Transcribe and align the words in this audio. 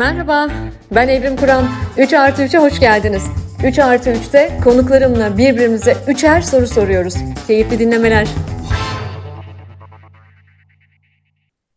Merhaba, 0.00 0.50
ben 0.94 1.08
Evrim 1.08 1.36
Kur'an. 1.36 1.64
3 1.98 2.12
artı 2.12 2.42
3'e 2.42 2.58
hoş 2.58 2.80
geldiniz. 2.80 3.22
3 3.64 3.78
artı 3.78 4.10
3'te 4.10 4.50
konuklarımla 4.64 5.38
birbirimize 5.38 5.96
üçer 6.08 6.40
soru 6.40 6.66
soruyoruz. 6.66 7.14
Keyifli 7.46 7.78
dinlemeler. 7.78 8.28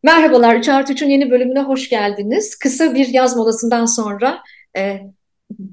Merhabalar, 0.03 0.55
3 0.55 0.69
artı 0.69 0.93
3'ün 0.93 1.09
yeni 1.09 1.31
bölümüne 1.31 1.59
hoş 1.61 1.89
geldiniz. 1.89 2.55
Kısa 2.55 2.95
bir 2.95 3.07
yaz 3.07 3.35
molasından 3.35 3.85
sonra 3.85 4.39
e, 4.77 4.99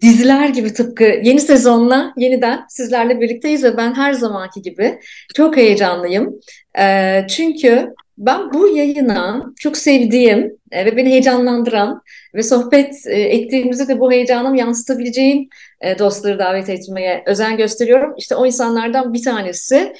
diziler 0.00 0.48
gibi 0.48 0.72
tıpkı 0.72 1.04
yeni 1.04 1.40
sezonla 1.40 2.12
yeniden 2.16 2.60
sizlerle 2.68 3.20
birlikteyiz 3.20 3.64
ve 3.64 3.76
ben 3.76 3.94
her 3.94 4.12
zamanki 4.12 4.62
gibi 4.62 4.98
çok 5.36 5.56
heyecanlıyım. 5.56 6.40
E, 6.78 7.26
çünkü 7.28 7.94
ben 8.18 8.52
bu 8.52 8.68
yayına 8.68 9.42
çok 9.56 9.76
sevdiğim 9.76 10.59
e, 10.70 10.84
ve 10.84 10.96
beni 10.96 11.10
heyecanlandıran 11.10 12.02
ve 12.34 12.42
sohbet 12.42 13.06
e, 13.06 13.20
ettiğimizde 13.20 13.88
de 13.88 14.00
bu 14.00 14.12
heyecanımı 14.12 14.58
yansıtabileceğim 14.58 15.48
e, 15.80 15.98
dostları 15.98 16.38
davet 16.38 16.68
etmeye 16.68 17.22
özen 17.26 17.56
gösteriyorum. 17.56 18.14
İşte 18.18 18.34
o 18.34 18.46
insanlardan 18.46 19.12
bir 19.12 19.22
tanesi 19.22 19.92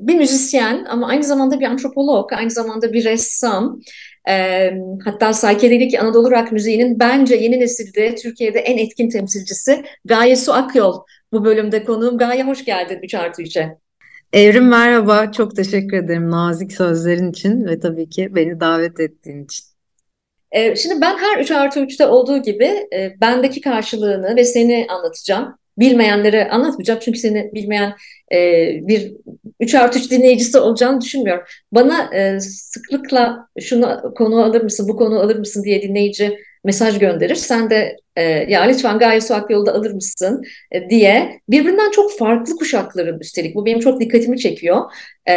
bir 0.00 0.14
müzisyen 0.14 0.86
ama 0.88 1.08
aynı 1.08 1.24
zamanda 1.24 1.60
bir 1.60 1.64
antropolog, 1.64 2.32
aynı 2.32 2.50
zamanda 2.50 2.92
bir 2.92 3.04
ressam. 3.04 3.80
hatta 5.04 5.32
saykedelik 5.32 6.02
Anadolu 6.02 6.30
rock 6.30 6.52
müziğinin 6.52 7.00
bence 7.00 7.34
yeni 7.36 7.60
nesilde 7.60 8.14
Türkiye'de 8.14 8.58
en 8.58 8.78
etkin 8.78 9.10
temsilcisi 9.10 9.84
Gaye 10.04 10.36
Su 10.36 10.52
Akyol. 10.52 11.02
Bu 11.32 11.44
bölümde 11.44 11.84
konuğum. 11.84 12.18
Gaye 12.18 12.44
hoş 12.44 12.64
geldin 12.64 12.98
3 13.02 13.14
artı 13.14 13.42
3'e. 13.42 13.78
Evrim 14.32 14.68
merhaba, 14.68 15.32
çok 15.32 15.56
teşekkür 15.56 15.96
ederim 15.96 16.30
nazik 16.30 16.72
sözlerin 16.72 17.30
için 17.30 17.64
ve 17.64 17.80
tabii 17.80 18.08
ki 18.08 18.34
beni 18.34 18.60
davet 18.60 19.00
ettiğin 19.00 19.44
için. 19.44 19.73
Ee, 20.54 20.76
şimdi 20.76 21.00
ben 21.00 21.16
her 21.18 21.40
3 21.40 21.50
artı 21.50 21.80
3'te 21.80 22.06
olduğu 22.06 22.42
gibi 22.42 22.88
e, 22.94 23.20
bendeki 23.20 23.60
karşılığını 23.60 24.36
ve 24.36 24.44
seni 24.44 24.86
anlatacağım. 24.88 25.58
Bilmeyenlere 25.78 26.48
anlatmayacağım 26.48 27.00
çünkü 27.02 27.18
seni 27.18 27.50
bilmeyen 27.54 27.94
e, 28.32 28.38
bir 28.82 29.12
3 29.60 29.74
artı 29.74 29.98
3 29.98 30.10
dinleyicisi 30.10 30.58
olacağını 30.58 31.00
düşünmüyorum. 31.00 31.44
Bana 31.72 32.14
e, 32.14 32.40
sıklıkla 32.40 33.48
şunu 33.60 34.14
konu 34.16 34.44
alır 34.44 34.62
mısın, 34.62 34.88
bu 34.88 34.96
konu 34.96 35.20
alır 35.20 35.36
mısın 35.36 35.64
diye 35.64 35.82
dinleyici 35.82 36.38
mesaj 36.64 36.98
gönderir. 36.98 37.34
Sen 37.34 37.70
de 37.70 37.96
e, 38.16 38.22
ya 38.22 38.62
lütfen 38.62 38.98
Gaye 38.98 39.20
Suak 39.20 39.50
yolda 39.50 39.74
alır 39.74 39.90
mısın 39.90 40.42
e, 40.72 40.90
diye 40.90 41.40
birbirinden 41.48 41.90
çok 41.90 42.18
farklı 42.18 42.56
kuşakların 42.56 43.20
üstelik 43.20 43.54
bu 43.54 43.66
benim 43.66 43.80
çok 43.80 44.00
dikkatimi 44.00 44.38
çekiyor 44.38 44.80
e, 45.26 45.34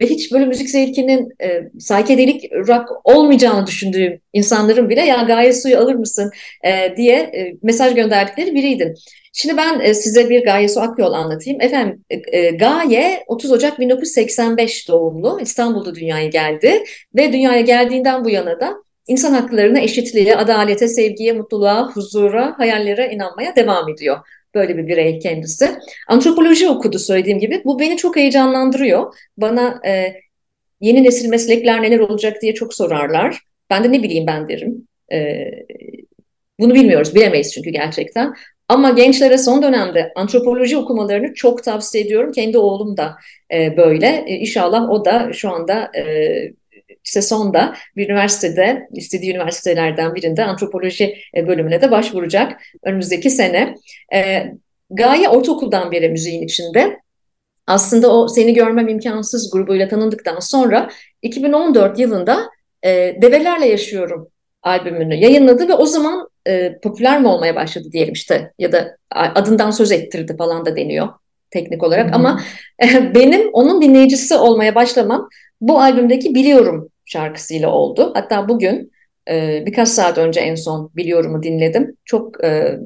ve 0.00 0.06
hiç 0.06 0.32
böyle 0.32 0.46
müzik 0.46 0.70
zevkinin 0.70 1.32
e, 1.42 1.60
saykedelik 1.78 2.52
rock 2.52 2.88
olmayacağını 3.04 3.66
düşündüğüm 3.66 4.20
insanların 4.32 4.88
bile 4.88 5.00
ya 5.00 5.22
Gaye 5.22 5.52
Su'yu 5.52 5.78
alır 5.78 5.94
mısın 5.94 6.30
e, 6.64 6.96
diye 6.96 7.16
e, 7.16 7.56
mesaj 7.62 7.94
gönderdikleri 7.94 8.54
biriydin. 8.54 8.94
Şimdi 9.32 9.56
ben 9.56 9.80
e, 9.80 9.94
size 9.94 10.30
bir 10.30 10.44
Gaye 10.44 10.68
Su 10.68 10.80
Akyol 10.80 11.12
anlatayım. 11.12 11.60
Efendim 11.60 12.04
e, 12.10 12.38
e 12.38 12.50
Gaye 12.50 13.24
30 13.26 13.52
Ocak 13.52 13.80
1985 13.80 14.88
doğumlu 14.88 15.40
İstanbul'da 15.40 15.94
dünyaya 15.94 16.26
geldi 16.26 16.84
ve 17.16 17.32
dünyaya 17.32 17.60
geldiğinden 17.60 18.24
bu 18.24 18.30
yana 18.30 18.60
da 18.60 18.74
insan 19.08 19.32
haklarına, 19.32 19.80
eşitliğe, 19.80 20.36
adalete, 20.36 20.88
sevgiye, 20.88 21.32
mutluluğa, 21.32 21.90
huzura, 21.92 22.54
hayallere 22.58 23.10
inanmaya 23.12 23.56
devam 23.56 23.88
ediyor. 23.88 24.18
Böyle 24.54 24.76
bir 24.76 24.86
birey 24.86 25.18
kendisi. 25.18 25.70
Antropoloji 26.08 26.68
okudu 26.68 26.98
söylediğim 26.98 27.38
gibi. 27.38 27.62
Bu 27.64 27.78
beni 27.78 27.96
çok 27.96 28.16
heyecanlandırıyor. 28.16 29.14
Bana 29.36 29.80
e, 29.86 30.14
yeni 30.80 31.04
nesil 31.04 31.28
meslekler 31.28 31.82
neler 31.82 31.98
olacak 31.98 32.42
diye 32.42 32.54
çok 32.54 32.74
sorarlar. 32.74 33.40
Ben 33.70 33.84
de 33.84 33.92
ne 33.92 34.02
bileyim 34.02 34.26
ben 34.26 34.48
derim. 34.48 34.88
E, 35.12 35.46
bunu 36.60 36.74
bilmiyoruz, 36.74 37.14
bilemeyiz 37.14 37.52
çünkü 37.54 37.70
gerçekten. 37.70 38.34
Ama 38.68 38.90
gençlere 38.90 39.38
son 39.38 39.62
dönemde 39.62 40.12
antropoloji 40.16 40.76
okumalarını 40.76 41.34
çok 41.34 41.64
tavsiye 41.64 42.04
ediyorum. 42.04 42.32
Kendi 42.32 42.58
oğlum 42.58 42.96
da 42.96 43.16
e, 43.52 43.76
böyle. 43.76 44.24
E, 44.26 44.34
inşallah 44.34 44.90
o 44.90 45.04
da 45.04 45.32
şu 45.32 45.50
anda 45.50 45.90
e, 45.96 46.02
sonda 47.04 47.74
bir 47.96 48.08
üniversitede, 48.08 48.88
istediği 48.92 49.30
üniversitelerden 49.30 50.14
birinde 50.14 50.44
antropoloji 50.44 51.16
e, 51.36 51.48
bölümüne 51.48 51.80
de 51.80 51.90
başvuracak 51.90 52.62
önümüzdeki 52.82 53.30
sene. 53.30 53.74
E, 54.14 54.44
Gaye 54.90 55.28
ortaokuldan 55.28 55.92
beri 55.92 56.08
müziğin 56.08 56.42
içinde. 56.42 57.00
Aslında 57.66 58.12
o 58.12 58.28
Seni 58.28 58.54
Görmem 58.54 58.88
imkansız 58.88 59.50
grubuyla 59.52 59.88
tanındıktan 59.88 60.40
sonra 60.40 60.90
2014 61.22 61.98
yılında 61.98 62.50
e, 62.82 63.16
Develerle 63.22 63.66
Yaşıyorum 63.66 64.28
albümünü 64.62 65.14
yayınladı 65.14 65.68
ve 65.68 65.74
o 65.74 65.86
zaman 65.86 66.28
e, 66.46 66.78
popüler 66.82 67.20
mi 67.20 67.28
olmaya 67.28 67.54
başladı 67.54 67.88
diyelim 67.92 68.12
işte 68.12 68.52
ya 68.58 68.72
da 68.72 68.96
adından 69.10 69.70
söz 69.70 69.92
ettirdi 69.92 70.36
falan 70.36 70.66
da 70.66 70.76
deniyor 70.76 71.08
teknik 71.50 71.82
olarak 71.82 72.06
Hı-hı. 72.06 72.14
ama 72.14 72.40
e, 72.82 73.14
benim 73.14 73.50
onun 73.52 73.82
dinleyicisi 73.82 74.34
olmaya 74.34 74.74
başlamam 74.74 75.28
bu 75.60 75.80
albümdeki 75.80 76.34
Biliyorum 76.34 76.88
şarkısıyla 77.04 77.70
oldu. 77.70 78.12
Hatta 78.14 78.48
bugün 78.48 78.92
e, 79.30 79.62
birkaç 79.66 79.88
saat 79.88 80.18
önce 80.18 80.40
en 80.40 80.54
son 80.54 80.90
Biliyorum'u 80.96 81.42
dinledim. 81.42 81.96
Çok 82.04 82.44
e, 82.44 82.78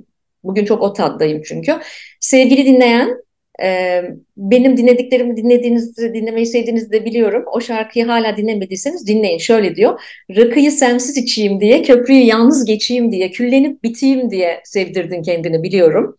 bugün 0.45 0.65
çok 0.65 0.83
o 0.83 0.93
taddayım 0.93 1.43
çünkü. 1.43 1.73
Sevgili 2.21 2.67
dinleyen 2.67 3.17
e, 3.63 4.03
benim 4.37 4.77
dinlediklerimi 4.77 5.37
dinlediğinizi, 5.37 6.15
dinlemeyi 6.15 6.47
sevdiğinizi 6.47 6.93
de 6.93 7.05
biliyorum. 7.05 7.45
O 7.53 7.61
şarkıyı 7.61 8.05
hala 8.07 8.37
dinlemediyseniz 8.37 9.07
dinleyin. 9.07 9.39
Şöyle 9.39 9.77
diyor. 9.77 10.01
Rakıyı 10.37 10.73
sensiz 10.73 11.17
içeyim 11.17 11.61
diye, 11.61 11.83
köprüyü 11.83 12.25
yalnız 12.25 12.65
geçeyim 12.65 13.13
diye, 13.13 13.31
küllenip 13.31 13.83
biteyim 13.83 14.31
diye 14.31 14.61
sevdirdin 14.65 15.23
kendini 15.23 15.63
biliyorum. 15.63 16.17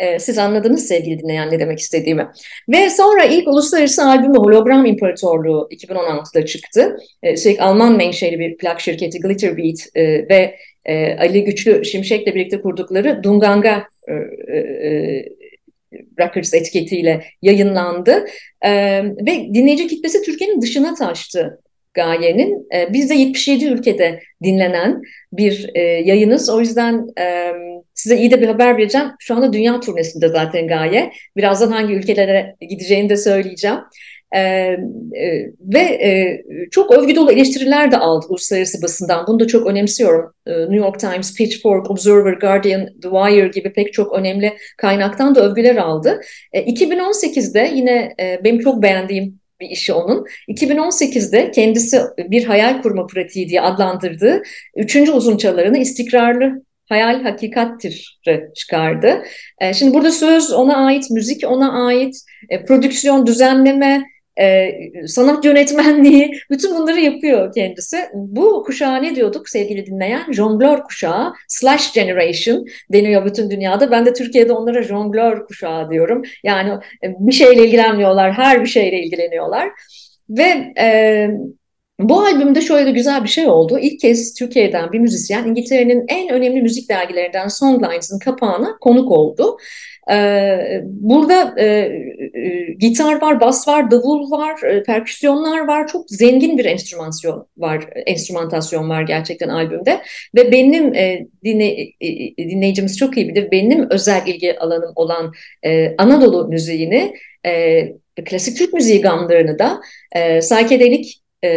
E, 0.00 0.18
siz 0.18 0.38
anladınız 0.38 0.86
sevgili 0.86 1.18
dinleyen 1.18 1.50
ne 1.50 1.60
demek 1.60 1.78
istediğimi. 1.78 2.28
Ve 2.68 2.90
sonra 2.90 3.24
ilk 3.24 3.48
uluslararası 3.48 4.04
albümü 4.04 4.38
Hologram 4.38 4.86
İmparatorluğu 4.86 5.68
2016'da 5.70 6.46
çıktı. 6.46 6.96
E, 7.22 7.32
üstelik 7.32 7.60
Alman 7.60 7.96
menşeli 7.96 8.38
bir 8.38 8.56
plak 8.56 8.80
şirketi 8.80 9.20
Glitterbeat 9.20 9.78
e, 9.94 10.02
ve 10.28 10.56
e, 10.84 11.16
Ali 11.16 11.44
Güçlü 11.44 11.84
Şimşek'le 11.84 12.26
birlikte 12.26 12.60
kurdukları 12.60 13.22
Dunganga 13.22 13.86
e, 14.08 14.12
e, 14.12 15.24
Records 16.20 16.54
etiketiyle 16.54 17.24
yayınlandı. 17.42 18.24
E, 18.62 18.70
ve 19.04 19.54
dinleyici 19.54 19.86
kitlesi 19.86 20.22
Türkiye'nin 20.22 20.62
dışına 20.62 20.94
taştı 20.94 21.63
Gaye'nin. 21.94 22.66
E, 22.74 22.92
biz 22.92 23.10
de 23.10 23.14
77 23.14 23.64
ülkede 23.64 24.20
dinlenen 24.42 25.02
bir 25.32 25.70
e, 25.74 25.80
yayınız. 25.82 26.50
O 26.50 26.60
yüzden 26.60 27.06
e, 27.20 27.52
size 27.94 28.16
iyi 28.16 28.30
de 28.30 28.40
bir 28.40 28.46
haber 28.46 28.76
vereceğim. 28.76 29.06
Şu 29.18 29.34
anda 29.34 29.52
dünya 29.52 29.80
turnesinde 29.80 30.28
zaten 30.28 30.68
Gaye. 30.68 31.12
Birazdan 31.36 31.70
hangi 31.72 31.94
ülkelere 31.94 32.56
gideceğini 32.60 33.08
de 33.08 33.16
söyleyeceğim. 33.16 33.78
Ee, 34.34 34.40
e, 34.40 35.52
ve 35.60 35.78
e, 35.80 36.42
çok 36.70 36.90
övgü 36.90 37.16
dolu 37.16 37.32
eleştiriler 37.32 37.90
de 37.90 37.96
aldı 37.96 38.26
uluslararası 38.28 38.82
basından. 38.82 39.26
Bunu 39.26 39.40
da 39.40 39.46
çok 39.46 39.66
önemsiyorum. 39.66 40.32
E, 40.46 40.52
New 40.52 40.76
York 40.76 41.00
Times, 41.00 41.36
Pitchfork, 41.36 41.90
Observer, 41.90 42.32
Guardian, 42.32 42.86
The 42.86 43.08
Wire 43.08 43.48
gibi 43.48 43.72
pek 43.72 43.92
çok 43.92 44.18
önemli 44.18 44.52
kaynaktan 44.76 45.34
da 45.34 45.50
övgüler 45.50 45.76
aldı. 45.76 46.20
E, 46.52 46.60
2018'de 46.60 47.70
yine 47.74 48.14
e, 48.20 48.44
benim 48.44 48.58
çok 48.60 48.82
beğendiğim 48.82 49.40
bir 49.64 49.70
işi 49.70 49.92
onun. 49.92 50.26
2018'de 50.48 51.50
kendisi 51.50 52.00
bir 52.18 52.44
hayal 52.44 52.82
kurma 52.82 53.06
pratiği 53.06 53.48
diye 53.48 53.60
adlandırdığı 53.60 54.42
üçüncü 54.76 55.12
uzun 55.12 55.36
çalarını 55.36 55.78
istikrarlı 55.78 56.62
hayal 56.88 57.22
hakikattir 57.22 58.20
çıkardı. 58.54 59.22
E, 59.60 59.74
şimdi 59.74 59.94
burada 59.94 60.10
söz 60.10 60.52
ona 60.52 60.86
ait, 60.86 61.10
müzik 61.10 61.44
ona 61.46 61.86
ait, 61.86 62.14
e, 62.48 62.64
prodüksiyon, 62.64 63.26
düzenleme, 63.26 64.02
e, 64.40 64.70
sanat 65.06 65.44
yönetmenliği 65.44 66.30
bütün 66.50 66.76
bunları 66.76 67.00
yapıyor 67.00 67.52
kendisi. 67.54 67.98
Bu 68.14 68.62
kuşağa 68.66 68.96
ne 68.96 69.14
diyorduk 69.14 69.48
sevgili 69.48 69.86
dinleyen? 69.86 70.32
Jonglör 70.32 70.82
kuşağı, 70.82 71.32
slash 71.48 71.92
generation 71.92 72.66
deniyor 72.92 73.26
bütün 73.26 73.50
dünyada. 73.50 73.90
Ben 73.90 74.06
de 74.06 74.12
Türkiye'de 74.12 74.52
onlara 74.52 74.82
jonglör 74.82 75.46
kuşağı 75.46 75.90
diyorum. 75.90 76.22
Yani 76.44 76.70
e, 77.04 77.14
bir 77.18 77.32
şeyle 77.32 77.66
ilgilenmiyorlar, 77.66 78.32
her 78.32 78.60
bir 78.60 78.68
şeyle 78.68 79.02
ilgileniyorlar. 79.02 79.70
Ve 80.28 80.72
e, 80.78 81.28
bu 82.00 82.20
albümde 82.20 82.60
şöyle 82.60 82.90
güzel 82.90 83.24
bir 83.24 83.28
şey 83.28 83.46
oldu. 83.46 83.78
İlk 83.78 84.00
kez 84.00 84.34
Türkiye'den 84.34 84.92
bir 84.92 84.98
müzisyen 84.98 85.46
İngiltere'nin 85.46 86.04
en 86.08 86.28
önemli 86.28 86.62
müzik 86.62 86.88
dergilerden 86.88 87.48
Songlines'ın 87.48 88.18
kapağına 88.18 88.78
konuk 88.80 89.12
oldu. 89.12 89.56
Ee, 90.10 90.80
burada 90.84 91.54
e, 91.60 91.66
e, 91.66 92.72
gitar 92.78 93.20
var, 93.20 93.40
bas 93.40 93.68
var, 93.68 93.90
davul 93.90 94.30
var, 94.30 94.62
e, 94.62 94.82
perküsyonlar 94.82 95.68
var. 95.68 95.88
Çok 95.88 96.10
zengin 96.10 96.58
bir 96.58 96.64
enstrümantasyon 96.64 97.46
var, 97.56 97.84
enstrümantasyon 98.06 98.88
var 98.88 99.02
gerçekten 99.02 99.48
albümde. 99.48 100.00
Ve 100.34 100.52
benim 100.52 100.94
e, 100.94 101.26
dinle, 101.44 101.82
e, 102.00 102.36
dinleyicimiz 102.38 102.98
çok 102.98 103.16
iyi 103.16 103.28
bilir. 103.28 103.50
Benim 103.50 103.90
özel 103.90 104.22
ilgi 104.26 104.58
alanım 104.58 104.92
olan 104.96 105.32
e, 105.62 105.96
Anadolu 105.98 106.48
müziğini, 106.48 107.14
e, 107.46 107.82
klasik 108.24 108.58
Türk 108.58 108.72
müziği 108.72 109.00
gamlarını 109.00 109.58
da, 109.58 109.80
e, 110.12 110.42
saykedelik 110.42 111.23
e, 111.44 111.48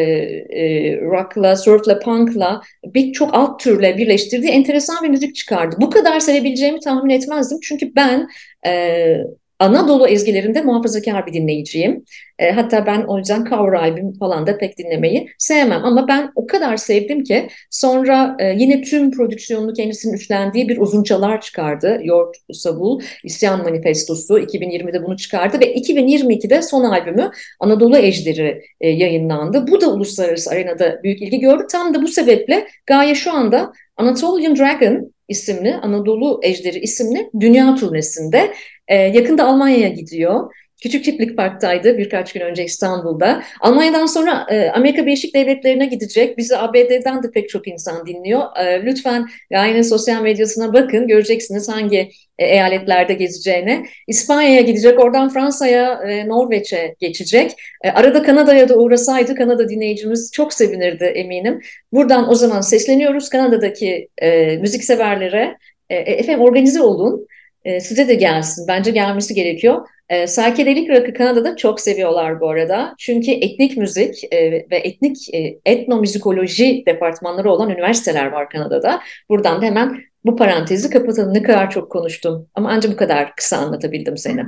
e, 0.61 1.01
rock'la, 1.01 1.55
surf'la, 1.55 1.99
punk'la 1.99 2.61
birçok 2.85 3.33
alt 3.33 3.59
türle 3.59 3.97
birleştirdiği 3.97 4.51
enteresan 4.51 5.03
bir 5.03 5.09
müzik 5.09 5.35
çıkardı. 5.35 5.75
Bu 5.81 5.89
kadar 5.89 6.19
sevebileceğimi 6.19 6.79
tahmin 6.79 7.09
etmezdim. 7.09 7.59
Çünkü 7.61 7.95
ben 7.95 8.27
e, 8.65 9.17
Anadolu 9.59 10.07
ezgilerinde 10.07 10.61
muhafazakar 10.61 11.27
bir 11.27 11.33
dinleyiciyim. 11.33 12.05
E, 12.39 12.51
hatta 12.51 12.85
ben 12.85 13.03
o 13.07 13.17
yüzden 13.17 13.45
cover 13.45 13.73
albüm 13.73 14.13
falan 14.13 14.47
da 14.47 14.57
pek 14.57 14.77
dinlemeyi 14.77 15.29
sevmem. 15.37 15.85
Ama 15.85 16.07
ben 16.07 16.31
o 16.35 16.47
kadar 16.47 16.77
sevdim 16.77 17.23
ki 17.23 17.47
sonra 17.69 18.35
e, 18.39 18.53
yine 18.57 18.81
tüm 18.81 19.11
prodüksiyonunu 19.11 19.73
kendisinin 19.73 20.13
üstlendiği 20.13 20.69
bir 20.69 20.77
uzunçalar 20.77 21.41
çıkardı. 21.41 21.99
Yort 22.03 22.37
Sabul, 22.51 23.01
İsyan 23.23 23.63
Manifestosu 23.63 24.39
2020'de 24.39 25.03
bunu 25.03 25.17
çıkardı 25.17 25.59
ve 25.59 25.75
2022'de 25.75 26.61
son 26.61 26.83
albümü 26.83 27.31
Anadolu 27.59 27.97
Ejderi 27.97 28.61
e, 28.81 28.89
yayınlandı. 28.89 29.67
Bu 29.67 29.81
da 29.81 29.93
uluslararası 29.93 30.49
arenada 30.49 31.03
büyük 31.03 31.21
ilgi 31.21 31.39
gördü. 31.39 31.63
Tam 31.71 31.93
da 31.93 32.01
bu 32.01 32.07
sebeple 32.07 32.67
Gaye 32.85 33.15
şu 33.15 33.33
anda 33.33 33.71
Anatolian 33.97 34.55
Dragon 34.55 35.13
isimli, 35.27 35.75
Anadolu 35.75 36.39
Ejderi 36.43 36.79
isimli 36.79 37.29
dünya 37.39 37.75
turnesinde. 37.75 38.53
E, 38.87 38.95
yakında 38.95 39.47
Almanya'ya 39.47 39.89
gidiyor. 39.89 40.53
Küçük 40.81 41.03
Çiftlik 41.03 41.37
Park'taydı 41.37 41.97
birkaç 41.97 42.33
gün 42.33 42.41
önce 42.41 42.63
İstanbul'da. 42.63 43.43
Almanya'dan 43.61 44.05
sonra 44.05 44.47
e, 44.49 44.69
Amerika 44.69 45.05
Birleşik 45.05 45.35
Devletleri'ne 45.35 45.85
gidecek. 45.85 46.37
Bizi 46.37 46.57
ABD'den 46.57 47.23
de 47.23 47.31
pek 47.31 47.49
çok 47.49 47.67
insan 47.67 48.05
dinliyor. 48.05 48.41
E, 48.57 48.85
lütfen 48.85 49.27
Gaye'nin 49.51 49.81
sosyal 49.81 50.21
medyasına 50.21 50.73
bakın. 50.73 51.07
Göreceksiniz 51.07 51.69
hangi 51.69 52.09
e, 52.39 52.45
eyaletlerde 52.45 53.13
gezeceğini. 53.13 53.85
İspanya'ya 54.07 54.61
gidecek. 54.61 54.99
Oradan 54.99 55.29
Fransa'ya, 55.29 56.01
Norveç'e 56.27 56.95
geçecek. 56.99 57.51
Arada 57.93 58.23
Kanada'ya 58.23 58.69
da 58.69 58.75
uğrasaydı 58.77 59.35
Kanada 59.35 59.69
dinleyicimiz 59.69 60.31
çok 60.33 60.53
sevinirdi 60.53 61.03
eminim. 61.03 61.61
Buradan 61.91 62.29
o 62.29 62.35
zaman 62.35 62.61
sesleniyoruz 62.61 63.29
Kanada'daki 63.29 64.07
e, 64.17 64.57
müzikseverlere. 64.57 65.57
Efendim 65.89 66.41
organize 66.41 66.81
olun. 66.81 67.27
E, 67.67 67.79
size 67.79 68.07
de 68.07 68.15
gelsin. 68.15 68.65
Bence 68.67 68.91
gelmesi 68.91 69.33
gerekiyor. 69.33 69.87
E, 70.09 70.25
psychedelic 70.25 70.89
rock'ı 70.89 71.13
Kanada'da 71.13 71.55
çok 71.55 71.79
seviyorlar 71.79 72.41
bu 72.41 72.49
arada. 72.49 72.95
Çünkü 72.97 73.31
etnik 73.31 73.77
müzik 73.77 74.33
e, 74.33 74.51
ve 74.51 74.77
etnik 74.77 75.33
e, 75.33 75.59
etnomüzikoloji 75.65 76.83
departmanları 76.87 77.51
olan 77.51 77.69
üniversiteler 77.69 78.31
var 78.31 78.49
Kanada'da. 78.49 79.01
Buradan 79.29 79.61
da 79.61 79.65
hemen 79.65 79.97
bu 80.25 80.35
parantezi 80.35 80.89
kapatalım. 80.89 81.33
Ne 81.33 81.41
kadar 81.41 81.71
çok 81.71 81.91
konuştum 81.91 82.47
ama 82.55 82.69
ancak 82.71 82.91
bu 82.91 82.97
kadar 82.97 83.35
kısa 83.35 83.57
anlatabildim 83.57 84.17
seni. 84.17 84.41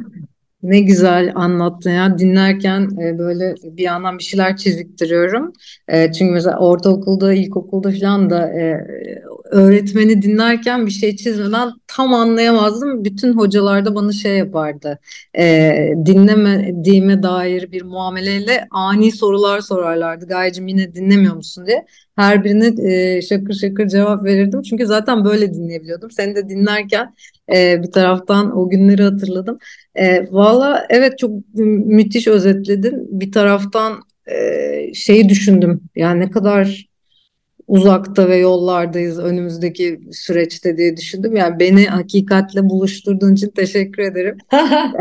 Ne 0.63 0.79
güzel 0.79 1.31
anlattın 1.35 1.91
ya. 1.91 2.17
Dinlerken 2.17 2.89
e, 3.01 3.17
böyle 3.17 3.55
bir 3.63 3.83
yandan 3.83 4.17
bir 4.17 4.23
şeyler 4.23 4.57
çiziktiriyorum. 4.57 5.53
E, 5.87 6.11
çünkü 6.11 6.33
mesela 6.33 6.59
ortaokulda, 6.59 7.33
ilkokulda 7.33 7.91
falan 7.91 8.29
da 8.29 8.47
e, 8.47 8.85
öğretmeni 9.51 10.21
dinlerken 10.21 10.85
bir 10.85 10.91
şey 10.91 11.15
çizmeden 11.15 11.71
tam 11.87 12.13
anlayamazdım. 12.13 13.05
Bütün 13.05 13.33
hocalar 13.33 13.85
da 13.85 13.95
bana 13.95 14.11
şey 14.11 14.37
yapardı. 14.37 14.99
E, 15.37 15.93
dinlemediğime 16.05 17.23
dair 17.23 17.71
bir 17.71 17.81
muameleyle 17.81 18.67
ani 18.71 19.11
sorular 19.11 19.61
sorarlardı. 19.61 20.27
Gayecim 20.27 20.67
yine 20.67 20.95
dinlemiyor 20.95 21.35
musun 21.35 21.65
diye. 21.67 21.85
Her 22.15 22.43
birine 22.43 22.91
e, 23.17 23.21
şakır 23.21 23.53
şakır 23.53 23.87
cevap 23.87 24.23
verirdim. 24.23 24.61
Çünkü 24.61 24.85
zaten 24.85 25.25
böyle 25.25 25.53
dinleyebiliyordum. 25.53 26.11
Seni 26.11 26.35
de 26.35 26.49
dinlerken 26.49 27.13
e, 27.55 27.83
bir 27.83 27.91
taraftan 27.91 28.57
o 28.57 28.69
günleri 28.69 29.03
hatırladım. 29.03 29.59
E, 29.95 30.27
Valla 30.31 30.85
evet 30.89 31.17
çok 31.19 31.31
müthiş 31.55 32.27
özetledin. 32.27 33.19
Bir 33.21 33.31
taraftan 33.31 34.01
e, 34.31 34.93
şeyi 34.93 35.29
düşündüm. 35.29 35.81
Yani 35.95 36.19
ne 36.19 36.31
kadar 36.31 36.88
uzakta 37.69 38.29
ve 38.29 38.37
yollardayız 38.37 39.19
önümüzdeki 39.19 39.99
süreçte 40.11 40.77
diye 40.77 40.97
düşündüm. 40.97 41.35
Yani 41.35 41.59
beni 41.59 41.85
hakikatle 41.85 42.69
buluşturduğun 42.69 43.33
için 43.33 43.49
teşekkür 43.49 44.03
ederim. 44.03 44.37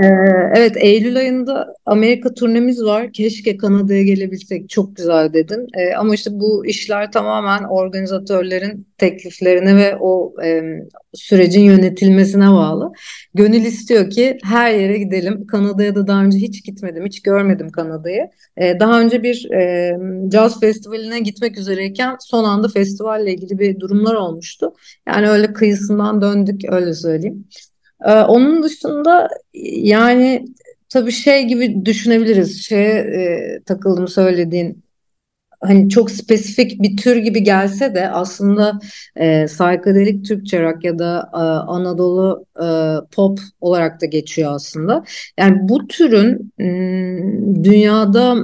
ee, 0.03 0.07
evet 0.55 0.77
Eylül 0.77 1.17
ayında 1.17 1.75
Amerika 1.87 2.35
turnemiz 2.35 2.85
var. 2.85 3.13
Keşke 3.13 3.57
Kanada'ya 3.57 4.03
gelebilsek 4.03 4.71
çok 4.71 4.97
güzel 4.97 5.33
dedin. 5.33 5.67
Ee, 5.79 5.95
ama 5.95 6.15
işte 6.15 6.31
bu 6.33 6.67
işler 6.67 7.13
tamamen 7.13 7.63
organizatörlerin 7.65 8.87
tekliflerine 8.99 9.77
ve 9.77 9.97
o 10.01 10.35
e, 10.45 10.63
sürecin 11.15 11.63
yönetilmesine 11.63 12.51
bağlı. 12.51 12.93
Gönül 13.39 13.65
istiyor 13.65 14.11
ki 14.11 14.39
her 14.45 14.75
yere 14.75 14.99
gidelim. 14.99 15.47
Kanada'ya 15.47 15.95
da 15.95 16.07
daha 16.07 16.25
önce 16.25 16.39
hiç 16.39 16.65
gitmedim, 16.65 17.07
hiç 17.07 17.23
görmedim 17.23 17.71
Kanada'yı. 17.71 18.31
Ee, 18.57 18.81
daha 18.81 19.01
önce 19.01 19.23
bir 19.23 19.51
e, 19.51 19.93
caz 20.29 20.61
festivaline 20.61 21.21
gitmek 21.21 21.59
üzereyken 21.59 22.17
son 22.21 22.45
anda 22.45 22.69
festivalle 22.69 23.33
ilgili 23.35 23.59
bir 23.59 23.81
durumlar 23.81 24.15
olmuştu. 24.15 24.73
Yani 25.09 25.29
öyle 25.29 25.53
kıyısından 25.53 26.21
döndük 26.21 26.73
öyle 26.73 26.95
söyleyeyim. 26.95 27.45
Ee, 28.05 28.13
onun 28.13 28.63
dışında 28.63 29.29
yani 29.83 30.45
tabii 30.89 31.13
şey 31.13 31.45
gibi 31.45 31.85
düşünebiliriz. 31.87 32.63
Şeye 32.63 32.95
e, 32.95 33.61
takıldım 33.67 34.09
söylediğin 34.09 34.83
hani 35.61 35.89
çok 35.89 36.11
spesifik 36.11 36.83
bir 36.83 36.97
tür 36.97 37.17
gibi 37.17 37.43
gelse 37.43 37.95
de 37.95 38.11
aslında 38.11 38.79
e, 39.17 39.47
psychedelic 39.47 40.23
Türkçe 40.23 40.63
rock 40.63 40.85
ya 40.85 40.99
da 40.99 41.31
e, 41.35 41.37
Anadolu 41.71 42.45
e, 42.57 42.67
pop 43.13 43.39
olarak 43.61 44.01
da 44.03 44.07
geçiyor 44.07 44.53
aslında. 44.55 45.05
Yani 45.39 45.57
bu 45.63 45.87
türün 45.87 46.53
m, 46.59 47.65
dünyada 47.65 48.37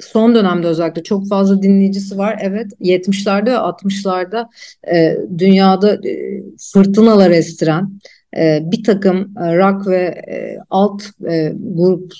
son 0.00 0.34
dönemde 0.34 0.66
özellikle 0.66 1.02
çok 1.02 1.28
fazla 1.28 1.62
dinleyicisi 1.62 2.18
var. 2.18 2.38
Evet 2.42 2.72
70'lerde 2.80 3.50
ve 3.50 3.56
60'larda 3.56 4.48
e, 4.92 5.16
dünyada 5.38 5.94
e, 5.94 6.42
fırtınalar 6.72 7.30
estiren 7.30 8.00
e, 8.36 8.60
bir 8.62 8.84
takım 8.84 9.34
e, 9.38 9.56
rock 9.56 9.86
ve 9.86 10.02
e, 10.30 10.58
alt 10.70 11.02
e, 11.30 11.52
grup 11.54 12.12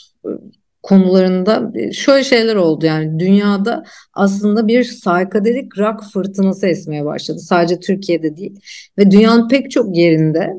konularında 0.82 1.72
e, 1.74 1.92
şöyle 1.92 2.24
şeyler 2.24 2.56
oldu 2.56 2.86
yani 2.86 3.20
dünyada 3.20 3.84
aslında 4.14 4.68
bir 4.68 4.82
psychedelic 4.82 5.68
rock 5.78 6.04
fırtınası 6.12 6.66
esmeye 6.66 7.04
başladı 7.04 7.38
sadece 7.38 7.80
Türkiye'de 7.80 8.36
değil 8.36 8.60
ve 8.98 9.10
dünyanın 9.10 9.48
pek 9.48 9.70
çok 9.70 9.96
yerinde 9.96 10.52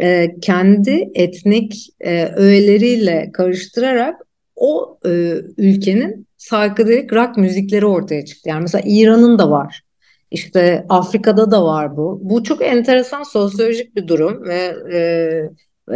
e, 0.00 0.40
kendi 0.40 1.10
etnik 1.14 1.88
e, 2.00 2.24
öğeleriyle 2.24 3.30
karıştırarak 3.32 4.20
o 4.56 4.98
e, 5.06 5.34
ülkenin 5.56 6.26
psychedelic 6.38 7.08
rock 7.12 7.36
müzikleri 7.36 7.86
ortaya 7.86 8.24
çıktı. 8.24 8.48
Yani 8.48 8.62
mesela 8.62 8.82
İran'ın 8.86 9.38
da 9.38 9.50
var. 9.50 9.82
İşte 10.30 10.86
Afrika'da 10.88 11.50
da 11.50 11.64
var 11.64 11.96
bu. 11.96 12.20
Bu 12.22 12.42
çok 12.44 12.62
enteresan 12.62 13.22
sosyolojik 13.22 13.96
bir 13.96 14.08
durum 14.08 14.44
ve 14.44 14.74
e, 14.94 15.00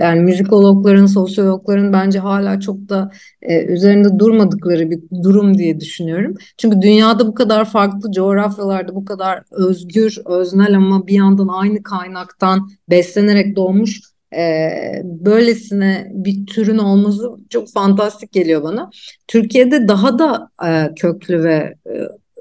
yani 0.00 0.20
müzikologların, 0.20 1.06
sosyologların 1.06 1.92
bence 1.92 2.18
hala 2.18 2.60
çok 2.60 2.88
da 2.88 3.10
e, 3.42 3.64
üzerinde 3.64 4.18
durmadıkları 4.18 4.90
bir 4.90 5.00
durum 5.22 5.58
diye 5.58 5.80
düşünüyorum. 5.80 6.34
Çünkü 6.58 6.82
dünyada 6.82 7.26
bu 7.26 7.34
kadar 7.34 7.64
farklı 7.64 8.12
coğrafyalarda 8.12 8.94
bu 8.94 9.04
kadar 9.04 9.42
özgür, 9.50 10.18
öznel 10.26 10.76
ama 10.76 11.06
bir 11.06 11.14
yandan 11.14 11.48
aynı 11.48 11.82
kaynaktan 11.82 12.68
beslenerek 12.90 13.56
doğmuş 13.56 14.00
e, 14.36 14.70
böylesine 15.04 16.10
bir 16.14 16.46
türün 16.46 16.78
olması 16.78 17.30
çok 17.50 17.72
fantastik 17.72 18.32
geliyor 18.32 18.62
bana. 18.62 18.90
Türkiye'de 19.28 19.88
daha 19.88 20.18
da 20.18 20.50
e, 20.66 20.94
köklü 20.94 21.44
ve 21.44 21.74
e, 21.86 21.92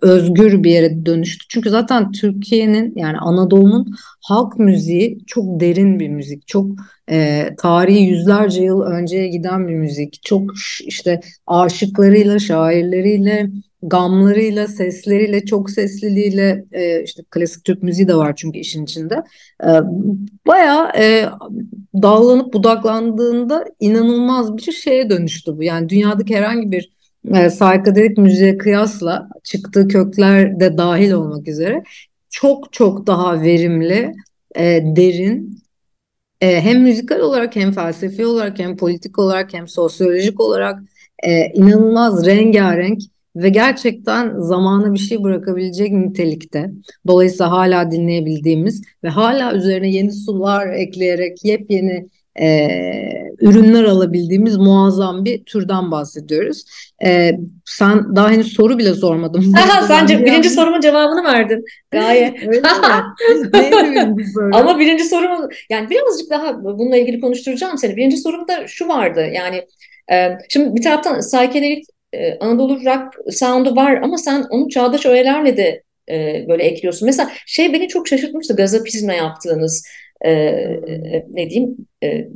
özgür 0.01 0.63
bir 0.63 0.71
yere 0.71 1.05
dönüştü. 1.05 1.45
Çünkü 1.49 1.69
zaten 1.69 2.11
Türkiye'nin 2.11 2.93
yani 2.95 3.17
Anadolu'nun 3.17 3.95
halk 4.21 4.59
müziği 4.59 5.19
çok 5.27 5.59
derin 5.59 5.99
bir 5.99 6.09
müzik. 6.09 6.47
Çok 6.47 6.67
e, 7.11 7.47
tarihi 7.57 8.01
yüzlerce 8.01 8.63
yıl 8.63 8.81
önceye 8.81 9.27
giden 9.27 9.67
bir 9.67 9.75
müzik. 9.75 10.19
Çok 10.23 10.51
işte 10.85 11.21
aşıklarıyla, 11.47 12.39
şairleriyle, 12.39 13.49
gamlarıyla, 13.83 14.67
sesleriyle, 14.67 15.45
çok 15.45 15.69
sesliliğiyle 15.69 16.65
e, 16.71 17.03
işte 17.03 17.23
klasik 17.29 17.65
Türk 17.65 17.83
müziği 17.83 18.07
de 18.07 18.15
var 18.15 18.35
çünkü 18.35 18.59
işin 18.59 18.83
içinde. 18.83 19.23
E, 19.63 19.69
bayağı 20.47 20.91
e, 20.97 21.25
dallanıp 22.01 22.53
budaklandığında 22.53 23.65
inanılmaz 23.79 24.57
bir 24.57 24.71
şeye 24.71 25.09
dönüştü 25.09 25.57
bu. 25.57 25.63
Yani 25.63 25.89
dünyadaki 25.89 26.35
herhangi 26.35 26.71
bir 26.71 27.00
e, 27.27 27.47
psychedelic 27.47 28.21
müziğe 28.21 28.57
kıyasla 28.57 29.29
çıktığı 29.43 29.87
kökler 29.87 30.59
de 30.59 30.77
dahil 30.77 31.11
olmak 31.11 31.47
üzere 31.47 31.83
çok 32.29 32.73
çok 32.73 33.07
daha 33.07 33.41
verimli, 33.41 34.13
e, 34.55 34.83
derin 34.95 35.61
e, 36.41 36.61
hem 36.61 36.81
müzikal 36.81 37.19
olarak 37.19 37.55
hem 37.55 37.71
felsefi 37.71 38.25
olarak 38.25 38.59
hem 38.59 38.77
politik 38.77 39.19
olarak 39.19 39.53
hem 39.53 39.67
sosyolojik 39.67 40.39
olarak 40.39 40.79
e, 41.23 41.45
inanılmaz 41.53 42.25
rengarenk 42.25 43.01
ve 43.35 43.49
gerçekten 43.49 44.39
zamana 44.39 44.93
bir 44.93 44.99
şey 44.99 45.23
bırakabilecek 45.23 45.91
nitelikte. 45.91 46.71
Dolayısıyla 47.07 47.51
hala 47.51 47.91
dinleyebildiğimiz 47.91 48.81
ve 49.03 49.09
hala 49.09 49.53
üzerine 49.53 49.91
yeni 49.91 50.11
sular 50.11 50.67
ekleyerek 50.67 51.45
yepyeni 51.45 52.07
e, 52.39 52.67
ürünler 53.41 53.83
alabildiğimiz 53.83 54.57
muazzam 54.57 55.25
bir 55.25 55.43
türden 55.43 55.91
bahsediyoruz. 55.91 56.63
E, 57.05 57.31
sen 57.65 58.15
daha 58.15 58.31
henüz 58.31 58.53
soru 58.53 58.77
bile 58.77 58.93
sormadın. 58.93 59.53
Aha, 59.53 59.81
sen 59.87 60.07
birinci 60.07 60.49
sorumun 60.49 60.81
cevabını 60.81 61.23
verdin. 61.23 61.65
Gayet. 61.91 62.37
Ama 64.53 64.79
birinci 64.79 65.03
sorumun 65.03 65.49
yani 65.69 65.89
birazcık 65.89 66.29
daha 66.29 66.63
bununla 66.63 66.97
ilgili 66.97 67.21
konuşturacağım 67.21 67.77
seni. 67.77 67.95
Birinci 67.95 68.17
sorumda 68.17 68.67
şu 68.67 68.87
vardı 68.87 69.27
yani 69.33 69.67
e, 70.11 70.37
şimdi 70.49 70.75
bir 70.75 70.81
taraftan 70.81 71.19
psychedelic 71.19 71.81
e, 72.13 72.39
Anadolu 72.39 72.85
rock 72.85 73.33
sound'u 73.33 73.75
var 73.75 74.01
ama 74.03 74.17
sen 74.17 74.45
onu 74.49 74.69
çağdaş 74.69 75.05
öğelerle 75.05 75.57
de 75.57 75.83
e, 76.09 76.45
böyle 76.49 76.63
ekliyorsun. 76.63 77.05
Mesela 77.05 77.31
şey 77.45 77.73
beni 77.73 77.87
çok 77.87 78.07
şaşırtmıştı 78.07 78.55
gazapizme 78.55 79.15
yaptığınız 79.15 79.87
e, 80.21 80.31
e, 80.31 81.25
ne 81.33 81.49
diyeyim 81.49 81.77
e, 82.03 82.27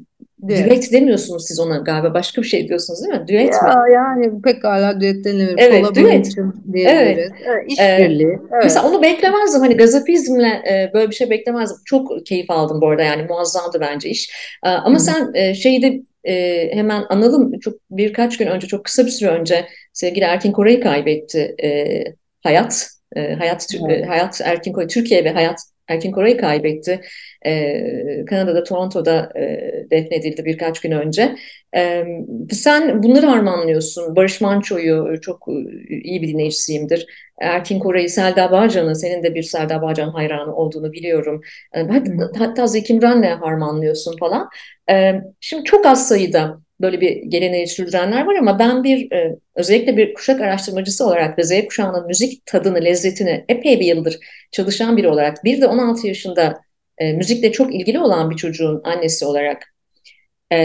düet 0.48 0.92
demiyorsunuz 0.92 1.48
siz 1.48 1.60
ona 1.60 1.78
galiba 1.78 2.14
başka 2.14 2.42
bir 2.42 2.48
şey 2.48 2.68
diyorsunuz 2.68 3.04
değil 3.04 3.22
mi? 3.22 3.28
Düet 3.28 3.54
ya, 3.54 3.76
mi? 3.76 3.94
Yani 3.94 4.42
pekala 4.42 5.02
düet 5.02 5.26
denilebilir. 5.26 5.58
Evet 5.58 5.96
düet. 5.96 6.28
Evet. 6.76 7.18
evet 7.46 7.64
işbirliği. 7.68 8.28
Ee, 8.28 8.40
evet. 8.54 8.64
Mesela 8.64 8.90
onu 8.90 9.02
beklemezdim 9.02 9.62
hani 9.62 9.78
gazapizmle 9.78 10.48
e, 10.48 10.92
böyle 10.94 11.10
bir 11.10 11.16
şey 11.16 11.30
beklemezdim. 11.30 11.78
Çok 11.86 12.26
keyif 12.26 12.52
aldım 12.52 12.82
bu 12.82 12.88
arada 12.90 13.04
yani 13.04 13.24
muazzamdı 13.24 13.78
bence 13.82 14.10
iş. 14.10 14.30
E, 14.66 14.70
ama 14.70 14.96
Hı. 14.96 15.00
sen 15.00 15.32
e, 15.34 15.54
şeyi 15.54 15.82
de 15.82 16.02
e, 16.24 16.70
hemen 16.76 17.04
analım. 17.10 17.60
Çok 17.60 17.74
birkaç 17.92 18.38
gün 18.38 18.48
önce, 18.48 18.68
çok 18.68 18.86
kısa 18.86 19.06
bir 19.06 19.12
süre 19.12 19.30
önce 19.30 19.66
sevgili 19.94 20.26
Erkin 20.26 20.52
Koray'ı 20.52 20.82
kaybetti 20.82 21.56
e, 21.64 22.04
hayat. 22.44 22.88
E, 23.16 23.34
hayat 23.34 23.68
evet. 23.90 24.08
hayat 24.08 24.42
Erkin 24.44 24.74
Koray 24.74 24.88
Türkiye 24.88 25.24
ve 25.24 25.32
hayat 25.32 25.60
Erkin 25.88 26.12
Koray'ı 26.12 26.38
kaybetti. 26.38 27.02
Ee, 27.46 28.26
Kanada'da, 28.30 28.64
Toronto'da 28.64 29.32
e, 29.40 29.74
defnedildi 29.92 30.46
birkaç 30.46 30.80
gün 30.82 30.92
önce. 30.92 31.36
Ee, 31.76 32.06
sen 32.52 33.04
bunları 33.04 33.26
harmanlıyorsun. 33.26 34.16
Barış 34.16 34.42
Manço'yu 34.42 35.22
çok 35.22 35.48
e, 35.90 35.96
iyi 36.04 36.22
bir 36.22 36.28
dinleyicisiyimdir. 36.28 37.06
Erkin 37.42 37.80
Koray'ı, 37.80 38.10
Selda 38.10 38.52
Bağcan'ı, 38.52 38.96
senin 38.96 39.24
de 39.24 39.36
bir 39.36 39.44
Selda 39.44 39.82
Bağcan 39.82 40.10
hayranı 40.10 40.56
olduğunu 40.56 40.92
biliyorum. 40.94 41.42
Ee, 41.74 41.82
hatta, 41.82 42.12
hatta 42.38 42.68
Zeki 42.68 42.94
Müren'le 42.94 43.36
harmanlıyorsun 43.40 44.18
falan. 44.18 44.50
Ee, 44.90 45.22
şimdi 45.40 45.64
çok 45.64 45.86
az 45.86 46.08
sayıda 46.08 46.65
böyle 46.82 47.02
bir 47.02 47.16
geleneği 47.18 47.68
sürdürenler 47.68 48.26
var 48.26 48.36
ama 48.36 48.60
ben 48.60 48.84
bir 48.84 49.12
e, 49.12 49.36
özellikle 49.56 49.98
bir 49.98 50.14
kuşak 50.14 50.42
araştırmacısı 50.42 51.06
olarak 51.06 51.38
ve 51.38 51.44
Z 51.44 51.66
kuşağının 51.68 52.08
müzik 52.08 52.46
tadını, 52.46 52.86
lezzetini 52.86 53.46
epey 53.50 53.80
bir 53.80 53.86
yıldır 53.86 54.18
çalışan 54.52 54.98
biri 54.98 55.10
olarak 55.10 55.44
bir 55.44 55.62
de 55.62 55.68
16 55.68 56.08
yaşında 56.08 56.62
e, 56.98 57.14
müzikle 57.14 57.52
çok 57.52 57.76
ilgili 57.76 58.00
olan 58.00 58.30
bir 58.30 58.36
çocuğun 58.36 58.82
annesi 58.84 59.26
olarak 59.26 59.76
e, 60.52 60.58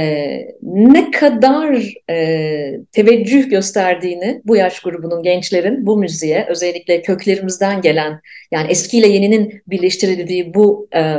ne 0.62 1.10
kadar 1.10 1.94
e, 2.10 2.76
teveccüh 2.92 3.50
gösterdiğini 3.50 4.42
bu 4.44 4.56
yaş 4.56 4.80
grubunun 4.80 5.22
gençlerin 5.22 5.86
bu 5.86 5.96
müziğe 5.96 6.46
özellikle 6.48 7.02
köklerimizden 7.02 7.80
gelen 7.80 8.20
yani 8.52 8.70
eskiyle 8.70 9.08
yeninin 9.08 9.62
birleştirildiği 9.66 10.54
bu 10.54 10.88
e, 10.94 11.16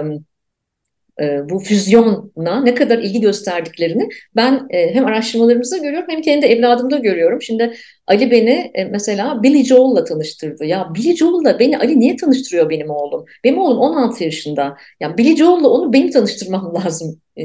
e, 1.21 1.49
bu 1.49 1.59
füzyona 1.59 2.61
ne 2.61 2.75
kadar 2.75 2.97
ilgi 2.97 3.21
gösterdiklerini 3.21 4.09
ben 4.35 4.67
e, 4.69 4.93
hem 4.93 5.05
araştırmalarımızda 5.05 5.77
görüyorum 5.77 6.07
hem 6.09 6.21
kendi 6.21 6.45
evladımda 6.45 6.97
görüyorum. 6.97 7.41
Şimdi 7.41 7.73
Ali 8.07 8.31
beni 8.31 8.71
e, 8.73 8.85
mesela 8.85 9.43
Billy 9.43 9.63
Joel'la 9.63 10.03
tanıştırdı. 10.03 10.65
Ya 10.65 10.87
Billy 10.95 11.15
Joel'la 11.15 11.59
beni 11.59 11.77
Ali 11.77 11.99
niye 11.99 12.15
tanıştırıyor 12.15 12.69
benim 12.69 12.89
oğlum? 12.89 13.25
Benim 13.43 13.57
oğlum 13.57 13.77
16 13.77 14.23
yaşında. 14.23 14.77
Ya 14.99 15.17
Billy 15.17 15.37
Joel'la 15.37 15.69
onu 15.69 15.93
benim 15.93 16.11
tanıştırmam 16.11 16.75
lazım 16.85 17.21
e, 17.37 17.43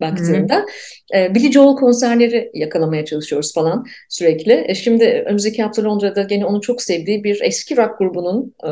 baktığında. 0.00 0.66
E, 1.14 1.34
Billy 1.34 1.52
Joel 1.52 1.76
konserleri 1.76 2.50
yakalamaya 2.54 3.04
çalışıyoruz 3.04 3.54
falan 3.54 3.84
sürekli. 4.08 4.64
E, 4.68 4.74
şimdi 4.74 5.04
önümüzdeki 5.26 5.62
hafta 5.62 5.84
Londra'da 5.84 6.22
gene 6.22 6.46
onun 6.46 6.60
çok 6.60 6.82
sevdiği 6.82 7.24
bir 7.24 7.40
eski 7.42 7.76
rock 7.76 7.98
grubunun 7.98 8.54
e, 8.64 8.70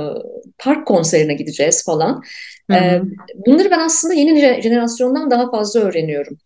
park 0.59 0.87
konserine 0.87 1.35
gideceğiz 1.35 1.85
falan. 1.85 2.23
E, 2.75 3.03
bunları 3.47 3.71
ben 3.71 3.79
aslında 3.79 4.15
yeni 4.15 4.63
jenerasyondan 4.63 5.31
daha 5.31 5.51
fazla 5.51 5.81
öğreniyorum. 5.81 6.39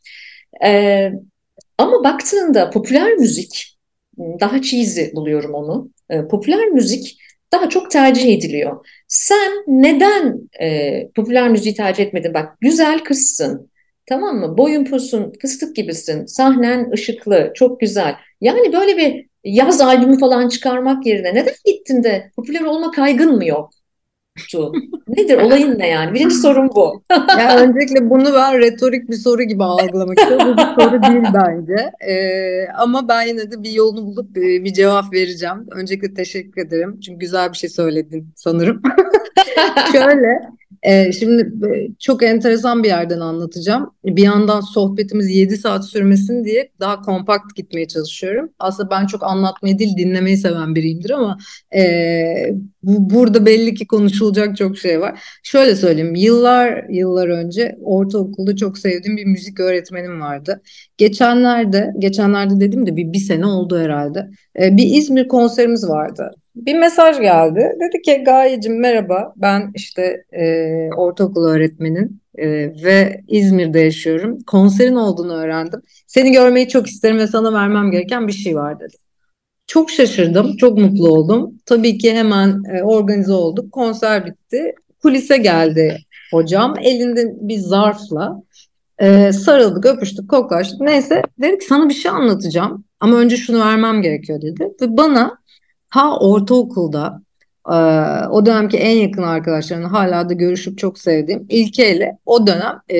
Ama 1.78 2.04
baktığında 2.04 2.70
popüler 2.70 3.14
müzik 3.14 3.78
daha 4.18 4.62
cheesy 4.62 5.02
buluyorum 5.14 5.54
onu. 5.54 5.90
Popüler 6.30 6.66
müzik 6.68 7.18
daha 7.52 7.68
çok 7.68 7.90
tercih 7.90 8.34
ediliyor. 8.34 8.86
Sen 9.08 9.52
neden 9.66 10.40
popüler 11.16 11.48
müziği 11.48 11.74
tercih 11.74 12.04
etmedin? 12.04 12.34
Bak 12.34 12.60
güzel 12.60 12.98
kızsın. 12.98 13.70
Tamam 14.08 14.36
mı? 14.36 14.58
Boyun 14.58 14.84
posun, 14.84 15.32
fıstık 15.42 15.76
gibisin. 15.76 16.26
Sahnen 16.26 16.90
ışıklı, 16.90 17.52
çok 17.54 17.80
güzel. 17.80 18.14
Yani 18.40 18.72
böyle 18.72 18.96
bir 18.96 19.26
yaz 19.44 19.80
albümü 19.80 20.18
falan 20.18 20.48
çıkarmak 20.48 21.06
yerine 21.06 21.34
neden 21.34 21.54
gittin 21.64 22.02
de 22.02 22.30
popüler 22.36 22.60
olma 22.60 22.90
kaygın 22.90 23.36
mı 23.36 23.46
yok? 23.46 23.70
Tu. 24.50 24.72
Nedir 25.08 25.38
olayın 25.38 25.78
ne 25.78 25.88
yani? 25.88 26.14
Birinci 26.14 26.34
sorun 26.42 26.70
bu. 26.74 27.02
ya 27.38 27.56
öncelikle 27.56 28.10
bunu 28.10 28.34
ben 28.34 28.58
retorik 28.58 29.10
bir 29.10 29.16
soru 29.16 29.42
gibi 29.42 29.64
algılamak 29.64 30.18
istiyorum. 30.18 30.48
Bu 30.52 30.56
bir 30.56 30.82
soru 30.82 31.02
değil 31.02 31.24
bence. 31.34 31.90
Ee, 32.08 32.68
ama 32.78 33.08
ben 33.08 33.22
yine 33.22 33.50
de 33.50 33.62
bir 33.62 33.70
yolunu 33.70 34.06
bulup 34.06 34.34
bir, 34.34 34.64
bir 34.64 34.72
cevap 34.72 35.12
vereceğim. 35.12 35.66
Öncelikle 35.70 36.14
teşekkür 36.14 36.66
ederim. 36.66 37.00
Çünkü 37.00 37.18
güzel 37.18 37.52
bir 37.52 37.56
şey 37.56 37.70
söyledin 37.70 38.28
sanırım. 38.36 38.82
Şöyle 39.92 40.56
ee, 40.82 41.12
şimdi 41.12 41.42
e, 41.66 41.88
çok 41.98 42.22
enteresan 42.22 42.82
bir 42.82 42.88
yerden 42.88 43.20
anlatacağım. 43.20 43.90
Bir 44.04 44.22
yandan 44.22 44.60
sohbetimiz 44.60 45.30
7 45.30 45.56
saat 45.56 45.84
sürmesin 45.84 46.44
diye 46.44 46.70
daha 46.80 47.02
kompakt 47.02 47.56
gitmeye 47.56 47.88
çalışıyorum. 47.88 48.50
Aslında 48.58 48.90
ben 48.90 49.06
çok 49.06 49.22
anlatmayı 49.22 49.78
değil 49.78 49.96
dinlemeyi 49.96 50.36
seven 50.36 50.74
biriyimdir 50.74 51.10
ama 51.10 51.38
e, 51.74 51.82
bu, 52.82 53.14
burada 53.14 53.46
belli 53.46 53.74
ki 53.74 53.86
konuşulacak 53.86 54.56
çok 54.56 54.78
şey 54.78 55.00
var. 55.00 55.20
Şöyle 55.42 55.76
söyleyeyim 55.76 56.14
yıllar 56.14 56.84
yıllar 56.88 57.28
önce 57.28 57.76
ortaokulda 57.82 58.56
çok 58.56 58.78
sevdiğim 58.78 59.16
bir 59.16 59.24
müzik 59.24 59.60
öğretmenim 59.60 60.20
vardı. 60.20 60.62
Geçenlerde 60.98 61.92
geçenlerde 61.98 62.60
dedim 62.60 62.86
de 62.86 62.96
bir, 62.96 63.12
bir 63.12 63.18
sene 63.18 63.46
oldu 63.46 63.78
herhalde. 63.78 64.30
E, 64.60 64.76
bir 64.76 64.96
İzmir 64.96 65.28
konserimiz 65.28 65.88
vardı 65.88 66.34
bir 66.56 66.74
mesaj 66.74 67.20
geldi. 67.20 67.72
Dedi 67.80 68.02
ki 68.02 68.22
Gayecim 68.24 68.80
merhaba 68.80 69.32
ben 69.36 69.70
işte 69.74 70.24
e, 70.32 70.44
ortaokul 70.96 71.44
öğretmenin 71.44 72.20
e, 72.34 72.48
ve 72.84 73.20
İzmir'de 73.28 73.80
yaşıyorum. 73.80 74.38
Konserin 74.46 74.94
olduğunu 74.94 75.34
öğrendim. 75.34 75.82
Seni 76.06 76.32
görmeyi 76.32 76.68
çok 76.68 76.86
isterim 76.86 77.18
ve 77.18 77.26
sana 77.26 77.52
vermem 77.52 77.90
gereken 77.90 78.28
bir 78.28 78.32
şey 78.32 78.56
var 78.56 78.80
dedi. 78.80 78.96
Çok 79.66 79.90
şaşırdım, 79.90 80.56
çok 80.56 80.78
mutlu 80.78 81.08
oldum. 81.08 81.54
Tabii 81.66 81.98
ki 81.98 82.14
hemen 82.14 82.62
e, 82.74 82.82
organize 82.82 83.32
olduk. 83.32 83.72
Konser 83.72 84.26
bitti. 84.26 84.74
Kulise 85.02 85.36
geldi 85.36 85.98
hocam. 86.32 86.74
Elinde 86.82 87.34
bir 87.40 87.58
zarfla 87.58 88.42
e, 88.98 89.32
sarıldık, 89.32 89.86
öpüştük, 89.86 90.30
koklaştık. 90.30 90.80
Neyse 90.80 91.22
dedi 91.42 91.58
ki 91.58 91.66
sana 91.66 91.88
bir 91.88 91.94
şey 91.94 92.10
anlatacağım. 92.10 92.84
Ama 93.00 93.16
önce 93.16 93.36
şunu 93.36 93.60
vermem 93.60 94.02
gerekiyor 94.02 94.42
dedi. 94.42 94.68
Ve 94.82 94.96
bana 94.96 95.38
ta 95.92 96.18
ortaokulda 96.18 97.22
e, 97.68 97.76
o 98.30 98.46
dönemki 98.46 98.76
en 98.76 98.96
yakın 98.96 99.22
arkadaşlarımla 99.22 99.92
hala 99.92 100.28
da 100.28 100.32
görüşüp 100.34 100.78
çok 100.78 100.98
sevdiğim 100.98 101.46
İlke 101.48 101.96
ile 101.96 102.18
o 102.26 102.46
dönem 102.46 102.80
e, 102.90 102.96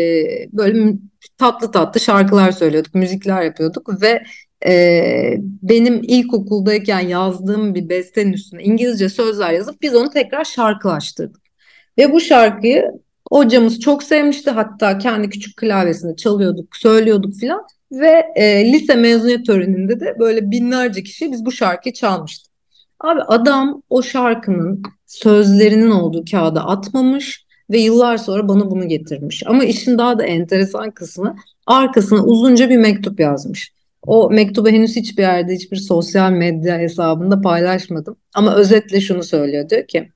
böyle 0.53 0.93
tatlı 1.39 1.71
tatlı 1.73 2.01
şarkılar 2.01 2.53
söylüyorduk, 2.53 2.95
müzikler 2.95 3.43
yapıyorduk 3.43 4.03
ve 4.03 4.23
e, 4.67 5.35
benim 5.63 6.03
ilkokuldayken 6.03 7.01
yazdığım 7.01 7.75
bir 7.75 7.89
bestenin 7.89 8.33
üstüne 8.33 8.63
İngilizce 8.63 9.09
sözler 9.09 9.53
yazıp 9.53 9.83
biz 9.83 9.95
onu 9.95 10.11
tekrar 10.11 10.45
şarkılaştırdık. 10.45 11.43
Ve 11.99 12.13
bu 12.13 12.21
şarkıyı 12.21 12.93
hocamız 13.33 13.81
çok 13.81 14.03
sevmişti. 14.03 14.51
Hatta 14.51 14.99
kendi 14.99 15.31
küçük 15.31 15.57
klavyesinde 15.57 16.17
çalıyorduk, 16.17 16.77
söylüyorduk 16.77 17.35
filan. 17.35 17.63
Ve 17.93 18.27
e, 18.37 18.73
lise 18.73 18.95
mezuniyet 18.95 19.47
töreninde 19.47 20.01
de 20.01 20.17
böyle 20.19 20.51
binlerce 20.51 21.03
kişi 21.03 21.33
biz 21.33 21.45
bu 21.45 21.53
şarkıyı 21.53 21.93
çalmıştık. 21.93 22.46
Abi 23.07 23.23
adam 23.23 23.83
o 23.91 24.03
şarkının 24.03 24.83
sözlerinin 25.07 25.91
olduğu 25.91 26.25
kağıda 26.31 26.67
atmamış 26.67 27.47
ve 27.71 27.79
yıllar 27.79 28.17
sonra 28.17 28.49
bana 28.49 28.71
bunu 28.71 28.89
getirmiş. 28.89 29.43
Ama 29.47 29.65
işin 29.65 29.99
daha 29.99 30.19
da 30.19 30.25
enteresan 30.25 30.91
kısmı 30.91 31.37
arkasına 31.67 32.25
uzunca 32.25 32.71
bir 32.71 32.77
mektup 32.77 33.21
yazmış. 33.21 33.73
O 34.03 34.31
mektubu 34.31 34.69
henüz 34.69 34.97
hiçbir 34.97 35.23
yerde 35.23 35.55
hiçbir 35.55 35.77
sosyal 35.77 36.31
medya 36.31 36.79
hesabında 36.79 37.41
paylaşmadım. 37.41 38.17
Ama 38.35 38.55
özetle 38.55 39.01
şunu 39.01 39.23
söylüyor 39.23 39.69
diyor 39.71 39.87
ki 39.87 40.09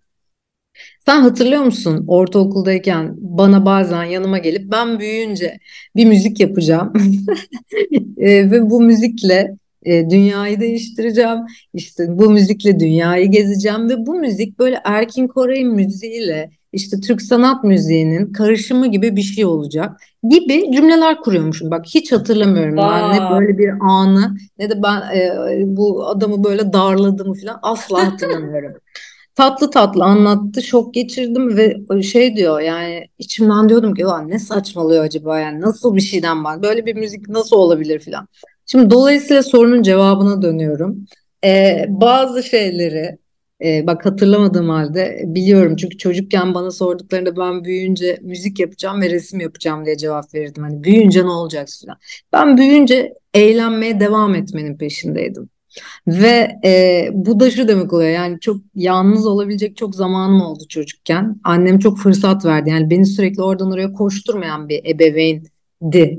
sen 1.07 1.21
hatırlıyor 1.21 1.63
musun 1.63 2.05
ortaokuldayken 2.09 3.15
bana 3.19 3.67
bazen 3.67 4.05
yanıma 4.05 4.39
gelip 4.39 4.73
ben 4.73 5.01
büyüyünce 5.01 5.59
bir 5.97 6.05
müzik 6.05 6.41
yapacağım 6.41 6.93
e, 8.19 8.51
ve 8.51 8.71
bu 8.71 8.81
müzikle 8.81 9.57
e, 9.83 10.11
dünyayı 10.11 10.61
değiştireceğim. 10.61 11.39
İşte 11.75 12.19
bu 12.19 12.31
müzikle 12.31 12.81
dünyayı 12.81 13.31
gezeceğim 13.31 13.89
ve 13.89 14.07
bu 14.07 14.15
müzik 14.15 14.59
böyle 14.59 14.81
Erkin 14.85 15.29
Koray 15.29 15.65
müziğiyle 15.65 16.51
işte 16.73 17.01
Türk 17.01 17.23
sanat 17.23 17.65
müziğinin 17.65 18.33
karışımı 18.33 18.87
gibi 18.87 19.17
bir 19.17 19.23
şey 19.23 19.45
olacak 19.45 20.01
gibi 20.31 20.73
cümleler 20.73 21.21
kuruyormuşum. 21.21 21.71
Bak 21.71 21.87
hiç 21.87 22.13
hatırlamıyorum 22.13 22.77
ben 22.77 23.13
ne 23.13 23.41
böyle 23.41 23.59
bir 23.59 23.71
anı 23.81 24.37
ne 24.59 24.71
de 24.71 24.83
ben 24.83 25.01
e, 25.17 25.63
bu 25.67 26.07
adamı 26.07 26.45
böyle 26.45 26.73
darladığımı 26.73 27.35
falan 27.35 27.59
asla 27.63 28.13
hatırlamıyorum. 28.13 28.73
tatlı 29.35 29.71
tatlı 29.71 30.05
anlattı. 30.05 30.63
Şok 30.63 30.95
geçirdim 30.95 31.57
ve 31.57 32.03
şey 32.03 32.37
diyor 32.37 32.61
yani 32.61 33.07
içimden 33.19 33.69
diyordum 33.69 33.95
ki 33.95 34.05
ne 34.27 34.39
saçmalıyor 34.39 35.05
acaba 35.05 35.39
yani 35.39 35.61
nasıl 35.61 35.97
bir 35.97 36.01
şeyden 36.01 36.45
var 36.45 36.63
böyle 36.63 36.87
bir 36.87 36.97
müzik 36.97 37.29
nasıl 37.29 37.57
olabilir 37.57 37.99
filan. 37.99 38.29
Şimdi 38.73 38.91
dolayısıyla 38.91 39.43
sorunun 39.43 39.83
cevabına 39.83 40.43
dönüyorum. 40.43 41.05
Ee, 41.45 41.85
bazı 41.89 42.43
şeyleri 42.43 43.19
e, 43.65 43.87
bak 43.87 44.07
hatırlamadığım 44.07 44.69
halde 44.69 45.23
biliyorum 45.27 45.77
çünkü 45.77 45.99
çocukken 45.99 46.55
bana 46.55 46.71
sorduklarında 46.71 47.37
ben 47.37 47.65
büyüyünce 47.65 48.19
müzik 48.23 48.61
yapacağım 48.61 49.03
ve 49.03 49.11
resim 49.11 49.41
yapacağım 49.41 49.85
diye 49.85 49.97
cevap 49.97 50.35
verirdim. 50.35 50.63
Hani 50.63 50.85
büyüyünce 50.85 51.25
ne 51.25 51.31
olacak 51.31 51.69
falan. 51.85 51.99
Ben 52.33 52.57
büyüyünce 52.57 53.15
eğlenmeye 53.35 54.01
devam 54.01 54.35
etmenin 54.35 54.77
peşindeydim. 54.79 55.51
Ve 56.07 56.59
e, 56.65 57.09
bu 57.13 57.41
da 57.41 57.51
şu 57.51 57.69
demek 57.69 57.93
oluyor 57.93 58.11
yani 58.11 58.41
çok 58.41 58.57
yalnız 58.75 59.27
olabilecek 59.27 59.77
çok 59.77 59.95
zamanım 59.95 60.41
oldu 60.41 60.65
çocukken. 60.69 61.41
Annem 61.45 61.79
çok 61.79 61.99
fırsat 61.99 62.45
verdi 62.45 62.71
yani 62.71 62.91
beni 62.91 63.07
sürekli 63.07 63.43
oradan 63.43 63.73
oraya 63.73 63.93
koşturmayan 63.93 64.69
bir 64.69 64.85
ebeveyn 64.85 65.45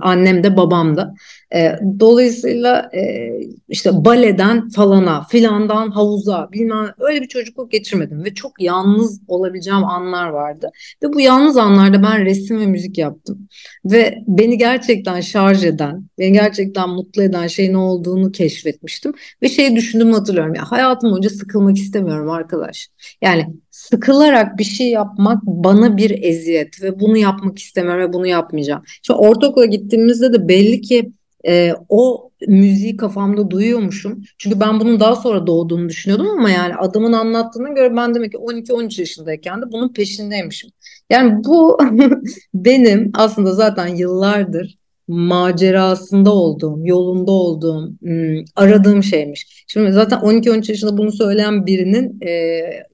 Annem 0.01 0.43
de 0.43 0.57
babam 0.57 0.97
da. 0.97 1.13
E, 1.55 1.75
dolayısıyla 1.99 2.89
e, 2.93 3.31
işte 3.69 4.05
baleden 4.05 4.69
falana, 4.69 5.23
filandan 5.23 5.91
havuza 5.91 6.49
bilmem 6.51 6.93
öyle 6.99 7.21
bir 7.21 7.27
çocukluk 7.27 7.71
geçirmedim 7.71 8.23
ve 8.23 8.33
çok 8.33 8.61
yalnız 8.61 9.21
olabileceğim 9.27 9.83
anlar 9.83 10.27
vardı. 10.27 10.69
Ve 11.03 11.13
bu 11.13 11.21
yalnız 11.21 11.57
anlarda 11.57 12.03
ben 12.03 12.25
resim 12.25 12.59
ve 12.59 12.65
müzik 12.65 12.97
yaptım. 12.97 13.47
Ve 13.85 14.17
beni 14.27 14.57
gerçekten 14.57 15.21
şarj 15.21 15.65
eden, 15.65 16.05
beni 16.19 16.33
gerçekten 16.33 16.89
mutlu 16.89 17.23
eden 17.23 17.47
şey 17.47 17.73
ne 17.73 17.77
olduğunu 17.77 18.31
keşfetmiştim. 18.31 19.13
Ve 19.41 19.49
şey 19.49 19.75
düşündüm 19.75 20.13
hatırlıyorum 20.13 20.55
ya 20.55 20.71
hayatım 20.71 21.11
boyunca 21.11 21.29
sıkılmak 21.29 21.77
istemiyorum 21.77 22.29
arkadaş. 22.29 22.89
Yani 23.21 23.47
sıkılarak 23.89 24.57
bir 24.57 24.63
şey 24.63 24.89
yapmak 24.89 25.43
bana 25.43 25.97
bir 25.97 26.23
eziyet 26.23 26.83
ve 26.83 26.99
bunu 26.99 27.17
yapmak 27.17 27.59
istemiyorum 27.59 28.09
ve 28.09 28.13
bunu 28.13 28.27
yapmayacağım. 28.27 28.83
Şimdi 29.01 29.19
ortaokula 29.19 29.65
gittiğimizde 29.65 30.33
de 30.33 30.47
belli 30.47 30.81
ki 30.81 31.11
e, 31.47 31.73
o 31.89 32.31
müziği 32.47 32.97
kafamda 32.97 33.51
duyuyormuşum. 33.51 34.23
Çünkü 34.37 34.59
ben 34.59 34.79
bunun 34.79 34.99
daha 34.99 35.15
sonra 35.15 35.47
doğduğunu 35.47 35.89
düşünüyordum 35.89 36.29
ama 36.29 36.49
yani 36.49 36.75
adamın 36.75 37.13
anlattığına 37.13 37.69
göre 37.69 37.95
ben 37.95 38.15
demek 38.15 38.31
ki 38.31 38.37
12-13 38.37 38.99
yaşındayken 38.99 39.61
de 39.61 39.71
bunun 39.71 39.93
peşindeymişim. 39.93 40.71
Yani 41.09 41.43
bu 41.43 41.77
benim 42.53 43.11
aslında 43.15 43.53
zaten 43.53 43.87
yıllardır 43.87 44.80
macerasında 45.11 46.33
olduğum, 46.33 46.79
yolunda 46.83 47.31
olduğum, 47.31 47.93
hmm, 48.01 48.43
aradığım 48.55 49.03
şeymiş. 49.03 49.65
Şimdi 49.67 49.93
zaten 49.93 50.17
12-13 50.17 50.71
yaşında 50.71 50.97
bunu 50.97 51.11
söyleyen 51.11 51.65
birinin 51.65 52.19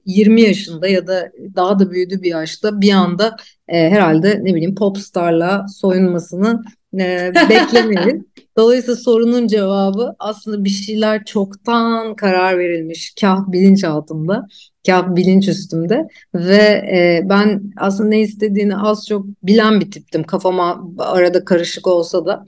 20 0.06 0.40
yaşında 0.42 0.88
ya 0.88 1.06
da 1.06 1.30
daha 1.56 1.78
da 1.78 1.90
büyüdüğü 1.90 2.22
bir 2.22 2.30
yaşta 2.30 2.80
bir 2.80 2.92
anda 2.92 3.36
herhalde 3.66 4.40
ne 4.42 4.54
bileyim 4.54 4.74
popstarla 4.74 5.66
soyunmasını 5.68 6.62
e, 6.94 7.32
beklemeyin. 7.50 8.32
Dolayısıyla 8.58 8.96
sorunun 8.96 9.46
cevabı 9.46 10.14
aslında 10.18 10.64
bir 10.64 10.70
şeyler 10.70 11.24
çoktan 11.24 12.16
karar 12.16 12.58
verilmiş. 12.58 13.14
Kah 13.20 13.52
bilinç 13.52 13.84
altında, 13.84 14.46
kah 14.86 15.16
bilinç 15.16 15.48
üstümde 15.48 16.08
ve 16.34 16.56
e, 16.92 17.22
ben 17.24 17.62
aslında 17.76 18.08
ne 18.08 18.20
istediğini 18.20 18.76
az 18.76 19.06
çok 19.06 19.26
bilen 19.42 19.80
bir 19.80 19.90
tiptim. 19.90 20.22
Kafama 20.22 20.84
arada 20.98 21.44
karışık 21.44 21.86
olsa 21.86 22.26
da 22.26 22.46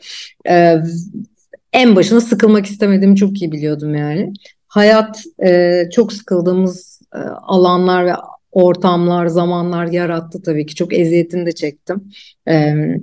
e, 0.49 0.77
en 1.73 1.97
başına 1.97 2.21
sıkılmak 2.21 2.67
istemediğimi 2.67 3.17
çok 3.17 3.43
iyi 3.43 3.53
biliyordum 3.53 3.95
yani. 3.95 4.33
Hayat 4.69 5.25
e, 5.45 5.83
çok 5.93 6.13
sıkıldığımız 6.13 7.01
e, 7.15 7.19
alanlar 7.19 8.07
ve 8.07 8.13
ortamlar, 8.53 9.27
zamanlar 9.27 9.87
yarattı 9.87 10.43
tabii 10.43 10.67
ki. 10.67 10.75
Çok 10.75 10.95
eziyetini 10.95 11.47
de 11.47 11.53
çektim. 11.53 12.13
Evet 12.47 13.01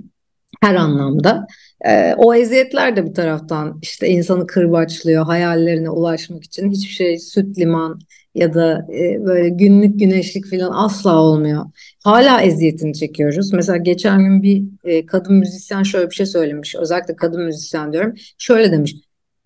her 0.60 0.74
anlamda. 0.74 1.46
E, 1.86 2.14
o 2.14 2.34
eziyetler 2.34 2.96
de 2.96 3.06
bir 3.06 3.14
taraftan 3.14 3.78
işte 3.82 4.08
insanı 4.08 4.46
kırbaçlıyor 4.46 5.24
hayallerine 5.24 5.90
ulaşmak 5.90 6.44
için. 6.44 6.70
Hiçbir 6.70 6.92
şey 6.94 7.18
süt 7.18 7.58
liman 7.58 8.00
ya 8.34 8.54
da 8.54 8.86
e, 8.94 9.26
böyle 9.26 9.48
günlük 9.48 10.00
güneşlik 10.00 10.50
falan 10.50 10.72
asla 10.72 11.16
olmuyor. 11.22 11.64
Hala 12.04 12.42
eziyetini 12.42 12.94
çekiyoruz. 12.94 13.52
Mesela 13.52 13.76
geçen 13.76 14.18
gün 14.18 14.42
bir 14.42 14.64
e, 14.84 15.06
kadın 15.06 15.34
müzisyen 15.34 15.82
şöyle 15.82 16.10
bir 16.10 16.14
şey 16.14 16.26
söylemiş. 16.26 16.74
Özellikle 16.76 17.16
kadın 17.16 17.42
müzisyen 17.42 17.92
diyorum. 17.92 18.14
Şöyle 18.38 18.72
demiş. 18.72 18.94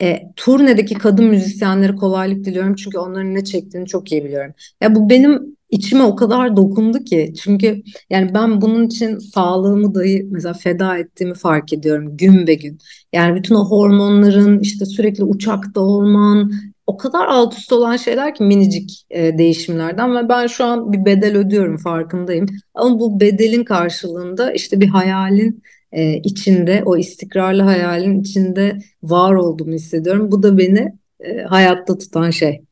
E, 0.02 0.22
turnedeki 0.36 0.94
kadın 0.94 1.24
müzisyenlere 1.24 1.94
kolaylık 1.94 2.44
diliyorum 2.44 2.74
çünkü 2.74 2.98
onların 2.98 3.34
ne 3.34 3.44
çektiğini 3.44 3.86
çok 3.86 4.12
iyi 4.12 4.24
biliyorum. 4.24 4.54
Ya 4.80 4.94
bu 4.94 5.10
benim 5.10 5.56
içime 5.72 6.02
o 6.02 6.16
kadar 6.16 6.56
dokundu 6.56 6.98
ki 6.98 7.32
çünkü 7.42 7.82
yani 8.10 8.34
ben 8.34 8.60
bunun 8.60 8.86
için 8.86 9.18
sağlığımı 9.18 9.94
dahi 9.94 10.26
mesela 10.30 10.54
feda 10.54 10.98
ettiğimi 10.98 11.34
fark 11.34 11.72
ediyorum 11.72 12.16
gün 12.16 12.46
be 12.46 12.54
gün. 12.54 12.78
Yani 13.12 13.36
bütün 13.36 13.54
o 13.54 13.70
hormonların 13.70 14.58
işte 14.60 14.86
sürekli 14.86 15.24
uçakta 15.24 15.80
olman 15.80 16.52
o 16.86 16.96
kadar 16.96 17.26
alt 17.26 17.58
üst 17.58 17.72
olan 17.72 17.96
şeyler 17.96 18.34
ki 18.34 18.44
minicik 18.44 19.06
e, 19.10 19.38
değişimlerden 19.38 20.16
ve 20.16 20.28
ben 20.28 20.46
şu 20.46 20.64
an 20.64 20.92
bir 20.92 21.04
bedel 21.04 21.36
ödüyorum 21.36 21.76
farkındayım. 21.76 22.46
Ama 22.74 23.00
bu 23.00 23.20
bedelin 23.20 23.64
karşılığında 23.64 24.52
işte 24.52 24.80
bir 24.80 24.88
hayalin 24.88 25.62
e, 25.92 26.16
içinde 26.16 26.82
o 26.86 26.96
istikrarlı 26.96 27.62
hayalin 27.62 28.20
içinde 28.20 28.78
var 29.02 29.34
olduğumu 29.34 29.72
hissediyorum. 29.72 30.32
Bu 30.32 30.42
da 30.42 30.58
beni 30.58 30.92
e, 31.20 31.42
hayatta 31.42 31.98
tutan 31.98 32.30
şey. 32.30 32.64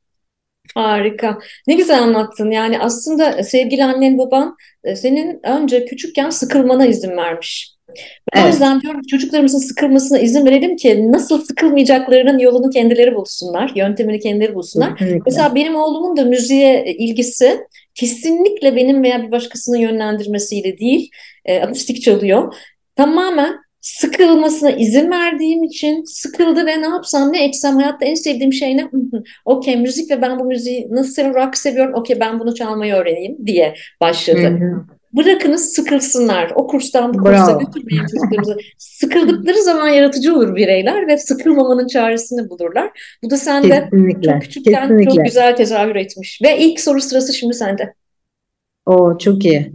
Harika. 0.74 1.38
Ne 1.66 1.74
güzel 1.74 2.02
anlattın. 2.02 2.50
Yani 2.50 2.78
aslında 2.78 3.42
sevgili 3.42 3.84
annen 3.84 4.18
baban 4.18 4.56
e, 4.84 4.96
senin 4.96 5.40
önce 5.42 5.84
küçükken 5.84 6.30
sıkılmana 6.30 6.86
izin 6.86 7.16
vermiş. 7.16 7.74
Evet. 8.32 8.44
O 8.44 8.48
yüzden 8.48 8.80
diyorum 8.80 9.00
çocuklarımızın 9.10 9.58
sıkılmasına 9.58 10.18
izin 10.18 10.46
verelim 10.46 10.76
ki 10.76 11.12
nasıl 11.12 11.44
sıkılmayacaklarının 11.44 12.38
yolunu 12.38 12.70
kendileri 12.70 13.14
bulsunlar, 13.14 13.72
yöntemini 13.74 14.20
kendileri 14.20 14.54
bulsunlar. 14.54 14.96
Kesinlikle. 14.96 15.22
Mesela 15.26 15.54
benim 15.54 15.76
oğlumun 15.76 16.16
da 16.16 16.24
müziğe 16.24 16.84
ilgisi 16.98 17.60
kesinlikle 17.94 18.76
benim 18.76 19.02
veya 19.02 19.22
bir 19.22 19.30
başkasının 19.30 19.78
yönlendirmesiyle 19.78 20.78
değil, 20.78 21.10
e, 21.44 21.60
akustik 21.60 22.02
çalıyor. 22.02 22.54
Tamamen 22.96 23.56
sıkılmasına 23.80 24.70
izin 24.70 25.10
verdiğim 25.10 25.62
için 25.62 26.04
sıkıldı 26.04 26.66
ve 26.66 26.82
ne 26.82 26.86
yapsam 26.86 27.32
ne 27.32 27.44
etsem 27.44 27.76
hayatta 27.76 28.06
en 28.06 28.14
sevdiğim 28.14 28.52
şey 28.52 28.76
ne? 28.76 28.90
Okey 29.44 29.76
müzik 29.76 30.10
ve 30.10 30.22
ben 30.22 30.38
bu 30.38 30.44
müziği 30.44 30.88
nasıl 30.90 31.34
rock 31.34 31.56
seviyorum 31.56 31.94
okey 31.94 32.20
ben 32.20 32.40
bunu 32.40 32.54
çalmayı 32.54 32.94
öğreneyim 32.94 33.46
diye 33.46 33.74
başladı. 34.00 34.60
Bırakınız 35.12 35.72
sıkılsınlar. 35.72 36.52
O 36.54 36.66
kurstan 36.66 37.14
bu 37.14 37.18
kursa 37.18 37.52
götürmeyin 37.52 38.06
çocuklarımızı. 38.06 38.56
Sıkıldıkları 38.78 39.62
zaman 39.62 39.88
yaratıcı 39.88 40.34
olur 40.34 40.56
bireyler 40.56 41.06
ve 41.06 41.18
sıkılmamanın 41.18 41.86
çaresini 41.86 42.50
bulurlar. 42.50 43.16
Bu 43.22 43.30
da 43.30 43.36
sende 43.36 43.68
Kesinlikle. 43.68 44.32
çok 44.32 44.42
küçükten 44.42 44.82
Kesinlikle. 44.82 45.14
çok 45.14 45.24
güzel 45.24 45.56
tezahür 45.56 45.96
etmiş. 45.96 46.42
Ve 46.42 46.58
ilk 46.58 46.80
soru 46.80 47.00
sırası 47.00 47.32
şimdi 47.32 47.54
sende. 47.54 47.94
O 48.86 49.18
çok 49.18 49.44
iyi. 49.44 49.72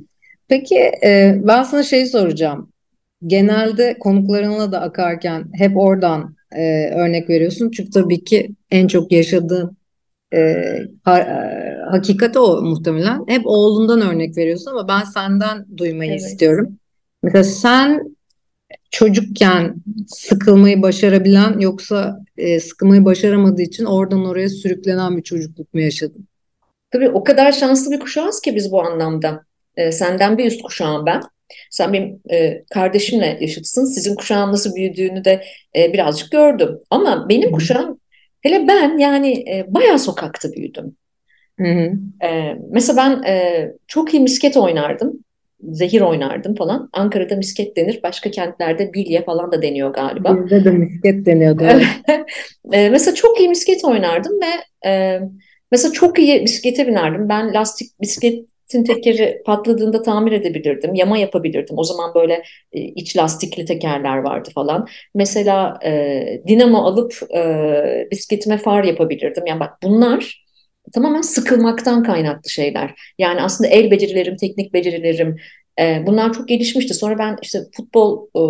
Peki 0.47 0.77
e, 1.03 1.35
ben 1.43 1.63
sana 1.63 1.83
şey 1.83 2.05
soracağım 2.05 2.69
genelde 3.27 3.97
konuklarınla 3.99 4.71
da 4.71 4.81
akarken 4.81 5.45
hep 5.53 5.77
oradan 5.77 6.35
e, 6.51 6.89
örnek 6.89 7.29
veriyorsun. 7.29 7.71
Çünkü 7.71 7.91
tabii 7.91 8.23
ki 8.23 8.55
en 8.71 8.87
çok 8.87 9.11
yaşadığın 9.11 9.77
e, 10.33 10.63
ha, 11.03 11.19
e, 11.19 11.77
hakikat 11.91 12.37
o 12.37 12.61
muhtemelen. 12.61 13.23
Hep 13.27 13.41
oğlundan 13.45 14.01
örnek 14.01 14.37
veriyorsun 14.37 14.71
ama 14.71 14.87
ben 14.87 15.03
senden 15.03 15.65
duymayı 15.77 16.11
evet. 16.11 16.21
istiyorum. 16.21 16.77
Mesela 17.23 17.43
sen 17.43 18.15
çocukken 18.91 19.75
sıkılmayı 20.07 20.81
başarabilen 20.81 21.59
yoksa 21.59 22.19
e, 22.37 22.59
sıkılmayı 22.59 23.05
başaramadığı 23.05 23.61
için 23.61 23.85
oradan 23.85 24.25
oraya 24.25 24.49
sürüklenen 24.49 25.17
bir 25.17 25.23
çocukluk 25.23 25.73
mu 25.73 25.81
yaşadın? 25.81 26.27
Tabii 26.91 27.09
o 27.09 27.23
kadar 27.23 27.51
şanslı 27.51 27.91
bir 27.91 27.99
kuşağız 27.99 28.41
ki 28.41 28.55
biz 28.55 28.71
bu 28.71 28.81
anlamda. 28.81 29.43
E, 29.77 29.91
senden 29.91 30.37
bir 30.37 30.45
üst 30.45 30.61
kuşağım 30.61 31.05
ben. 31.05 31.21
Sen 31.71 31.93
benim 31.93 32.19
e, 32.31 32.63
kardeşimle 32.73 33.37
yaşıtsın. 33.41 33.85
Sizin 33.85 34.15
kuşağın 34.15 34.51
nasıl 34.51 34.75
büyüdüğünü 34.75 35.25
de 35.25 35.43
e, 35.75 35.93
birazcık 35.93 36.31
gördüm. 36.31 36.69
Ama 36.89 37.29
benim 37.29 37.51
kuşağım, 37.51 37.99
hele 38.41 38.67
ben 38.67 38.97
yani 38.97 39.31
e, 39.31 39.65
bayağı 39.67 39.99
sokakta 39.99 40.51
büyüdüm. 40.51 40.95
Hı 41.59 41.67
hı. 41.67 41.91
E, 42.27 42.55
mesela 42.71 42.97
ben 42.97 43.23
e, 43.31 43.67
çok 43.87 44.13
iyi 44.13 44.19
misket 44.19 44.57
oynardım. 44.57 45.23
zehir 45.71 46.01
oynardım 46.01 46.55
falan. 46.55 46.89
Ankara'da 46.93 47.35
misket 47.35 47.77
denir. 47.77 47.99
Başka 48.03 48.31
kentlerde 48.31 48.93
bilye 48.93 49.23
falan 49.23 49.51
da 49.51 49.61
deniyor 49.61 49.93
galiba. 49.93 50.43
Bizde 50.43 50.65
de 50.65 50.71
misket 50.71 51.25
deniyor. 51.25 51.61
e, 52.73 52.89
mesela 52.89 53.15
çok 53.15 53.39
iyi 53.39 53.49
misket 53.49 53.85
oynardım 53.85 54.33
ve 54.41 54.89
e, 54.89 55.19
mesela 55.71 55.91
çok 55.91 56.19
iyi 56.19 56.43
bisiklete 56.43 56.87
binerdim. 56.87 57.29
Ben 57.29 57.53
lastik 57.53 58.01
bisikletin 58.65 58.83
tekeri 58.93 59.41
patladığında 59.45 60.01
tamir 60.01 60.31
edebilirdim. 60.31 60.95
Yama 60.95 61.17
yapabilirdim. 61.17 61.77
O 61.77 61.83
zaman 61.83 62.13
böyle 62.15 62.43
e, 62.73 62.79
iç 62.81 63.17
lastikli 63.17 63.65
tekerler 63.65 64.17
vardı 64.17 64.49
falan. 64.55 64.87
Mesela 65.13 65.79
e, 65.85 66.41
dinamo 66.47 66.77
alıp 66.77 67.13
e, 67.35 68.07
bisikletime 68.11 68.57
far 68.57 68.83
yapabilirdim. 68.83 69.45
Yani 69.45 69.59
bak 69.59 69.73
bunlar 69.83 70.45
tamamen 70.93 71.21
sıkılmaktan 71.21 72.03
kaynaklı 72.03 72.49
şeyler. 72.49 72.93
Yani 73.19 73.41
aslında 73.41 73.69
el 73.69 73.91
becerilerim, 73.91 74.37
teknik 74.37 74.73
becerilerim 74.73 75.35
e, 75.79 76.03
bunlar 76.05 76.33
çok 76.33 76.47
gelişmişti. 76.47 76.93
Sonra 76.93 77.17
ben 77.17 77.37
işte 77.41 77.59
futbol 77.77 78.27
e, 78.35 78.41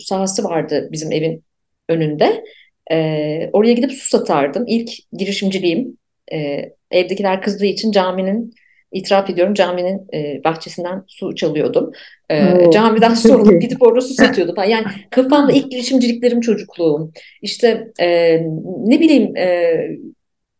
sahası 0.00 0.44
vardı 0.44 0.88
bizim 0.92 1.12
evin 1.12 1.44
önünde. 1.88 2.44
E, 2.90 3.50
oraya 3.52 3.72
gidip 3.72 3.92
su 3.92 4.08
satardım. 4.08 4.64
İlk 4.66 4.90
girişimciliğim. 5.12 5.98
E, 6.32 6.70
evdekiler 6.90 7.42
kızdığı 7.42 7.66
için 7.66 7.92
caminin 7.92 8.54
itiraf 8.92 9.30
ediyorum 9.30 9.54
caminin 9.54 10.06
e, 10.14 10.44
bahçesinden 10.44 11.02
su 11.06 11.34
çalıyordum. 11.34 11.92
E, 12.30 12.52
Oo, 12.52 12.70
camiden 12.70 13.14
su 13.14 13.34
alıp 13.34 13.60
gidip 13.62 13.82
orada 13.82 14.00
su 14.00 14.14
satıyordum. 14.14 14.54
Yani 14.68 14.84
kafamda 15.10 15.52
ilk 15.52 15.70
girişimciliklerim 15.70 16.40
çocukluğum. 16.40 17.12
İşte 17.42 17.92
e, 18.00 18.40
ne 18.84 19.00
bileyim 19.00 19.36
e, 19.36 19.74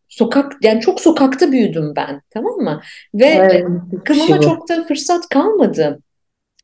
sokak 0.07 0.53
yani 0.63 0.81
çok 0.81 1.01
sokakta 1.01 1.51
büyüdüm 1.51 1.93
ben 1.95 2.21
tamam 2.29 2.55
mı? 2.55 2.81
Ve 3.13 3.25
evet, 3.25 3.65
kımama 4.05 4.41
çok 4.41 4.69
da 4.69 4.83
fırsat 4.83 5.29
kalmadı. 5.29 5.99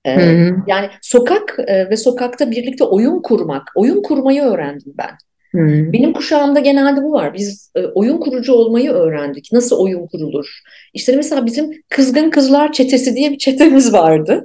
Ee, 0.05 0.49
yani 0.67 0.89
sokak 1.01 1.59
e, 1.67 1.89
ve 1.89 1.97
sokakta 1.97 2.51
birlikte 2.51 2.83
oyun 2.83 3.21
kurmak, 3.21 3.63
oyun 3.75 4.01
kurmayı 4.01 4.41
öğrendim 4.41 4.93
ben. 4.97 5.17
Hı. 5.55 5.93
Benim 5.93 6.13
kuşağımda 6.13 6.59
genelde 6.59 7.03
bu 7.03 7.11
var. 7.11 7.33
Biz 7.33 7.71
e, 7.75 7.81
oyun 7.85 8.17
kurucu 8.17 8.53
olmayı 8.53 8.91
öğrendik. 8.91 9.49
Nasıl 9.51 9.77
oyun 9.77 10.07
kurulur? 10.07 10.59
İşte 10.93 11.15
mesela 11.15 11.45
bizim 11.45 11.83
Kızgın 11.89 12.29
Kızlar 12.29 12.71
Çetesi 12.71 13.15
diye 13.15 13.31
bir 13.31 13.37
çetemiz 13.37 13.93
vardı. 13.93 14.43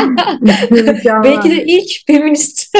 Belki 1.24 1.50
de 1.50 1.64
ilk 1.64 1.90
feminist 2.06 2.76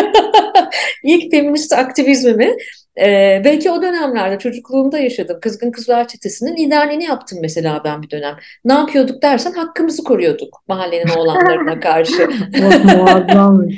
ilk 1.04 1.30
feminist 1.30 1.72
aktivizmimi 1.72 2.56
ee, 2.98 3.42
belki 3.44 3.70
o 3.70 3.82
dönemlerde 3.82 4.38
çocukluğumda 4.38 4.98
yaşadım. 4.98 5.38
Kızgın 5.40 5.70
Kızlar 5.70 6.08
Çetesi'nin 6.08 6.56
liderliğini 6.56 7.04
yaptım 7.04 7.38
mesela 7.42 7.80
ben 7.84 8.02
bir 8.02 8.10
dönem. 8.10 8.36
Ne 8.64 8.72
yapıyorduk 8.72 9.22
dersen 9.22 9.52
hakkımızı 9.52 10.04
koruyorduk 10.04 10.62
mahallenin 10.68 11.08
oğlanlarına 11.16 11.80
karşı. 11.80 12.28
Muazzam. 12.96 13.68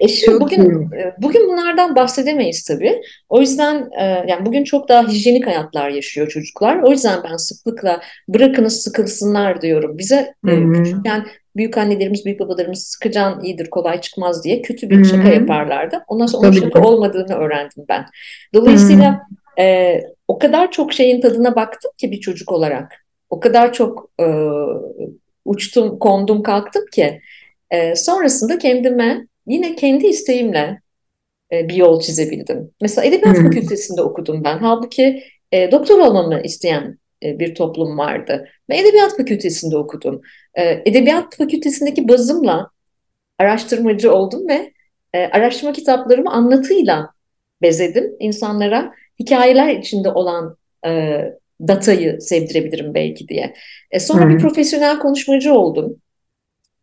E 0.00 0.08
şimdi 0.08 0.30
çok 0.30 0.40
bugün 0.40 0.64
iyi. 0.64 1.00
E, 1.00 1.14
bugün 1.18 1.48
bunlardan 1.48 1.96
bahsedemeyiz 1.96 2.64
tabii. 2.64 3.02
O 3.28 3.40
yüzden 3.40 3.88
e, 4.00 4.04
yani 4.04 4.46
bugün 4.46 4.64
çok 4.64 4.88
daha 4.88 5.08
hijyenik 5.08 5.46
hayatlar 5.46 5.88
yaşıyor 5.88 6.28
çocuklar. 6.28 6.82
O 6.82 6.90
yüzden 6.90 7.20
ben 7.30 7.36
sıklıkla 7.36 8.00
bırakınız 8.28 8.82
sıkılsınlar 8.82 9.62
diyorum. 9.62 9.98
Bize 9.98 10.34
e, 10.48 10.72
küçükken 10.72 11.26
büyük 11.56 11.78
annelerimiz, 11.78 12.24
büyük 12.24 12.40
babalarımız 12.40 12.82
sıkıcan 12.82 13.44
iyidir, 13.44 13.70
kolay 13.70 14.00
çıkmaz 14.00 14.44
diye 14.44 14.62
kötü 14.62 14.90
bir 14.90 15.04
şaka 15.04 15.28
yaparlardı. 15.28 16.04
Ondan 16.08 16.26
sonra 16.26 16.48
onun 16.48 16.60
şaka 16.60 16.80
olmadığını 16.88 17.34
öğrendim 17.34 17.84
ben. 17.88 18.04
Dolayısıyla 18.54 19.20
e, 19.58 20.00
o 20.28 20.38
kadar 20.38 20.70
çok 20.70 20.92
şeyin 20.92 21.20
tadına 21.20 21.56
baktım 21.56 21.90
ki 21.98 22.10
bir 22.10 22.20
çocuk 22.20 22.52
olarak. 22.52 22.92
O 23.30 23.40
kadar 23.40 23.72
çok 23.72 24.10
e, 24.20 24.26
uçtum, 25.44 25.98
kondum, 25.98 26.42
kalktım 26.42 26.84
ki. 26.92 27.20
E, 27.70 27.96
sonrasında 27.96 28.58
kendime 28.58 29.26
yine 29.46 29.76
kendi 29.76 30.06
isteğimle 30.06 30.80
e, 31.52 31.68
bir 31.68 31.74
yol 31.74 32.00
çizebildim. 32.00 32.70
Mesela 32.80 33.04
Edebiyat 33.04 33.36
hmm. 33.36 33.44
Fakültesi'nde 33.44 34.02
okudum 34.02 34.44
ben. 34.44 34.58
Halbuki 34.58 35.22
e, 35.52 35.72
doktor 35.72 35.98
olmamı 35.98 36.40
isteyen 36.44 36.98
e, 37.22 37.38
bir 37.38 37.54
toplum 37.54 37.98
vardı. 37.98 38.48
Ve 38.70 38.78
Edebiyat 38.78 39.16
Fakültesi'nde 39.16 39.76
okudum. 39.76 40.20
E, 40.54 40.82
Edebiyat 40.86 41.36
Fakültesindeki 41.36 42.08
bazımla 42.08 42.70
araştırmacı 43.38 44.14
oldum 44.14 44.48
ve 44.48 44.72
e, 45.14 45.18
araştırma 45.18 45.72
kitaplarımı 45.72 46.32
anlatıyla 46.32 47.10
bezedim. 47.62 48.16
İnsanlara 48.18 48.92
hikayeler 49.20 49.76
içinde 49.76 50.08
olan 50.08 50.56
datayı 51.60 52.20
sevdirebilirim 52.20 52.94
belki 52.94 53.28
diye. 53.28 53.54
Sonra 53.98 54.24
hmm. 54.24 54.30
bir 54.30 54.38
profesyonel 54.38 54.98
konuşmacı 54.98 55.54
oldum. 55.54 55.96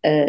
Ee, 0.06 0.26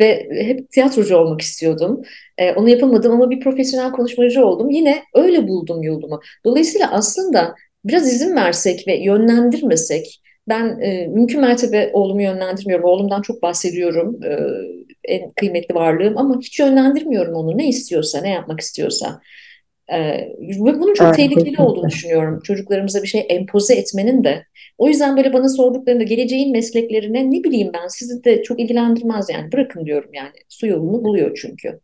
ve 0.00 0.28
hep 0.30 0.70
tiyatrocu 0.70 1.16
olmak 1.16 1.40
istiyordum. 1.40 2.02
Ee, 2.38 2.52
onu 2.52 2.68
yapamadım 2.68 3.12
ama 3.12 3.30
bir 3.30 3.40
profesyonel 3.40 3.92
konuşmacı 3.92 4.46
oldum. 4.46 4.70
Yine 4.70 5.02
öyle 5.14 5.48
buldum 5.48 5.82
yolumu. 5.82 6.20
Dolayısıyla 6.44 6.92
aslında 6.92 7.54
biraz 7.84 8.12
izin 8.12 8.36
versek 8.36 8.88
ve 8.88 8.96
yönlendirmesek, 8.96 10.22
ben 10.48 10.80
e, 10.80 11.06
mümkün 11.06 11.40
mertebe 11.40 11.90
oğlumu 11.92 12.22
yönlendirmiyorum. 12.22 12.84
Oğlumdan 12.84 13.22
çok 13.22 13.42
bahsediyorum. 13.42 14.20
E, 14.24 14.38
en 15.04 15.32
kıymetli 15.32 15.74
varlığım 15.74 16.18
ama 16.18 16.40
hiç 16.40 16.60
yönlendirmiyorum 16.60 17.34
onu. 17.34 17.58
Ne 17.58 17.68
istiyorsa, 17.68 18.20
ne 18.20 18.30
yapmak 18.30 18.60
istiyorsa. 18.60 19.20
E, 19.88 19.98
ve 20.40 20.80
bunun 20.80 20.94
çok 20.94 21.06
evet, 21.06 21.16
tehlikeli 21.16 21.38
kesinlikle. 21.38 21.62
olduğunu 21.62 21.88
düşünüyorum. 21.88 22.40
Çocuklarımıza 22.44 23.02
bir 23.02 23.08
şey 23.08 23.26
empoze 23.28 23.74
etmenin 23.74 24.24
de. 24.24 24.44
O 24.78 24.88
yüzden 24.88 25.16
böyle 25.16 25.32
bana 25.32 25.48
sorduklarında 25.48 26.04
geleceğin 26.04 26.52
mesleklerine 26.52 27.30
ne 27.30 27.44
bileyim 27.44 27.70
ben 27.74 27.86
sizi 27.88 28.24
de 28.24 28.42
çok 28.42 28.60
ilgilendirmez 28.60 29.30
yani. 29.30 29.52
Bırakın 29.52 29.86
diyorum 29.86 30.10
yani. 30.12 30.32
Su 30.48 30.66
yolunu 30.66 31.04
buluyor 31.04 31.38
çünkü. 31.42 31.80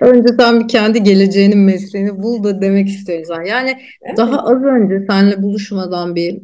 Önce 0.00 0.28
sen 0.38 0.60
bir 0.60 0.68
kendi 0.68 1.02
geleceğinin 1.02 1.58
mesleğini 1.58 2.22
bul 2.22 2.44
da 2.44 2.62
demek 2.62 2.88
istiyoruz. 2.88 3.28
Yani 3.48 3.78
evet. 4.02 4.16
daha 4.16 4.38
az 4.38 4.62
önce 4.62 5.06
seninle 5.10 5.42
buluşmadan 5.42 6.14
bir 6.14 6.40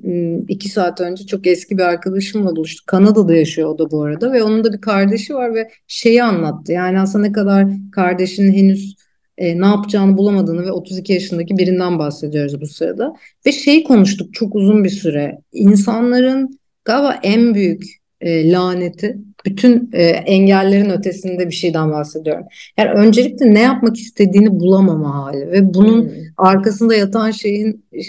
iki 0.48 0.68
saat 0.68 1.00
önce 1.00 1.26
çok 1.26 1.46
eski 1.46 1.78
bir 1.78 1.82
arkadaşımla 1.82 2.56
buluştuk. 2.56 2.86
Kanada'da 2.86 3.34
yaşıyor 3.34 3.68
o 3.68 3.78
da 3.78 3.90
bu 3.90 4.02
arada 4.02 4.32
ve 4.32 4.42
onun 4.42 4.64
da 4.64 4.72
bir 4.72 4.80
kardeşi 4.80 5.34
var 5.34 5.54
ve 5.54 5.70
şeyi 5.86 6.22
anlattı. 6.22 6.72
Yani 6.72 7.00
aslında 7.00 7.26
ne 7.26 7.32
kadar 7.32 7.66
kardeşinin 7.92 8.52
henüz 8.52 8.97
e, 9.38 9.60
ne 9.60 9.66
yapacağını 9.66 10.16
bulamadığını 10.16 10.62
ve 10.62 10.72
32 10.72 11.12
yaşındaki 11.12 11.58
birinden 11.58 11.98
bahsediyoruz 11.98 12.60
bu 12.60 12.66
sırada. 12.66 13.14
Ve 13.46 13.52
şeyi 13.52 13.84
konuştuk 13.84 14.34
çok 14.34 14.54
uzun 14.54 14.84
bir 14.84 14.90
süre. 14.90 15.38
İnsanların 15.52 16.58
galiba 16.84 17.20
en 17.22 17.54
büyük 17.54 17.84
e, 18.20 18.52
laneti 18.52 19.18
bütün 19.46 19.90
e, 19.92 20.02
engellerin 20.06 20.90
ötesinde 20.90 21.46
bir 21.46 21.54
şeyden 21.54 21.90
bahsediyorum. 21.90 22.44
Yani 22.76 22.90
öncelikle 22.90 23.54
ne 23.54 23.60
yapmak 23.60 23.96
istediğini 23.96 24.60
bulamama 24.60 25.14
hali 25.14 25.50
ve 25.50 25.74
bunun 25.74 26.02
hmm. 26.02 26.10
arkasında 26.36 26.94
yatan 26.94 27.30
şeyin 27.30 27.84
e, 27.92 28.02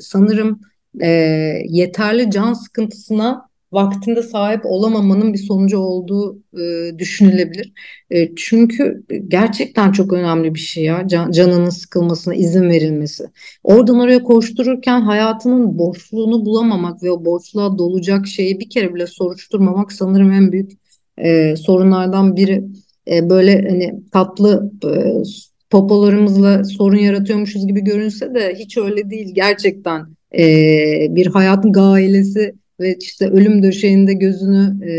sanırım 0.00 0.60
e, 1.00 1.08
yeterli 1.68 2.30
can 2.30 2.52
sıkıntısına 2.52 3.51
vaktinde 3.72 4.22
sahip 4.22 4.60
olamamanın 4.64 5.32
bir 5.32 5.38
sonucu 5.38 5.78
olduğu 5.78 6.38
e, 6.60 6.98
düşünülebilir. 6.98 7.72
E, 8.10 8.34
çünkü 8.36 9.04
gerçekten 9.28 9.92
çok 9.92 10.12
önemli 10.12 10.54
bir 10.54 10.60
şey 10.60 10.84
ya 10.84 11.08
can, 11.08 11.30
canının 11.30 11.70
sıkılmasına 11.70 12.34
izin 12.34 12.70
verilmesi. 12.70 13.24
Oradan 13.64 14.00
oraya 14.00 14.22
koştururken 14.22 15.00
hayatının 15.00 15.78
boşluğunu 15.78 16.44
bulamamak 16.44 17.02
ve 17.02 17.10
o 17.10 17.24
boşluğa 17.24 17.78
dolacak 17.78 18.26
şeyi 18.26 18.60
bir 18.60 18.70
kere 18.70 18.94
bile 18.94 19.06
soruşturmamak 19.06 19.92
sanırım 19.92 20.32
en 20.32 20.52
büyük 20.52 20.72
e, 21.18 21.56
sorunlardan 21.56 22.36
biri. 22.36 22.64
E, 23.10 23.30
böyle 23.30 23.68
hani 23.68 24.02
tatlı 24.12 24.72
e, 24.84 24.90
popolarımızla 25.70 26.64
sorun 26.64 26.96
yaratıyormuşuz 26.96 27.66
gibi 27.66 27.80
görünse 27.80 28.34
de 28.34 28.54
hiç 28.54 28.76
öyle 28.78 29.10
değil. 29.10 29.34
Gerçekten 29.34 30.06
e, 30.38 30.44
bir 31.10 31.26
hayatın 31.26 31.72
gailesi 31.72 32.54
ve 32.82 32.96
işte 33.00 33.26
ölüm 33.26 33.62
döşeğinde 33.62 34.12
gözünü 34.12 34.86
e, 34.90 34.92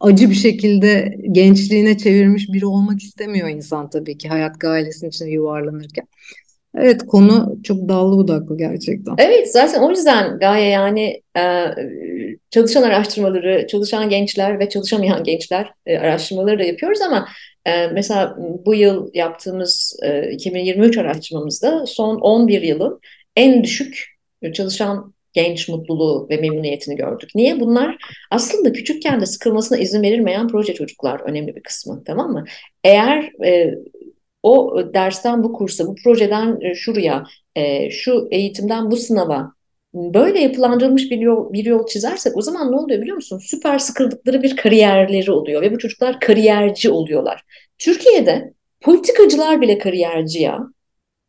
acı 0.00 0.30
bir 0.30 0.34
şekilde 0.34 1.18
gençliğine 1.32 1.98
çevirmiş 1.98 2.48
biri 2.52 2.66
olmak 2.66 3.02
istemiyor 3.02 3.48
insan 3.48 3.90
tabii 3.90 4.18
ki 4.18 4.28
hayat 4.28 4.60
gailesinin 4.60 5.10
içine 5.10 5.30
yuvarlanırken. 5.30 6.06
Evet 6.76 7.06
konu 7.06 7.58
çok 7.62 7.88
dallı 7.88 8.16
budaklı 8.16 8.58
gerçekten. 8.58 9.14
Evet 9.18 9.52
zaten 9.52 9.82
o 9.82 9.90
yüzden 9.90 10.38
gaye 10.38 10.68
yani 10.68 11.22
e, 11.36 11.64
çalışan 12.50 12.82
araştırmaları, 12.82 13.66
çalışan 13.66 14.08
gençler 14.08 14.58
ve 14.58 14.68
çalışamayan 14.68 15.24
gençler 15.24 15.72
e, 15.86 15.98
araştırmaları 15.98 16.58
da 16.58 16.62
yapıyoruz 16.62 17.00
ama 17.00 17.28
e, 17.66 17.86
mesela 17.86 18.36
bu 18.66 18.74
yıl 18.74 19.10
yaptığımız 19.14 19.96
2023 20.32 20.98
araştırmamızda 20.98 21.86
son 21.86 22.16
11 22.16 22.62
yılın 22.62 23.00
en 23.36 23.64
düşük 23.64 24.06
çalışan 24.54 25.14
genç 25.38 25.68
mutluluğu 25.68 26.26
ve 26.30 26.36
memnuniyetini 26.36 26.96
gördük. 26.96 27.30
Niye? 27.34 27.60
Bunlar 27.60 27.96
aslında 28.30 28.72
küçükken 28.72 29.20
de 29.20 29.26
sıkılmasına 29.26 29.78
izin 29.78 30.02
verilmeyen 30.02 30.48
proje 30.48 30.74
çocuklar 30.74 31.20
önemli 31.20 31.56
bir 31.56 31.62
kısmı 31.62 32.02
tamam 32.06 32.32
mı? 32.32 32.44
Eğer 32.84 33.30
e, 33.44 33.74
o 34.42 34.80
dersten 34.94 35.42
bu 35.42 35.52
kursa, 35.52 35.86
bu 35.86 35.94
projeden 36.04 36.72
şuraya, 36.74 37.24
e, 37.56 37.90
şu 37.90 38.28
eğitimden 38.30 38.90
bu 38.90 38.96
sınava 38.96 39.52
böyle 39.94 40.40
yapılandırılmış 40.40 41.10
bir 41.10 41.18
yol, 41.18 41.52
bir 41.52 41.64
yol 41.64 41.86
çizersek 41.86 42.36
o 42.36 42.42
zaman 42.42 42.72
ne 42.72 42.76
oluyor 42.76 43.00
biliyor 43.00 43.16
musun? 43.16 43.38
Süper 43.38 43.78
sıkıldıkları 43.78 44.42
bir 44.42 44.56
kariyerleri 44.56 45.32
oluyor 45.32 45.62
ve 45.62 45.72
bu 45.72 45.78
çocuklar 45.78 46.20
kariyerci 46.20 46.90
oluyorlar. 46.90 47.42
Türkiye'de 47.78 48.52
politikacılar 48.80 49.60
bile 49.60 49.78
kariyerci 49.78 50.42
ya. 50.42 50.58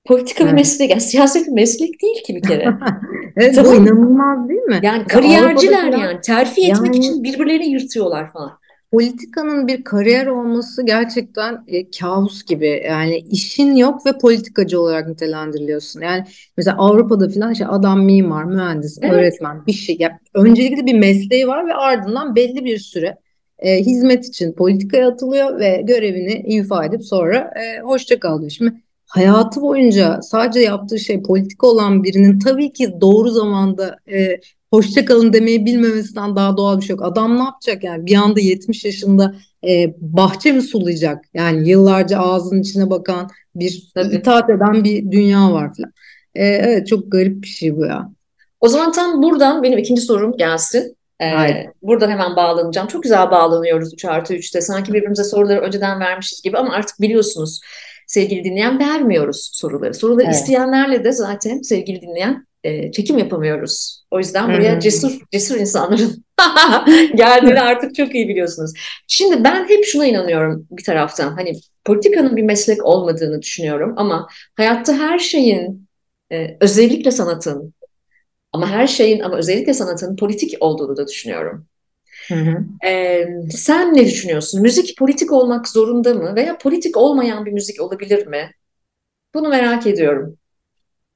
Politika 0.05 0.43
evet. 0.43 0.53
bir 0.53 0.57
meslek, 0.57 0.89
yani 0.89 1.01
siyaset 1.01 1.47
bir 1.47 1.51
meslek 1.51 2.01
değil 2.01 2.23
ki 2.23 2.35
bir 2.35 2.41
kere. 2.41 2.73
evet 3.37 3.55
tamam. 3.55 3.71
bu 3.71 3.75
inanılmaz 3.75 4.49
değil 4.49 4.61
mi? 4.61 4.79
Yani 4.83 5.07
kariyerciler 5.07 5.91
yani 5.91 6.21
terfi 6.21 6.61
etmek 6.61 6.95
yani... 6.95 6.97
için 6.97 7.23
birbirlerini 7.23 7.65
yırtıyorlar 7.65 8.31
falan 8.31 8.59
politikanın 8.91 9.67
bir 9.67 9.83
kariyer 9.83 10.27
olması 10.27 10.85
gerçekten 10.85 11.63
e, 11.67 11.91
kabus 11.91 12.43
gibi. 12.45 12.83
Yani 12.87 13.17
işin 13.17 13.75
yok 13.75 14.05
ve 14.05 14.17
politikacı 14.17 14.81
olarak 14.81 15.07
nitelendiriliyorsun. 15.07 16.01
Yani 16.01 16.23
mesela 16.57 16.77
Avrupa'da 16.77 17.29
falan 17.29 17.51
işte 17.51 17.67
adam 17.67 18.05
mimar, 18.05 18.43
mühendis, 18.43 18.97
evet. 19.01 19.13
öğretmen 19.13 19.65
bir 19.67 19.73
şey. 19.73 19.97
Yani 19.99 20.13
öncelikle 20.33 20.85
bir 20.85 20.99
mesleği 20.99 21.47
var 21.47 21.67
ve 21.67 21.73
ardından 21.73 22.35
belli 22.35 22.65
bir 22.65 22.77
süre 22.77 23.17
e, 23.59 23.79
hizmet 23.79 24.25
için 24.25 24.53
politikaya 24.53 25.07
atılıyor 25.07 25.59
ve 25.59 25.81
görevini 25.83 26.33
ifa 26.33 26.85
edip 26.85 27.05
sonra 27.05 27.37
e, 27.37 27.81
hoşça 27.81 28.19
kalıyor. 28.19 28.51
Şimdi 28.51 28.73
hayatı 29.09 29.61
boyunca 29.61 30.19
sadece 30.21 30.59
yaptığı 30.59 30.99
şey 30.99 31.23
politika 31.23 31.67
olan 31.67 32.03
birinin 32.03 32.39
tabii 32.39 32.73
ki 32.73 32.93
doğru 33.01 33.29
zamanda 33.29 33.97
e, 34.11 34.39
hoşça 34.71 35.05
kalın 35.05 35.33
demeyi 35.33 35.65
bilmemesinden 35.65 36.35
daha 36.35 36.57
doğal 36.57 36.77
bir 36.77 36.85
şey 36.85 36.95
yok. 36.95 37.05
Adam 37.05 37.37
ne 37.37 37.43
yapacak 37.43 37.83
yani 37.83 38.05
bir 38.05 38.15
anda 38.15 38.39
70 38.39 38.85
yaşında 38.85 39.35
e, 39.67 39.93
bahçe 40.01 40.51
mi 40.51 40.61
sulayacak? 40.61 41.25
Yani 41.33 41.69
yıllarca 41.69 42.19
ağzının 42.19 42.61
içine 42.61 42.89
bakan 42.89 43.29
bir 43.55 43.91
Tabii. 43.95 44.15
itaat 44.15 44.49
eden 44.49 44.83
bir 44.83 45.11
dünya 45.11 45.53
var 45.53 45.73
falan. 45.77 45.91
E, 46.35 46.45
evet 46.45 46.87
çok 46.87 47.11
garip 47.11 47.43
bir 47.43 47.47
şey 47.47 47.77
bu 47.77 47.85
ya. 47.85 48.09
O 48.61 48.67
zaman 48.67 48.91
tam 48.91 49.23
buradan 49.23 49.63
benim 49.63 49.77
ikinci 49.77 50.01
sorum 50.01 50.37
gelsin. 50.37 50.95
Ee, 51.21 51.65
buradan 51.81 52.09
hemen 52.09 52.35
bağlanacağım. 52.35 52.87
Çok 52.87 53.03
güzel 53.03 53.31
bağlanıyoruz 53.31 53.93
3 53.93 54.05
artı 54.05 54.33
3'te. 54.33 54.61
Sanki 54.61 54.93
birbirimize 54.93 55.23
soruları 55.23 55.59
önceden 55.59 55.99
vermişiz 55.99 56.41
gibi 56.41 56.57
ama 56.57 56.73
artık 56.73 57.01
biliyorsunuz 57.01 57.59
sevgili 58.09 58.43
dinleyen 58.43 58.79
vermiyoruz 58.79 59.49
soruları. 59.53 59.93
Soruları 59.93 60.25
evet. 60.25 60.35
isteyenlerle 60.35 61.03
de 61.03 61.11
zaten 61.11 61.61
sevgili 61.61 62.01
dinleyen 62.01 62.47
e, 62.63 62.91
çekim 62.91 63.17
yapamıyoruz. 63.17 64.03
O 64.11 64.19
yüzden 64.19 64.47
buraya 64.47 64.73
hmm. 64.73 64.79
cesur 64.79 65.19
cesur 65.31 65.55
insanların 65.55 66.25
geldiğini 67.15 67.59
artık 67.59 67.95
çok 67.95 68.15
iyi 68.15 68.29
biliyorsunuz. 68.29 68.73
Şimdi 69.07 69.43
ben 69.43 69.69
hep 69.69 69.85
şuna 69.85 70.05
inanıyorum 70.05 70.67
bir 70.71 70.83
taraftan. 70.83 71.31
Hani 71.35 71.53
politikanın 71.85 72.35
bir 72.35 72.43
meslek 72.43 72.85
olmadığını 72.85 73.41
düşünüyorum 73.41 73.93
ama 73.97 74.27
hayatta 74.55 74.93
her 74.93 75.19
şeyin 75.19 75.87
e, 76.31 76.57
özellikle 76.61 77.11
sanatın 77.11 77.73
ama 78.53 78.69
her 78.69 78.87
şeyin 78.87 79.19
ama 79.19 79.37
özellikle 79.37 79.73
sanatın 79.73 80.15
politik 80.15 80.57
olduğunu 80.59 80.97
da 80.97 81.07
düşünüyorum. 81.07 81.65
Hı 82.29 82.35
hı. 82.35 82.65
Ee, 82.87 83.27
sen 83.51 83.93
ne 83.93 84.05
düşünüyorsun? 84.05 84.61
Müzik 84.61 84.97
politik 84.97 85.31
olmak 85.31 85.67
zorunda 85.67 86.13
mı 86.13 86.35
veya 86.35 86.57
politik 86.57 86.97
olmayan 86.97 87.45
bir 87.45 87.51
müzik 87.51 87.81
olabilir 87.81 88.27
mi? 88.27 88.51
Bunu 89.33 89.49
merak 89.49 89.87
ediyorum. 89.87 90.37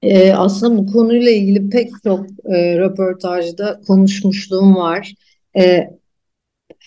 Ee, 0.01 0.33
aslında 0.33 0.77
bu 0.77 0.93
konuyla 0.93 1.31
ilgili 1.31 1.69
pek 1.69 1.91
çok 2.03 2.25
e, 2.45 2.77
röportajda 2.77 3.81
konuşmuşluğum 3.87 4.75
var. 4.75 5.13
E, 5.57 5.89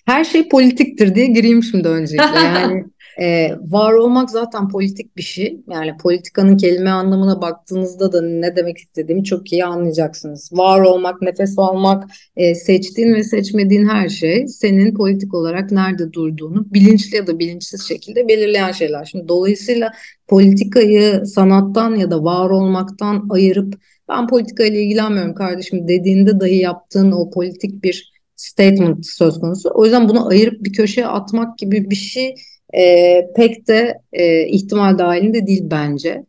her 0.07 0.25
şey 0.25 0.49
politiktir 0.49 1.15
diye 1.15 1.27
gireyim 1.27 1.63
şimdi 1.63 1.89
öncelikle. 1.89 2.25
Yani 2.45 2.85
e, 3.21 3.57
var 3.61 3.93
olmak 3.93 4.31
zaten 4.31 4.69
politik 4.69 5.17
bir 5.17 5.23
şey. 5.23 5.61
Yani 5.71 5.97
politikanın 5.97 6.57
kelime 6.57 6.91
anlamına 6.91 7.43
baktığınızda 7.43 8.13
da 8.13 8.23
ne 8.23 8.57
demek 8.57 8.79
istediğimi 8.79 9.25
çok 9.25 9.53
iyi 9.53 9.65
anlayacaksınız. 9.65 10.51
Var 10.53 10.81
olmak, 10.81 11.23
nefes 11.23 11.59
almak, 11.59 12.05
e, 12.37 12.55
seçtiğin 12.55 13.15
ve 13.15 13.23
seçmediğin 13.23 13.89
her 13.89 14.09
şey 14.09 14.47
senin 14.47 14.95
politik 14.95 15.35
olarak 15.35 15.71
nerede 15.71 16.13
durduğunu 16.13 16.67
bilinçli 16.75 17.17
ya 17.17 17.27
da 17.27 17.39
bilinçsiz 17.39 17.89
şekilde 17.89 18.29
belirleyen 18.29 18.73
şeyler. 18.73 19.05
Şimdi 19.05 19.29
dolayısıyla 19.29 19.93
politikayı 20.29 21.27
sanattan 21.27 21.95
ya 21.95 22.11
da 22.11 22.25
var 22.25 22.51
olmaktan 22.51 23.27
ayırıp 23.31 23.75
ben 24.09 24.27
politikayla 24.27 24.81
ilgilenmiyorum 24.81 25.35
kardeşim 25.35 25.89
dediğinde 25.89 26.41
dahi 26.41 26.57
yaptığın 26.57 27.13
o 27.13 27.31
politik 27.31 27.85
bir 27.85 28.13
statement 28.37 29.07
söz 29.07 29.41
konusu. 29.41 29.71
O 29.75 29.85
yüzden 29.85 30.09
bunu 30.09 30.29
ayırıp 30.29 30.65
bir 30.65 30.73
köşeye 30.73 31.07
atmak 31.07 31.59
gibi 31.59 31.91
bir 31.91 31.97
şey 31.97 32.35
e, 32.75 33.21
pek 33.37 33.69
de 33.69 33.99
e, 34.13 34.47
ihtimal 34.47 34.99
dahilinde 34.99 35.47
değil 35.47 35.63
bence. 35.71 36.25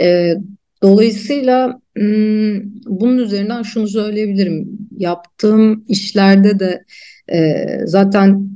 E, 0.00 0.34
dolayısıyla 0.82 1.80
hmm, 1.96 2.62
bunun 2.86 3.18
üzerinden 3.18 3.62
şunu 3.62 3.88
söyleyebilirim. 3.88 4.68
Yaptığım 4.98 5.84
işlerde 5.88 6.58
de 6.58 6.84
e, 7.32 7.66
zaten 7.84 8.48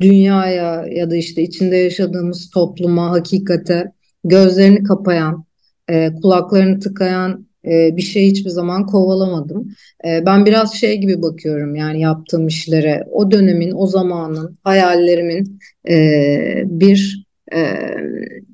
dünyaya 0.00 0.86
ya 0.86 1.10
da 1.10 1.16
işte 1.16 1.42
içinde 1.42 1.76
yaşadığımız 1.76 2.50
topluma, 2.50 3.10
hakikate 3.10 3.92
gözlerini 4.24 4.82
kapayan, 4.82 5.44
e, 5.88 6.12
kulaklarını 6.22 6.80
tıkayan 6.80 7.47
e, 7.70 7.96
bir 7.96 8.02
şey 8.02 8.26
hiçbir 8.26 8.50
zaman 8.50 8.86
kovalamadım. 8.86 9.74
E, 10.04 10.26
ben 10.26 10.46
biraz 10.46 10.74
şey 10.74 10.96
gibi 10.96 11.22
bakıyorum 11.22 11.74
yani 11.74 12.00
yaptığım 12.00 12.46
işlere, 12.46 13.04
o 13.10 13.30
dönemin, 13.30 13.72
o 13.76 13.86
zamanın, 13.86 14.58
hayallerimin 14.64 15.60
e, 15.88 16.62
bir 16.64 17.26
e, 17.54 17.78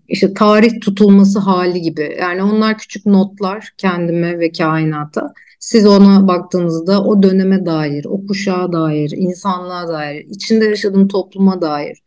işte 0.09 0.35
tarih 0.35 0.81
tutulması 0.81 1.39
hali 1.39 1.81
gibi. 1.81 2.17
Yani 2.21 2.43
onlar 2.43 2.79
küçük 2.79 3.07
notlar 3.07 3.71
kendime 3.79 4.39
ve 4.39 4.53
kainata. 4.53 5.33
Siz 5.61 5.87
ona 5.87 6.29
baktığınızda 6.29 7.05
o 7.05 7.23
döneme 7.23 7.67
dair, 7.67 8.05
o 8.05 8.27
kuşağa 8.27 8.73
dair, 8.73 9.13
insanlığa 9.17 9.89
dair, 9.89 10.27
içinde 10.31 10.65
yaşadığım 10.65 11.09
topluma 11.09 11.61
dair 11.63 12.03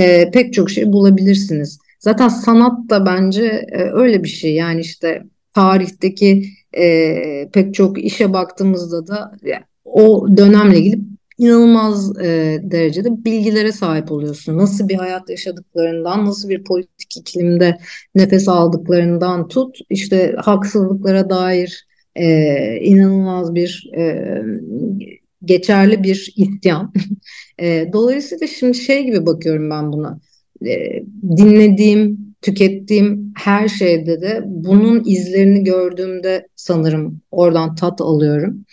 e, 0.00 0.30
pek 0.30 0.52
çok 0.52 0.70
şey 0.70 0.92
bulabilirsiniz. 0.92 1.78
Zaten 2.00 2.28
sanat 2.28 2.90
da 2.90 3.06
bence 3.06 3.66
öyle 3.92 4.24
bir 4.24 4.28
şey. 4.28 4.54
Yani 4.54 4.80
işte 4.80 5.22
tarihteki 5.54 6.44
e, 6.78 7.48
pek 7.52 7.74
çok 7.74 8.04
işe 8.04 8.32
baktığımızda 8.32 9.06
da 9.06 9.32
yani, 9.42 9.62
o 9.84 10.26
dönemle 10.36 10.78
ilgili 10.78 11.00
inanılmaz 11.38 12.20
e, 12.20 12.60
derecede 12.62 13.24
bilgilere 13.24 13.72
sahip 13.72 14.12
oluyorsun. 14.12 14.58
Nasıl 14.58 14.88
bir 14.88 14.94
hayat 14.94 15.30
yaşadıklarından, 15.30 16.26
nasıl 16.26 16.48
bir 16.48 16.64
politik 16.64 17.16
iklimde 17.16 17.78
nefes 18.14 18.48
aldıklarından 18.48 19.48
tut, 19.48 19.78
işte 19.90 20.36
haksızlıklara 20.38 21.30
dair 21.30 21.86
e, 22.16 22.76
inanılmaz 22.80 23.54
bir 23.54 23.90
e, 23.96 24.34
geçerli 25.44 26.02
bir 26.02 26.34
isyan. 26.36 26.92
e, 27.60 27.88
dolayısıyla 27.92 28.46
şimdi 28.46 28.74
şey 28.74 29.04
gibi 29.04 29.26
bakıyorum 29.26 29.70
ben 29.70 29.92
buna. 29.92 30.20
E, 30.66 31.02
dinlediğim, 31.36 32.31
tükettiğim 32.42 33.32
her 33.36 33.68
şeyde 33.68 34.20
de 34.20 34.42
bunun 34.46 35.02
izlerini 35.06 35.64
gördüğümde 35.64 36.48
sanırım 36.56 37.20
oradan 37.30 37.74
tat 37.74 38.00
alıyorum. 38.00 38.64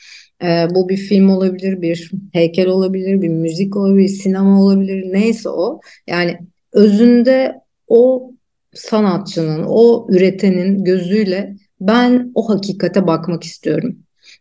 Ee, 0.44 0.68
bu 0.76 0.90
bir 0.90 0.98
film 0.98 1.30
olabilir, 1.30 1.82
bir 1.82 2.12
heykel 2.34 2.68
olabilir, 2.68 3.22
bir 3.22 3.30
müzik 3.30 3.76
olabilir, 3.76 4.08
sinema 4.08 4.64
olabilir, 4.64 5.14
neyse 5.14 5.50
o. 5.50 5.80
Yani 6.08 6.40
özünde 6.74 7.54
o 7.88 8.32
sanatçının, 8.74 9.64
o 9.68 10.08
üretenin 10.10 10.84
gözüyle 10.84 11.56
ben 11.82 12.32
o 12.36 12.50
hakikate 12.50 13.08
bakmak 13.08 13.44
istiyorum. 13.44 13.96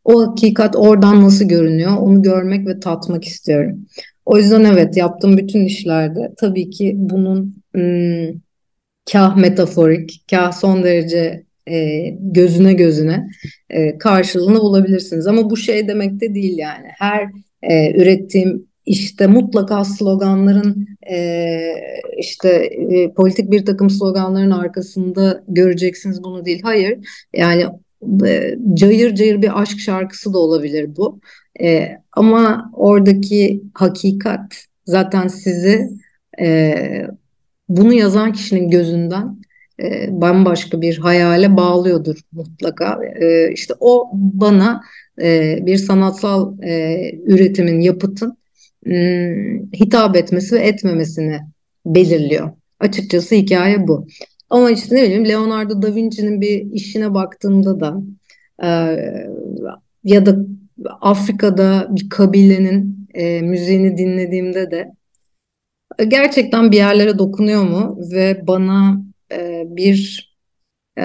O 0.04 0.26
hakikat 0.26 0.76
oradan 0.76 1.22
nasıl 1.22 1.44
görünüyor 1.44 1.96
onu 1.96 2.22
görmek 2.22 2.66
ve 2.66 2.80
tatmak 2.80 3.24
istiyorum. 3.24 3.86
O 4.26 4.38
yüzden 4.38 4.64
evet 4.64 4.96
yaptığım 4.96 5.36
bütün 5.36 5.64
işlerde 5.64 6.34
tabii 6.36 6.70
ki 6.70 6.92
bunun 6.96 7.62
ım, 7.76 8.42
kah 9.12 9.36
metaforik, 9.36 10.24
kah 10.30 10.52
son 10.52 10.84
derece 10.84 11.44
e, 11.70 12.08
gözüne 12.20 12.72
gözüne 12.72 13.28
e, 13.70 13.98
karşılığını 13.98 14.60
bulabilirsiniz. 14.60 15.26
Ama 15.26 15.50
bu 15.50 15.56
şey 15.56 15.88
demek 15.88 16.20
de 16.20 16.34
değil 16.34 16.58
yani. 16.58 16.86
Her 16.98 17.22
e, 17.62 18.02
ürettiğim 18.02 18.68
işte 18.86 19.26
mutlaka 19.26 19.84
sloganların 19.84 20.86
e, 21.10 21.58
işte 22.18 22.48
e, 22.90 23.12
politik 23.12 23.50
bir 23.50 23.66
takım 23.66 23.90
sloganların 23.90 24.50
arkasında 24.50 25.44
göreceksiniz 25.48 26.22
bunu 26.24 26.44
değil. 26.44 26.60
Hayır 26.62 26.98
yani 27.36 27.64
e, 28.26 28.54
cayır 28.74 29.14
cayır 29.14 29.42
bir 29.42 29.62
aşk 29.62 29.78
şarkısı 29.78 30.32
da 30.32 30.38
olabilir 30.38 30.96
bu. 30.96 31.20
E, 31.62 31.88
ama 32.12 32.70
oradaki 32.74 33.62
hakikat 33.74 34.64
zaten 34.86 35.28
sizi 35.28 35.88
e, 36.40 36.74
bunu 37.68 37.92
yazan 37.92 38.32
kişinin 38.32 38.70
gözünden 38.70 39.36
e, 39.82 40.08
bambaşka 40.20 40.80
bir 40.80 40.98
hayale 40.98 41.56
bağlıyordur 41.56 42.16
mutlaka. 42.32 43.00
E, 43.20 43.52
işte 43.52 43.74
o 43.80 44.10
bana 44.14 44.82
e, 45.22 45.58
bir 45.66 45.76
sanatsal 45.76 46.62
e, 46.62 47.12
üretimin, 47.26 47.80
yapıtın 47.80 48.38
e, 48.86 49.34
hitap 49.74 50.16
etmesi 50.16 50.54
ve 50.54 50.60
etmemesini 50.60 51.40
belirliyor. 51.86 52.50
Açıkçası 52.80 53.34
hikaye 53.34 53.88
bu. 53.88 54.06
Ama 54.50 54.70
işte 54.70 54.96
ne 54.96 55.02
bileyim 55.02 55.28
Leonardo 55.28 55.82
da 55.82 55.94
Vinci'nin 55.94 56.40
bir 56.40 56.72
işine 56.72 57.14
baktığımda 57.14 57.80
da 57.80 58.00
e, 58.62 58.68
ya 60.04 60.26
da 60.26 60.36
Afrika'da 61.00 61.88
bir 61.90 62.08
kabilenin 62.08 63.08
e, 63.14 63.40
müziğini 63.40 63.98
dinlediğimde 63.98 64.70
de 64.70 64.92
gerçekten 66.04 66.72
bir 66.72 66.76
yerlere 66.76 67.18
dokunuyor 67.18 67.62
mu 67.62 67.98
ve 68.12 68.42
bana 68.46 69.02
e, 69.32 69.64
bir 69.66 70.28
e, 70.98 71.04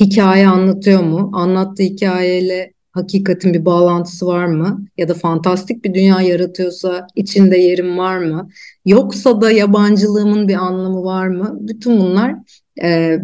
hikaye 0.00 0.48
anlatıyor 0.48 1.02
mu? 1.02 1.30
Anlattığı 1.34 1.82
hikayeyle 1.82 2.72
hakikatin 2.92 3.54
bir 3.54 3.64
bağlantısı 3.64 4.26
var 4.26 4.46
mı? 4.46 4.86
Ya 4.96 5.08
da 5.08 5.14
fantastik 5.14 5.84
bir 5.84 5.94
dünya 5.94 6.20
yaratıyorsa 6.20 7.06
içinde 7.16 7.58
yerim 7.58 7.98
var 7.98 8.18
mı? 8.18 8.50
Yoksa 8.86 9.40
da 9.40 9.50
yabancılığımın 9.50 10.48
bir 10.48 10.54
anlamı 10.54 11.04
var 11.04 11.28
mı? 11.28 11.58
Bütün 11.60 12.00
bunlar 12.00 12.34
e, 12.82 13.18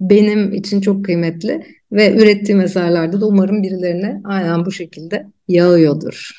benim 0.00 0.52
için 0.52 0.80
çok 0.80 1.04
kıymetli 1.04 1.66
ve 1.92 2.22
ürettiğim 2.22 2.60
eserlerde 2.60 3.20
de 3.20 3.24
umarım 3.24 3.62
birilerine 3.62 4.20
aynen 4.24 4.66
bu 4.66 4.72
şekilde 4.72 5.26
yağıyordur. 5.48 6.30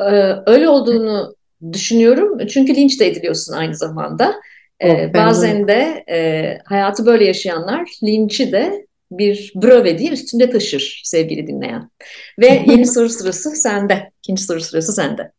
Ee, 0.00 0.32
öyle 0.46 0.68
olduğunu 0.68 1.34
düşünüyorum 1.72 2.46
çünkü 2.46 2.74
linç 2.74 3.00
de 3.00 3.06
ediliyorsun 3.06 3.52
aynı 3.52 3.76
zamanda. 3.76 4.34
Ee, 4.80 5.06
oh, 5.06 5.14
bazen 5.14 5.68
de 5.68 6.04
e, 6.10 6.58
hayatı 6.64 7.06
böyle 7.06 7.24
yaşayanlar 7.24 7.88
linçi 8.02 8.52
de 8.52 8.86
bir 9.10 9.52
bröve 9.54 9.98
diye 9.98 10.10
üstünde 10.10 10.50
taşır 10.50 11.00
sevgili 11.04 11.46
dinleyen. 11.46 11.90
Ve 12.38 12.46
yeni 12.66 12.86
soru 12.86 13.08
sırası 13.08 13.50
sende. 13.50 14.10
İkinci 14.18 14.42
soru 14.42 14.60
sırası 14.60 14.92
sende. 14.92 15.32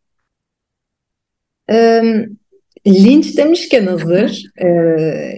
E, 1.70 2.02
linç 2.88 3.38
demişken 3.38 3.88
hazır, 3.88 4.44
e, 4.64 4.68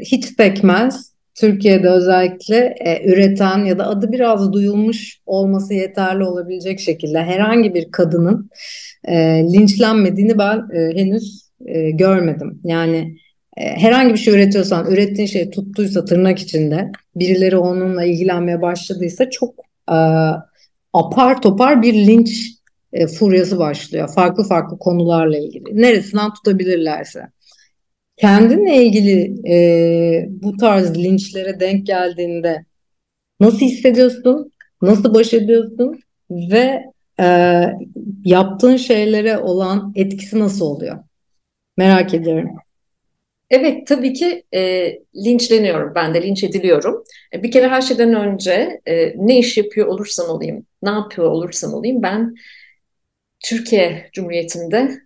hiç 0.05 0.35
pekmez 0.35 1.16
Türkiye'de 1.37 1.89
özellikle 1.89 2.75
e, 2.79 3.11
üreten 3.11 3.65
ya 3.65 3.79
da 3.79 3.87
adı 3.87 4.11
biraz 4.11 4.53
duyulmuş 4.53 5.19
olması 5.25 5.73
yeterli 5.73 6.23
olabilecek 6.23 6.79
şekilde 6.79 7.19
herhangi 7.19 7.73
bir 7.73 7.91
kadının 7.91 8.49
e, 9.03 9.15
linçlenmediğini 9.53 10.37
ben 10.37 10.63
e, 10.73 10.97
henüz 10.97 11.49
e, 11.65 11.91
görmedim. 11.91 12.61
Yani 12.63 13.17
e, 13.57 13.63
herhangi 13.63 14.13
bir 14.13 14.19
şey 14.19 14.33
üretiyorsan, 14.33 14.91
ürettiğin 14.91 15.27
şey 15.27 15.49
tuttuysa 15.49 16.05
tırnak 16.05 16.39
içinde, 16.39 16.91
birileri 17.15 17.57
onunla 17.57 18.05
ilgilenmeye 18.05 18.61
başladıysa 18.61 19.29
çok 19.29 19.55
e, 19.91 19.97
apar 20.93 21.41
topar 21.41 21.81
bir 21.81 21.93
linç 21.93 22.57
e, 22.93 23.07
furyası 23.07 23.59
başlıyor. 23.59 24.09
Farklı 24.15 24.43
farklı 24.43 24.79
konularla 24.79 25.37
ilgili. 25.37 25.81
Neresinden 25.81 26.33
tutabilirlerse. 26.33 27.27
Kendinle 28.17 28.85
ilgili 28.85 29.35
e, 29.53 30.27
bu 30.29 30.57
tarz 30.57 30.97
linçlere 30.97 31.59
denk 31.59 31.87
geldiğinde 31.87 32.65
nasıl 33.39 33.59
hissediyorsun? 33.59 34.51
Nasıl 34.81 35.13
baş 35.13 35.33
ediyorsun? 35.33 35.99
Ve 36.31 36.83
e, 37.19 37.25
yaptığın 38.25 38.77
şeylere 38.77 39.37
olan 39.37 39.93
etkisi 39.95 40.39
nasıl 40.39 40.65
oluyor? 40.65 40.99
Merak 41.77 42.13
ediyorum. 42.13 42.49
Evet 43.49 43.87
tabii 43.87 44.13
ki 44.13 44.43
e, 44.53 44.91
linçleniyorum. 45.15 45.95
Ben 45.95 46.13
de 46.13 46.21
linç 46.21 46.43
ediliyorum. 46.43 47.03
E, 47.33 47.43
bir 47.43 47.51
kere 47.51 47.67
her 47.67 47.81
şeyden 47.81 48.13
önce 48.13 48.81
e, 48.87 49.13
ne 49.17 49.39
iş 49.39 49.57
yapıyor 49.57 49.87
olursam 49.87 50.29
olayım, 50.29 50.65
ne 50.83 50.89
yapıyor 50.89 51.31
olursam 51.31 51.73
olayım 51.73 52.03
ben 52.03 52.35
Türkiye 53.45 54.09
Cumhuriyeti'nde 54.13 54.99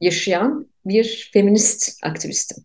yaşayan 0.00 0.67
bir 0.84 1.30
feminist 1.32 2.04
aktivistim. 2.04 2.64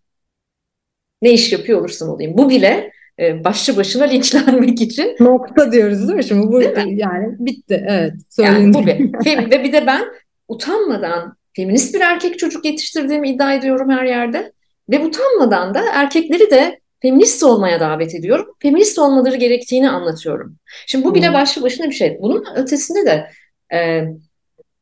Ne 1.21 1.31
iş 1.31 1.51
yapıyor 1.51 1.79
olursam 1.79 2.09
olayım. 2.09 2.37
Bu 2.37 2.49
bile 2.49 2.91
e, 3.19 3.43
başlı 3.43 3.77
başına 3.77 4.03
linçlenmek 4.11 4.81
için. 4.81 5.15
Nokta 5.19 5.71
diyoruz 5.71 6.07
değil 6.07 6.17
mi? 6.17 6.23
Şimdi 6.23 6.47
bu 6.47 6.57
mi? 6.57 6.73
yani 6.87 7.35
bitti. 7.39 7.85
Evet. 7.89 8.13
Yani 8.37 8.73
bu 8.73 8.85
bir. 8.85 9.13
Ve 9.51 9.63
bir 9.63 9.73
de 9.73 9.87
ben 9.87 10.05
utanmadan 10.47 11.37
feminist 11.55 11.95
bir 11.95 12.01
erkek 12.01 12.39
çocuk 12.39 12.65
yetiştirdiğimi 12.65 13.29
iddia 13.29 13.53
ediyorum 13.53 13.89
her 13.89 14.03
yerde. 14.03 14.51
Ve 14.89 14.99
utanmadan 14.99 15.73
da 15.73 15.83
erkekleri 15.93 16.51
de 16.51 16.79
feminist 17.01 17.43
olmaya 17.43 17.79
davet 17.79 18.15
ediyorum. 18.15 18.45
Feminist 18.59 18.99
olmaları 18.99 19.35
gerektiğini 19.35 19.89
anlatıyorum. 19.89 20.57
Şimdi 20.87 21.05
bu 21.05 21.15
bile 21.15 21.27
hmm. 21.27 21.33
başlı 21.33 21.61
başına 21.61 21.85
bir 21.89 21.95
şey. 21.95 22.17
Bunun 22.21 22.45
ötesinde 22.55 23.05
de 23.05 23.29
e, 23.77 24.03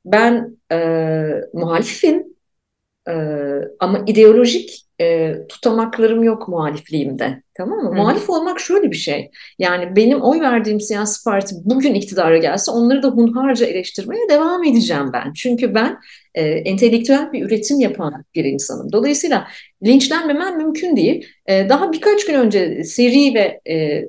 ben 0.05 0.57
e, 0.71 0.77
muhalifim 1.53 2.23
e, 3.07 3.13
ama 3.79 4.03
ideolojik 4.07 4.85
e, 5.01 5.35
tutamaklarım 5.49 6.23
yok 6.23 6.47
muhalifliğimde. 6.47 7.43
Tamam 7.53 7.79
mı? 7.79 7.89
Hı. 7.89 7.93
Muhalif 7.93 8.29
olmak 8.29 8.59
şöyle 8.59 8.91
bir 8.91 8.95
şey. 8.95 9.31
Yani 9.59 9.95
benim 9.95 10.21
oy 10.21 10.39
verdiğim 10.39 10.81
siyasi 10.81 11.23
parti 11.23 11.55
bugün 11.65 11.93
iktidara 11.93 12.37
gelse 12.37 12.71
onları 12.71 13.03
da 13.03 13.07
hunharca 13.07 13.65
eleştirmeye 13.65 14.29
devam 14.29 14.63
edeceğim 14.63 15.09
ben. 15.13 15.33
Çünkü 15.33 15.75
ben 15.75 15.97
e, 16.35 16.43
entelektüel 16.43 17.31
bir 17.31 17.45
üretim 17.45 17.79
yapan 17.79 18.25
bir 18.35 18.45
insanım. 18.45 18.91
Dolayısıyla 18.91 19.47
linçlenmemem 19.85 20.57
mümkün 20.57 20.95
değil. 20.95 21.27
E, 21.45 21.69
daha 21.69 21.93
birkaç 21.93 22.25
gün 22.25 22.33
önce 22.33 22.83
seri 22.83 23.33
ve 23.33 23.61
e, 23.65 23.75
e, 23.75 24.05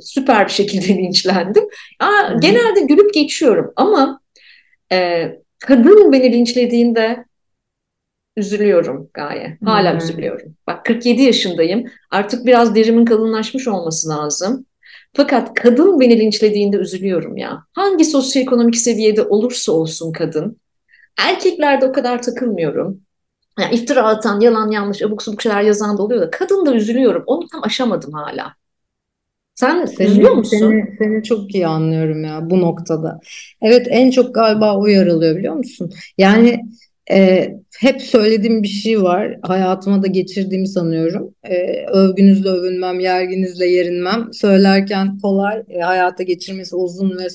süper 0.00 0.46
bir 0.46 0.52
şekilde 0.52 0.88
linçlendim. 1.02 1.64
Aa, 2.00 2.32
genelde 2.42 2.80
gülüp 2.80 3.14
geçiyorum 3.14 3.72
ama 3.76 4.20
e, 4.92 5.28
kadın 5.58 6.12
beni 6.12 6.32
linçlediğinde 6.32 7.29
üzülüyorum 8.36 9.10
Gaye. 9.14 9.58
Hala 9.64 9.92
hmm. 9.92 9.98
üzülüyorum. 9.98 10.54
Bak 10.66 10.84
47 10.84 11.22
yaşındayım. 11.22 11.84
Artık 12.10 12.46
biraz 12.46 12.74
derimin 12.74 13.04
kalınlaşmış 13.04 13.68
olması 13.68 14.08
lazım. 14.08 14.66
Fakat 15.12 15.54
kadın 15.54 16.00
beni 16.00 16.20
linçlediğinde 16.20 16.76
üzülüyorum 16.76 17.36
ya. 17.36 17.64
Hangi 17.72 18.04
sosyoekonomik 18.04 18.76
seviyede 18.76 19.22
olursa 19.22 19.72
olsun 19.72 20.12
kadın. 20.12 20.60
Erkeklerde 21.18 21.86
o 21.86 21.92
kadar 21.92 22.22
takılmıyorum. 22.22 23.00
Yani 23.58 23.74
iftira 23.74 24.02
atan, 24.02 24.40
yalan 24.40 24.70
yanlış, 24.70 25.02
abuk 25.02 25.22
subuk 25.22 25.42
şeyler 25.42 25.62
yazan 25.62 25.98
da 25.98 26.02
oluyor 26.02 26.20
da 26.20 26.30
kadın 26.30 26.66
da 26.66 26.74
üzülüyorum. 26.74 27.22
Onu 27.26 27.48
tam 27.48 27.62
aşamadım 27.64 28.12
hala. 28.12 28.54
Sen 29.54 29.84
seni, 29.84 30.08
üzülüyor 30.08 30.32
musun? 30.32 30.58
Seni, 30.58 30.96
seni 30.98 31.22
çok 31.22 31.54
iyi 31.54 31.66
anlıyorum 31.66 32.24
ya 32.24 32.50
bu 32.50 32.60
noktada. 32.60 33.20
Evet 33.62 33.86
en 33.90 34.10
çok 34.10 34.34
galiba 34.34 34.78
o 34.78 34.86
yaralıyor 34.86 35.36
biliyor 35.36 35.54
musun? 35.54 35.92
Yani 36.18 36.60
e, 37.10 37.48
hep 37.80 38.02
söylediğim 38.02 38.62
bir 38.62 38.68
şey 38.68 39.02
var. 39.02 39.38
Hayatıma 39.42 40.02
da 40.02 40.06
geçirdiğimi 40.06 40.68
sanıyorum. 40.68 41.34
E, 41.44 41.86
övgünüzle 41.86 42.48
övünmem, 42.48 43.00
yerginizle 43.00 43.66
yerinmem. 43.66 44.28
Söylerken 44.32 45.18
kolay, 45.18 45.62
e, 45.68 45.80
hayata 45.80 46.22
geçirmesi 46.22 46.76
uzun 46.76 47.18
ve 47.18 47.28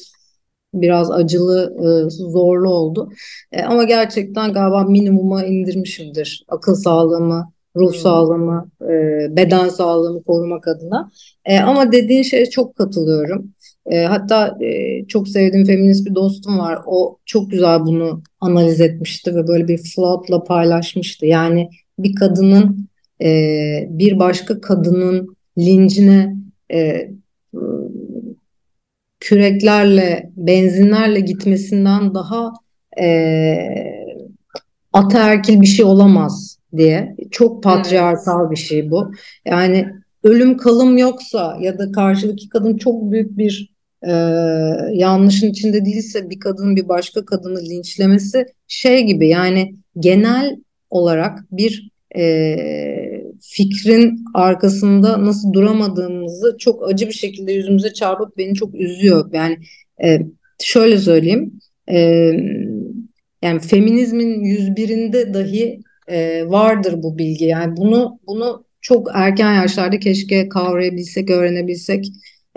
biraz 0.74 1.12
acılı, 1.12 1.74
e, 1.80 2.10
zorlu 2.10 2.70
oldu. 2.70 3.10
E, 3.52 3.64
ama 3.64 3.84
gerçekten 3.84 4.54
galiba 4.54 4.84
minimuma 4.84 5.46
indirmişimdir 5.46 6.46
akıl 6.48 6.76
sağlığımı, 6.76 7.52
ruh 7.76 7.94
hmm. 7.94 8.00
sağlığımı, 8.00 8.70
e, 8.82 9.28
beden 9.36 9.70
sağlığımı 9.70 10.24
korumak 10.24 10.68
adına. 10.68 11.12
E, 11.46 11.60
ama 11.60 11.92
dediğin 11.92 12.24
şeye 12.24 12.46
çok 12.46 12.76
katılıyorum. 12.76 13.55
E, 13.86 14.04
hatta 14.04 14.58
e, 14.62 15.06
çok 15.08 15.28
sevdiğim 15.28 15.66
feminist 15.66 16.06
bir 16.06 16.16
dostum 16.16 16.60
var. 16.60 16.80
O 16.86 17.18
çok 17.26 17.52
güzel 17.52 17.80
bunu 17.80 18.24
analiz 18.40 18.82
etmişti 18.82 19.36
ve 19.36 19.48
böyle 19.48 19.68
bir 19.68 19.78
floatla 19.78 20.44
paylaşmıştı. 20.44 21.26
Yani 21.26 21.70
bir 22.00 22.16
kadının 22.16 22.88
e, 23.22 23.30
bir 23.90 24.20
başka 24.20 24.62
kadının 24.62 25.36
lincine 25.58 26.36
e, 26.74 27.12
küreklerle, 29.20 30.32
benzinlerle 30.36 31.20
gitmesinden 31.20 32.16
daha 32.16 32.54
e, 33.02 33.58
ataerkil 34.94 35.62
bir 35.62 35.66
şey 35.66 35.86
olamaz 35.86 36.60
diye. 36.78 37.16
Çok 37.32 37.64
patriarkal 37.64 38.42
evet. 38.42 38.52
bir 38.52 38.56
şey 38.56 38.92
bu. 38.92 39.12
Yani 39.46 39.88
ölüm 40.24 40.58
kalım 40.58 40.98
yoksa 40.98 41.58
ya 41.62 41.80
da 41.80 41.92
karşıdaki 41.92 42.50
kadın 42.50 42.78
çok 42.78 43.12
büyük 43.12 43.38
bir 43.38 43.75
e, 44.08 44.12
yanlışın 44.94 45.50
içinde 45.50 45.86
değilse 45.86 46.30
bir 46.30 46.40
kadının 46.40 46.76
bir 46.76 46.88
başka 46.90 47.26
kadını 47.26 47.60
linçlemesi 47.60 48.46
şey 48.68 49.04
gibi 49.04 49.28
yani 49.28 49.76
genel 50.00 50.58
olarak 50.90 51.40
bir 51.52 51.90
e, 52.18 52.56
fikrin 53.42 54.26
arkasında 54.34 55.26
nasıl 55.26 55.54
duramadığımızı 55.54 56.56
çok 56.60 56.90
acı 56.90 57.08
bir 57.08 57.14
şekilde 57.14 57.54
yüzümüze 57.54 57.94
çarpıp 57.94 58.38
beni 58.38 58.56
çok 58.56 58.76
üzüyor. 58.76 59.34
Yani 59.34 59.58
e, 60.04 60.20
şöyle 60.62 60.98
söyleyeyim 60.98 61.60
e, 61.92 62.32
yani 63.42 63.60
feminizmin 63.60 64.44
101'inde 64.44 65.34
dahi 65.34 65.80
e, 66.08 66.50
vardır 66.50 67.04
bu 67.04 67.18
bilgi. 67.18 67.46
Yani 67.46 67.78
bunu 67.78 68.20
bunu 68.28 68.66
çok 68.82 69.08
erken 69.14 69.54
yaşlarda 69.54 70.00
keşke 70.00 70.50
kavrayabilsek, 70.50 71.30
öğrenebilsek 71.30 72.06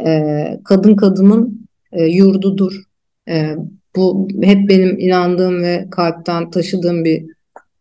e, 0.06 0.44
kadın 0.64 0.96
kadının 0.96 1.68
e, 1.92 2.04
yurdudur. 2.04 2.82
E, 3.28 3.56
bu 3.96 4.28
hep 4.42 4.68
benim 4.68 4.98
inandığım 4.98 5.62
ve 5.62 5.86
kalpten 5.90 6.50
taşıdığım 6.50 7.04
bir 7.04 7.26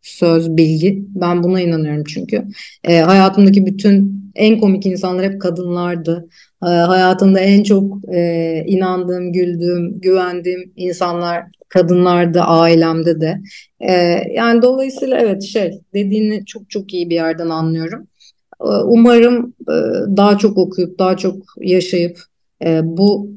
söz, 0.01 0.57
bilgi. 0.57 1.05
Ben 1.15 1.43
buna 1.43 1.61
inanıyorum 1.61 2.03
çünkü. 2.03 2.43
E, 2.83 2.99
hayatımdaki 2.99 3.65
bütün 3.65 4.17
en 4.35 4.59
komik 4.59 4.85
insanlar 4.85 5.25
hep 5.25 5.41
kadınlardı. 5.41 6.29
E, 6.63 6.65
hayatımda 6.67 7.39
en 7.39 7.63
çok 7.63 8.13
e, 8.15 8.63
inandığım, 8.67 9.33
güldüğüm, 9.33 9.99
güvendiğim 9.99 10.73
insanlar 10.75 11.43
kadınlardı 11.69 12.41
ailemde 12.41 13.21
de. 13.21 13.41
E, 13.79 13.93
yani 14.33 14.61
dolayısıyla 14.61 15.17
evet 15.17 15.43
şey 15.43 15.81
dediğini 15.93 16.45
çok 16.45 16.69
çok 16.69 16.93
iyi 16.93 17.09
bir 17.09 17.15
yerden 17.15 17.49
anlıyorum. 17.49 18.07
E, 18.61 18.67
umarım 18.67 19.53
e, 19.61 19.73
daha 20.17 20.37
çok 20.37 20.57
okuyup 20.57 20.99
daha 20.99 21.17
çok 21.17 21.43
yaşayıp 21.61 22.19
e, 22.65 22.79
bu 22.83 23.31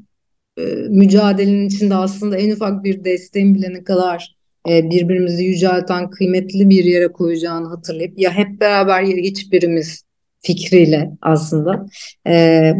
e, 0.58 0.62
mücadelenin 0.88 1.66
içinde 1.66 1.94
aslında 1.94 2.36
en 2.36 2.50
ufak 2.50 2.84
bir 2.84 3.04
desteğin 3.04 3.54
bile 3.54 3.72
ne 3.74 3.84
kadar 3.84 4.40
birbirimizi 4.66 5.44
yücelten 5.44 6.10
kıymetli 6.10 6.70
bir 6.70 6.84
yere 6.84 7.08
koyacağını 7.08 7.68
hatırlayıp 7.68 8.18
ya 8.18 8.32
hep 8.32 8.60
beraber 8.60 9.02
ya 9.02 9.16
hiçbirimiz 9.16 10.04
fikriyle 10.40 11.10
aslında 11.22 11.86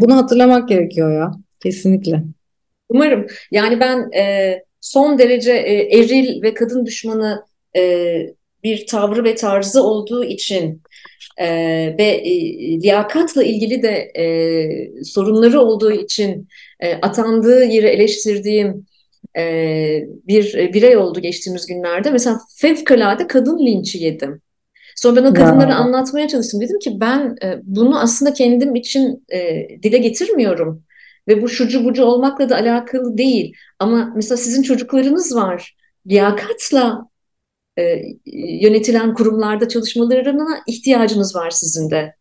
bunu 0.01 0.15
hatırlamak 0.15 0.69
gerekiyor 0.69 1.15
ya 1.15 1.31
kesinlikle. 1.63 2.23
Umarım 2.89 3.27
yani 3.51 3.79
ben 3.79 4.11
son 4.81 5.19
derece 5.19 5.51
eril 5.91 6.41
ve 6.41 6.53
kadın 6.53 6.85
düşmanı 6.85 7.45
bir 8.63 8.87
tavrı 8.87 9.23
ve 9.23 9.35
tarzı 9.35 9.83
olduğu 9.83 10.23
için 10.23 10.81
e, 11.37 11.47
ve 11.99 12.03
e, 12.03 12.33
liyakatla 12.81 13.43
ilgili 13.43 13.83
de 13.83 14.11
e, 14.17 15.03
sorunları 15.03 15.61
olduğu 15.61 15.91
için 15.91 16.47
e, 16.79 16.93
atandığı 16.95 17.65
yeri 17.65 17.87
eleştirdiğim 17.87 18.85
e, 19.37 20.03
bir 20.27 20.55
e, 20.55 20.73
birey 20.73 20.97
oldu 20.97 21.19
geçtiğimiz 21.19 21.65
günlerde. 21.65 22.11
Mesela 22.11 22.39
fevkalade 22.57 23.27
kadın 23.27 23.59
linçi 23.65 24.03
yedim. 24.03 24.41
Sonra 24.95 25.23
ben 25.23 25.31
o 25.31 25.33
kadınlara 25.33 25.71
ya. 25.71 25.77
anlatmaya 25.77 26.27
çalıştım. 26.27 26.61
Dedim 26.61 26.79
ki 26.79 26.97
ben 26.99 27.35
e, 27.43 27.59
bunu 27.63 27.99
aslında 27.99 28.33
kendim 28.33 28.75
için 28.75 29.25
e, 29.33 29.67
dile 29.83 29.97
getirmiyorum. 29.97 30.83
Ve 31.27 31.41
bu 31.41 31.49
şucu 31.49 31.83
bucu 31.85 32.03
olmakla 32.03 32.49
da 32.49 32.55
alakalı 32.55 33.17
değil. 33.17 33.53
Ama 33.79 34.13
mesela 34.15 34.37
sizin 34.37 34.63
çocuklarınız 34.63 35.35
var. 35.35 35.75
Liyakatla 36.07 37.10
e, 37.77 38.01
yönetilen 38.35 39.13
kurumlarda 39.13 39.67
çalışmalarına 39.67 40.47
ihtiyacınız 40.67 41.35
var 41.35 41.49
sizin 41.49 41.91
de. 41.91 42.15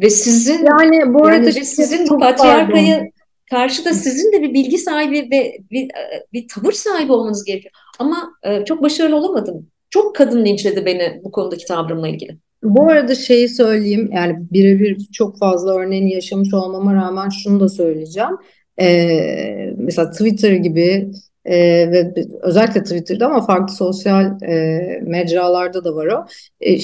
Ve 0.00 0.10
sizin 0.10 0.66
yani 0.66 1.14
bu 1.14 1.26
arada 1.26 1.50
yani 1.50 1.64
sizin 1.64 2.08
bu 2.08 2.18
patriarkayı 2.18 3.12
karşıda 3.50 3.94
sizin 3.94 4.32
de 4.32 4.42
bir 4.42 4.54
bilgi 4.54 4.78
sahibi 4.78 5.28
ve 5.30 5.58
bir, 5.70 5.90
bir 6.32 6.48
tavır 6.48 6.72
sahibi 6.72 7.12
olmanız 7.12 7.44
gerekiyor. 7.44 7.74
Ama 7.98 8.32
e, 8.42 8.64
çok 8.64 8.82
başarılı 8.82 9.16
olamadım. 9.16 9.66
Çok 9.90 10.16
kadın 10.16 10.44
linçledi 10.44 10.86
beni 10.86 11.20
bu 11.24 11.30
konudaki 11.30 11.64
tavrımla 11.64 12.08
ilgili. 12.08 12.36
Bu 12.62 12.88
arada 12.88 13.14
şeyi 13.14 13.48
söyleyeyim 13.48 14.10
yani 14.12 14.36
birebir 14.52 15.08
çok 15.12 15.38
fazla 15.38 15.74
örneğini 15.74 16.14
yaşamış 16.14 16.54
olmama 16.54 16.94
rağmen 16.94 17.28
şunu 17.28 17.60
da 17.60 17.68
söyleyeceğim. 17.68 18.36
Ee, 18.80 19.72
mesela 19.76 20.10
Twitter 20.10 20.52
gibi 20.52 21.10
e, 21.44 21.56
ve 21.92 22.14
özellikle 22.42 22.82
Twitter'da 22.82 23.26
ama 23.26 23.46
farklı 23.46 23.74
sosyal 23.74 24.42
e, 24.42 24.80
mecralarda 25.02 25.84
da 25.84 25.94
var 25.94 26.06
o. 26.06 26.26
E, 26.60 26.78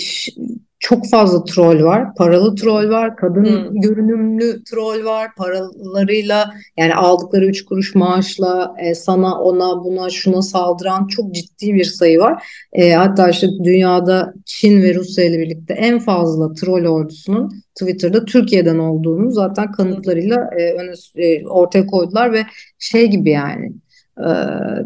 çok 0.81 1.09
fazla 1.09 1.45
troll 1.45 1.83
var. 1.83 2.15
Paralı 2.15 2.55
troll 2.55 2.91
var. 2.91 3.17
Kadın 3.17 3.45
hmm. 3.45 3.81
görünümlü 3.81 4.65
troll 4.65 5.05
var. 5.05 5.31
Paralarıyla 5.37 6.55
yani 6.77 6.95
aldıkları 6.95 7.47
üç 7.47 7.65
kuruş 7.65 7.95
maaşla 7.95 8.75
e, 8.79 8.95
sana 8.95 9.41
ona 9.41 9.85
buna 9.85 10.11
şuna 10.11 10.43
saldıran 10.43 11.07
çok 11.07 11.35
ciddi 11.35 11.75
bir 11.75 11.85
sayı 11.85 12.19
var. 12.19 12.43
E, 12.73 12.93
hatta 12.93 13.29
işte 13.29 13.47
dünyada 13.65 14.35
Çin 14.45 14.83
ve 14.83 14.95
Rusya 14.95 15.25
ile 15.25 15.39
birlikte 15.39 15.75
en 15.75 15.99
fazla 15.99 16.53
troll 16.53 16.85
ordusunun 16.85 17.51
Twitter'da 17.81 18.25
Türkiye'den 18.25 18.79
olduğunu 18.79 19.31
zaten 19.31 19.73
kanıtlarıyla 19.73 20.51
e, 20.59 20.73
öne, 20.73 20.93
e, 21.17 21.47
ortaya 21.47 21.87
koydular 21.87 22.33
ve 22.33 22.43
şey 22.79 23.07
gibi 23.07 23.31
yani 23.31 23.73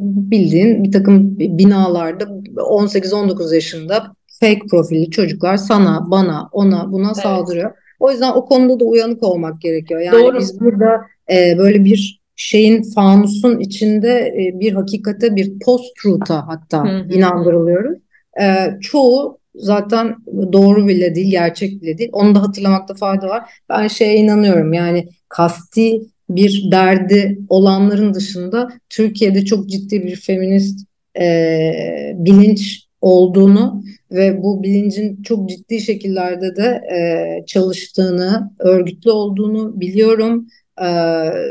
bildiğin 0.00 0.84
bir 0.84 0.92
takım 0.92 1.38
binalarda 1.38 2.24
18-19 2.24 3.54
yaşında 3.54 4.14
fake 4.40 4.66
profilli 4.70 5.10
çocuklar 5.10 5.56
sana, 5.56 6.10
bana, 6.10 6.48
ona, 6.52 6.92
buna 6.92 7.06
evet. 7.06 7.16
saldırıyor. 7.16 7.72
O 8.00 8.10
yüzden 8.10 8.32
o 8.32 8.44
konuda 8.44 8.80
da 8.80 8.84
uyanık 8.84 9.22
olmak 9.22 9.60
gerekiyor. 9.60 10.00
Yani 10.00 10.22
Doğru. 10.22 10.38
biz 10.38 10.60
burada 10.60 11.00
e, 11.30 11.58
böyle 11.58 11.84
bir 11.84 12.22
şeyin 12.36 12.82
fanusun 12.82 13.58
içinde 13.58 14.18
e, 14.18 14.60
bir 14.60 14.72
hakikate 14.72 15.36
bir 15.36 15.58
post 15.64 15.96
truth'a 16.02 16.48
hatta 16.48 16.84
hı 16.84 16.98
hı. 16.98 17.12
inandırılıyoruz. 17.12 17.98
E, 18.40 18.44
çoğu 18.80 19.38
zaten 19.54 20.16
doğru 20.52 20.88
bile 20.88 21.14
değil, 21.14 21.30
gerçek 21.30 21.82
bile 21.82 21.98
değil. 21.98 22.10
Onu 22.12 22.34
da 22.34 22.42
hatırlamakta 22.42 22.94
fayda 22.94 23.28
var. 23.28 23.50
Ben 23.68 23.88
şeye 23.88 24.16
inanıyorum 24.16 24.72
yani 24.72 25.08
kasti 25.28 26.00
bir 26.36 26.68
derdi 26.70 27.38
olanların 27.48 28.14
dışında 28.14 28.68
Türkiye'de 28.90 29.44
çok 29.44 29.68
ciddi 29.68 30.02
bir 30.02 30.16
feminist 30.16 30.86
e, 31.20 31.72
bilinç 32.14 32.86
olduğunu 33.00 33.82
ve 34.10 34.42
bu 34.42 34.62
bilincin 34.62 35.22
çok 35.22 35.48
ciddi 35.48 35.80
şekillerde 35.80 36.56
de 36.56 36.80
e, 36.94 37.46
çalıştığını, 37.46 38.50
örgütlü 38.58 39.10
olduğunu 39.10 39.80
biliyorum. 39.80 40.46
E, 40.82 40.88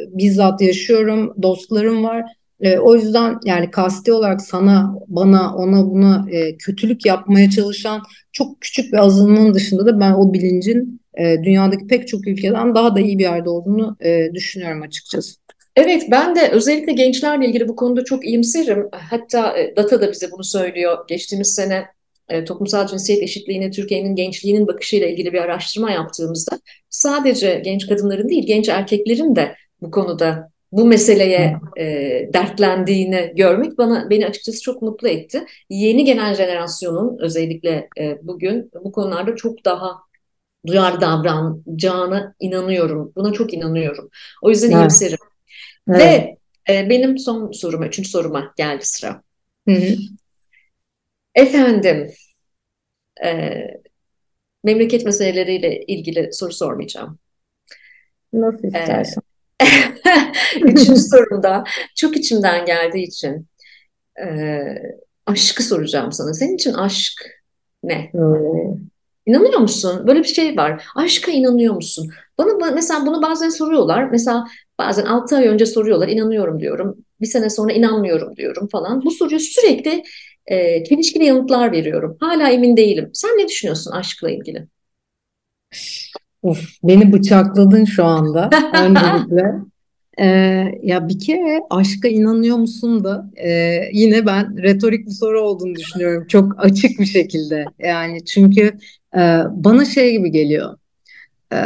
bizzat 0.07 0.61
yaşıyorum, 0.61 1.33
dostlarım 1.41 2.03
var. 2.03 2.23
E, 2.61 2.77
o 2.77 2.95
yüzden 2.95 3.39
yani 3.45 3.71
kasti 3.71 4.13
olarak 4.13 4.41
sana, 4.41 4.95
bana, 5.07 5.55
ona, 5.55 5.91
buna 5.91 6.25
e, 6.31 6.57
kötülük 6.57 7.05
yapmaya 7.05 7.49
çalışan 7.49 8.01
çok 8.31 8.61
küçük 8.61 8.93
bir 8.93 8.97
azınlığın 8.97 9.53
dışında 9.53 9.85
da 9.85 9.99
ben 9.99 10.11
o 10.11 10.33
bilincin 10.33 11.00
e, 11.17 11.43
dünyadaki 11.43 11.87
pek 11.87 12.07
çok 12.07 12.27
ülkeden 12.27 12.75
daha 12.75 12.95
da 12.95 12.99
iyi 12.99 13.17
bir 13.17 13.23
yerde 13.23 13.49
olduğunu 13.49 13.97
e, 13.99 14.33
düşünüyorum 14.33 14.81
açıkçası. 14.81 15.41
Evet, 15.75 16.03
ben 16.11 16.35
de 16.35 16.49
özellikle 16.49 16.93
gençlerle 16.93 17.45
ilgili 17.45 17.67
bu 17.67 17.75
konuda 17.75 18.03
çok 18.03 18.25
iyimserim. 18.25 18.89
Hatta 18.91 19.57
e, 19.57 19.75
data 19.75 20.01
da 20.01 20.11
bize 20.11 20.31
bunu 20.31 20.43
söylüyor. 20.43 20.97
Geçtiğimiz 21.07 21.55
sene 21.55 21.85
e, 22.29 22.45
toplumsal 22.45 22.87
cinsiyet 22.87 23.23
eşitliğine 23.23 23.71
Türkiye'nin 23.71 24.15
gençliğinin 24.15 24.67
bakışıyla 24.67 25.07
ilgili 25.07 25.33
bir 25.33 25.41
araştırma 25.41 25.91
yaptığımızda 25.91 26.59
sadece 26.89 27.61
genç 27.65 27.87
kadınların 27.87 28.29
değil, 28.29 28.47
genç 28.47 28.69
erkeklerin 28.69 29.35
de 29.35 29.55
bu 29.81 29.91
konuda 29.91 30.51
bu 30.71 30.85
meseleye 30.85 31.57
e, 31.77 31.85
dertlendiğini 32.33 33.33
görmek 33.35 33.77
bana 33.77 34.09
beni 34.09 34.25
açıkçası 34.25 34.61
çok 34.61 34.81
mutlu 34.81 35.07
etti. 35.07 35.45
Yeni 35.69 36.05
gelen 36.05 36.33
jenerasyonun 36.33 37.17
özellikle 37.19 37.89
e, 37.99 38.17
bugün 38.21 38.71
bu 38.83 38.91
konularda 38.91 39.35
çok 39.35 39.65
daha 39.65 40.10
duyarlı 40.67 41.01
davranacağına 41.01 42.35
inanıyorum. 42.39 43.11
Buna 43.15 43.33
çok 43.33 43.53
inanıyorum. 43.53 44.09
O 44.41 44.49
yüzden 44.49 44.71
evet. 44.71 44.81
iyimserim. 44.81 45.17
Evet. 45.89 45.99
Ve 45.99 46.37
e, 46.73 46.89
benim 46.89 47.17
son 47.17 47.51
soruma, 47.51 47.87
üçüncü 47.87 48.09
soruma 48.09 48.53
geldi 48.57 48.85
sıra. 48.85 49.21
Hı 49.67 49.75
hı. 49.75 49.95
Efendim, 51.35 52.11
e, 53.25 53.61
memleket 54.63 55.05
meseleleriyle 55.05 55.85
ilgili 55.85 56.33
soru 56.33 56.53
sormayacağım. 56.53 57.19
Nasıl 58.33 58.63
e, 58.63 58.67
istersen. 58.67 59.23
E, 59.61 59.65
üçüncü 60.61 61.01
sorumda 61.01 61.63
çok 61.95 62.17
içimden 62.17 62.65
geldiği 62.65 63.03
için 63.03 63.47
e, 64.25 64.27
aşkı 65.25 65.63
soracağım 65.63 66.11
sana. 66.11 66.33
Senin 66.33 66.55
için 66.55 66.73
aşk 66.73 67.41
ne? 67.83 68.09
Hmm. 68.11 68.90
İnanıyor 69.31 69.59
musun? 69.59 70.07
Böyle 70.07 70.19
bir 70.19 70.27
şey 70.27 70.57
var. 70.57 70.83
Aşka 70.95 71.31
inanıyor 71.31 71.73
musun? 71.73 72.09
Bana 72.37 72.71
mesela 72.71 73.05
bunu 73.05 73.21
bazen 73.21 73.49
soruyorlar. 73.49 74.09
Mesela 74.09 74.47
bazen 74.79 75.05
6 75.05 75.35
ay 75.37 75.47
önce 75.47 75.65
soruyorlar. 75.65 76.07
inanıyorum 76.07 76.59
diyorum. 76.59 76.97
Bir 77.21 77.25
sene 77.25 77.49
sonra 77.49 77.73
inanmıyorum 77.73 78.35
diyorum 78.35 78.67
falan. 78.67 79.01
Bu 79.05 79.11
soruyu 79.11 79.39
sürekli 79.39 80.03
e, 80.47 80.83
çelişkili 80.83 81.25
yanıtlar 81.25 81.71
veriyorum. 81.71 82.17
Hala 82.19 82.49
emin 82.49 82.77
değilim. 82.77 83.09
Sen 83.13 83.29
ne 83.29 83.47
düşünüyorsun 83.47 83.91
aşkla 83.91 84.31
ilgili? 84.31 84.67
Uf, 86.43 86.69
beni 86.83 87.13
bıçakladın 87.13 87.85
şu 87.85 88.05
anda 88.05 88.49
öncelikle. 88.73 89.55
Ee, 90.19 90.25
ya 90.83 91.09
bir 91.09 91.19
kere 91.19 91.59
aşka 91.69 92.07
inanıyor 92.07 92.57
musun 92.57 93.03
da 93.03 93.31
e, 93.35 93.79
yine 93.93 94.25
ben 94.25 94.63
retorik 94.63 95.05
bir 95.05 95.11
soru 95.11 95.41
olduğunu 95.41 95.75
düşünüyorum 95.75 96.27
çok 96.27 96.53
açık 96.57 96.99
bir 96.99 97.05
şekilde 97.05 97.65
yani 97.79 98.25
çünkü 98.25 98.77
e, 99.15 99.19
bana 99.49 99.85
şey 99.85 100.11
gibi 100.11 100.31
geliyor 100.31 100.77
e, 101.53 101.57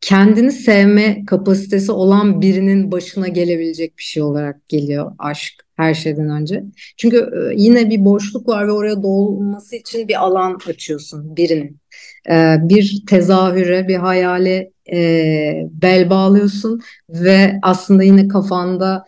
kendini 0.00 0.52
sevme 0.52 1.24
kapasitesi 1.26 1.92
olan 1.92 2.40
birinin 2.40 2.92
başına 2.92 3.28
gelebilecek 3.28 3.98
bir 3.98 4.02
şey 4.02 4.22
olarak 4.22 4.68
geliyor 4.68 5.12
aşk 5.18 5.66
her 5.76 5.94
şeyden 5.94 6.30
önce. 6.30 6.64
Çünkü 6.96 7.16
e, 7.16 7.54
yine 7.56 7.90
bir 7.90 8.04
boşluk 8.04 8.48
var 8.48 8.66
ve 8.66 8.72
oraya 8.72 9.02
dolması 9.02 9.76
için 9.76 10.08
bir 10.08 10.24
alan 10.24 10.58
açıyorsun 10.68 11.36
birinin. 11.36 11.80
E, 12.30 12.56
bir 12.62 13.02
tezahüre, 13.08 13.88
bir 13.88 13.96
hayale 13.96 14.70
e, 14.92 15.68
bel 15.70 16.10
bağlıyorsun 16.10 16.80
ve 17.08 17.52
aslında 17.62 18.02
yine 18.02 18.28
kafanda 18.28 19.04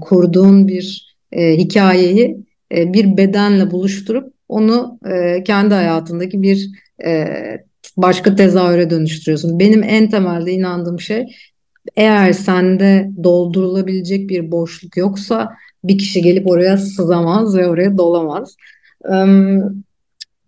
kurduğun 0.00 0.68
bir 0.68 1.16
hikayeyi 1.34 2.46
bir 2.72 3.16
bedenle 3.16 3.70
buluşturup 3.70 4.35
onu 4.48 4.98
kendi 5.44 5.74
hayatındaki 5.74 6.42
bir 6.42 6.70
başka 7.96 8.36
tezahüre 8.36 8.90
dönüştürüyorsun. 8.90 9.58
Benim 9.58 9.82
en 9.82 10.10
temelde 10.10 10.52
inandığım 10.52 11.00
şey 11.00 11.26
eğer 11.96 12.32
sende 12.32 13.10
doldurulabilecek 13.24 14.28
bir 14.28 14.50
boşluk 14.50 14.96
yoksa 14.96 15.56
bir 15.84 15.98
kişi 15.98 16.22
gelip 16.22 16.46
oraya 16.46 16.78
sızamaz 16.78 17.56
ve 17.56 17.68
oraya 17.68 17.98
dolamaz. 17.98 18.56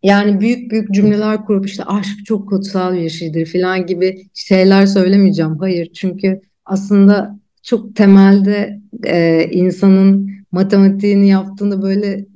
Yani 0.02 0.40
büyük 0.40 0.70
büyük 0.70 0.90
cümleler 0.94 1.44
kurup 1.44 1.66
işte 1.66 1.84
aşk 1.84 2.26
çok 2.26 2.48
kutsal 2.48 2.96
bir 2.96 3.10
şeydir 3.10 3.46
falan 3.52 3.86
gibi 3.86 4.26
şeyler 4.34 4.86
söylemeyeceğim. 4.86 5.58
Hayır 5.58 5.90
çünkü 5.94 6.40
aslında 6.64 7.38
çok 7.62 7.96
temelde 7.96 8.80
e, 9.04 9.44
insanın 9.50 10.30
matematiğini 10.52 11.28
yaptığında 11.28 11.82
böyle 11.82 12.06
e, 12.06 12.26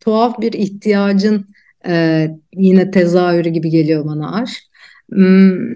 tuhaf 0.00 0.40
bir 0.40 0.52
ihtiyacın 0.52 1.46
e, 1.86 2.26
yine 2.54 2.90
tezahürü 2.90 3.48
gibi 3.48 3.70
geliyor 3.70 4.04
bana 4.06 4.34
aşk. 4.34 4.62
Hmm, 5.12 5.74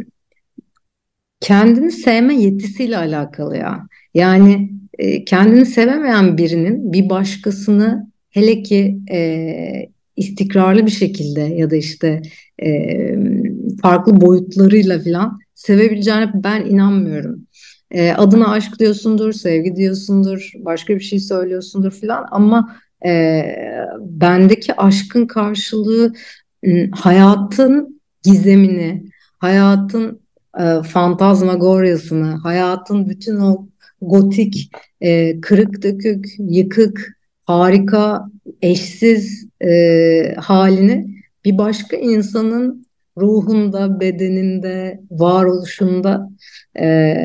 kendini 1.40 1.92
sevme 1.92 2.34
yetisiyle 2.34 2.96
alakalı 2.96 3.56
ya. 3.56 3.86
Yani 4.14 4.70
e, 4.98 5.24
kendini 5.24 5.66
sevemeyen 5.66 6.38
birinin 6.38 6.92
bir 6.92 7.10
başkasını 7.10 8.12
hele 8.30 8.62
ki 8.62 8.98
e, 9.10 9.88
istikrarlı 10.16 10.86
bir 10.86 10.90
şekilde 10.90 11.40
ya 11.40 11.70
da 11.70 11.76
işte 11.76 12.22
e, 12.62 12.70
farklı 13.82 14.20
boyutlarıyla 14.20 14.98
falan 15.00 15.38
sevebileceğine 15.54 16.30
ben 16.34 16.66
inanmıyorum. 16.66 17.46
E, 17.90 18.12
adına 18.12 18.50
aşk 18.50 18.78
diyorsundur, 18.78 19.32
sevgi 19.32 19.76
diyorsundur, 19.76 20.52
başka 20.58 20.94
bir 20.94 21.00
şey 21.00 21.18
söylüyorsundur 21.18 21.90
falan 21.90 22.26
ama 22.30 22.76
e, 23.06 23.44
bendeki 24.00 24.76
aşkın 24.76 25.26
karşılığı 25.26 26.12
hayatın 26.92 28.00
gizemini, 28.22 29.04
hayatın 29.38 30.20
e, 30.58 30.82
fantazmagoryasını, 30.82 32.34
hayatın 32.34 33.08
bütün 33.08 33.36
o 33.36 33.66
gotik, 34.02 34.70
e, 35.00 35.40
kırık 35.40 35.82
dökük, 35.82 36.26
yıkık, 36.38 37.18
harika, 37.44 38.30
eşsiz 38.62 39.46
e, 39.64 40.34
halini 40.34 41.22
bir 41.44 41.58
başka 41.58 41.96
insanın 41.96 42.86
ruhunda, 43.18 44.00
bedeninde, 44.00 45.00
varoluşunda 45.10 46.30
e, 46.80 47.16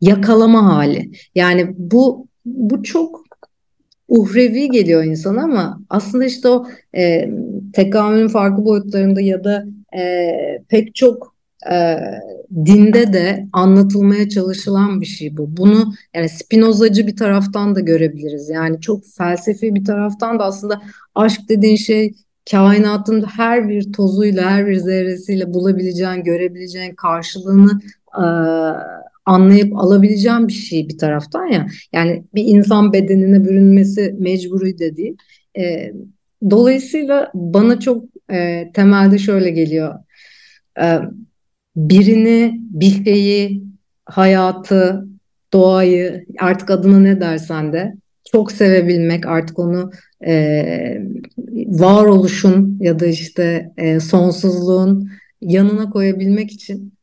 yakalama 0.00 0.74
hali. 0.74 1.10
Yani 1.34 1.74
bu 1.78 2.26
bu 2.44 2.82
çok 2.82 3.23
uhrevi 4.18 4.70
geliyor 4.70 5.04
insana 5.04 5.42
ama 5.42 5.80
aslında 5.90 6.24
işte 6.24 6.48
o 6.48 6.66
e, 6.96 7.30
tekamülün 7.72 8.28
farklı 8.28 8.64
boyutlarında 8.64 9.20
ya 9.20 9.44
da 9.44 9.64
e, 9.96 10.62
pek 10.68 10.94
çok 10.94 11.34
e, 11.70 11.96
dinde 12.66 13.12
de 13.12 13.46
anlatılmaya 13.52 14.28
çalışılan 14.28 15.00
bir 15.00 15.06
şey 15.06 15.36
bu. 15.36 15.56
Bunu 15.56 15.94
yani 16.14 16.28
Spinozacı 16.28 17.06
bir 17.06 17.16
taraftan 17.16 17.74
da 17.74 17.80
görebiliriz. 17.80 18.50
Yani 18.50 18.80
çok 18.80 19.02
felsefi 19.18 19.74
bir 19.74 19.84
taraftan 19.84 20.38
da 20.38 20.44
aslında 20.44 20.82
aşk 21.14 21.40
dediğin 21.48 21.76
şey 21.76 22.14
kainatın 22.50 23.22
her 23.22 23.68
bir 23.68 23.92
tozuyla, 23.92 24.50
her 24.50 24.66
bir 24.66 24.76
zerresiyle 24.76 25.54
bulabileceğin, 25.54 26.24
görebileceğin 26.24 26.94
karşılığını 26.94 27.80
e, 28.18 28.24
anlayıp 29.26 29.76
alabileceğin 29.76 30.48
bir 30.48 30.52
şey 30.52 30.88
bir 30.88 30.98
taraftan 30.98 31.46
ya. 31.46 31.66
Yani 31.92 32.24
bir 32.34 32.44
insan 32.44 32.92
bedenine 32.92 33.44
bürünmesi 33.44 34.16
mecburi 34.18 34.78
de 34.78 34.96
değil. 34.96 35.16
E, 35.58 35.92
dolayısıyla 36.50 37.30
bana 37.34 37.80
çok 37.80 38.04
e, 38.32 38.70
temelde 38.74 39.18
şöyle 39.18 39.50
geliyor. 39.50 39.94
E, 40.80 40.98
birini, 41.76 42.60
bir 42.60 43.04
şeyi, 43.04 43.64
hayatı, 44.06 45.06
doğayı 45.52 46.26
artık 46.38 46.70
adına 46.70 46.98
ne 47.00 47.20
dersen 47.20 47.72
de 47.72 47.94
çok 48.32 48.52
sevebilmek 48.52 49.26
artık 49.26 49.58
onu 49.58 49.90
e, 50.26 50.98
varoluşun 51.66 52.78
ya 52.80 52.98
da 52.98 53.06
işte 53.06 53.72
e, 53.76 54.00
sonsuzluğun 54.00 55.10
yanına 55.40 55.90
koyabilmek 55.90 56.52
için 56.52 56.94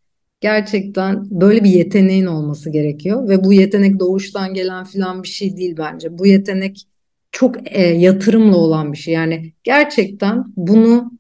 gerçekten 0.42 1.26
böyle 1.42 1.64
bir 1.64 1.70
yeteneğin 1.70 2.26
olması 2.26 2.70
gerekiyor 2.70 3.30
ve 3.30 3.44
bu 3.44 3.54
yetenek 3.54 4.00
doğuştan 4.00 4.54
gelen 4.54 4.86
filan 4.86 5.24
bir 5.24 5.28
şey 5.28 5.58
değil 5.58 5.76
bence. 5.78 6.18
Bu 6.18 6.28
yetenek 6.28 6.88
çok 7.32 7.56
e, 7.78 7.82
yatırımla 7.82 8.58
olan 8.58 8.94
bir 8.94 8.98
şey. 8.98 9.14
Yani 9.14 9.54
gerçekten 9.64 10.46
bunu 10.56 11.12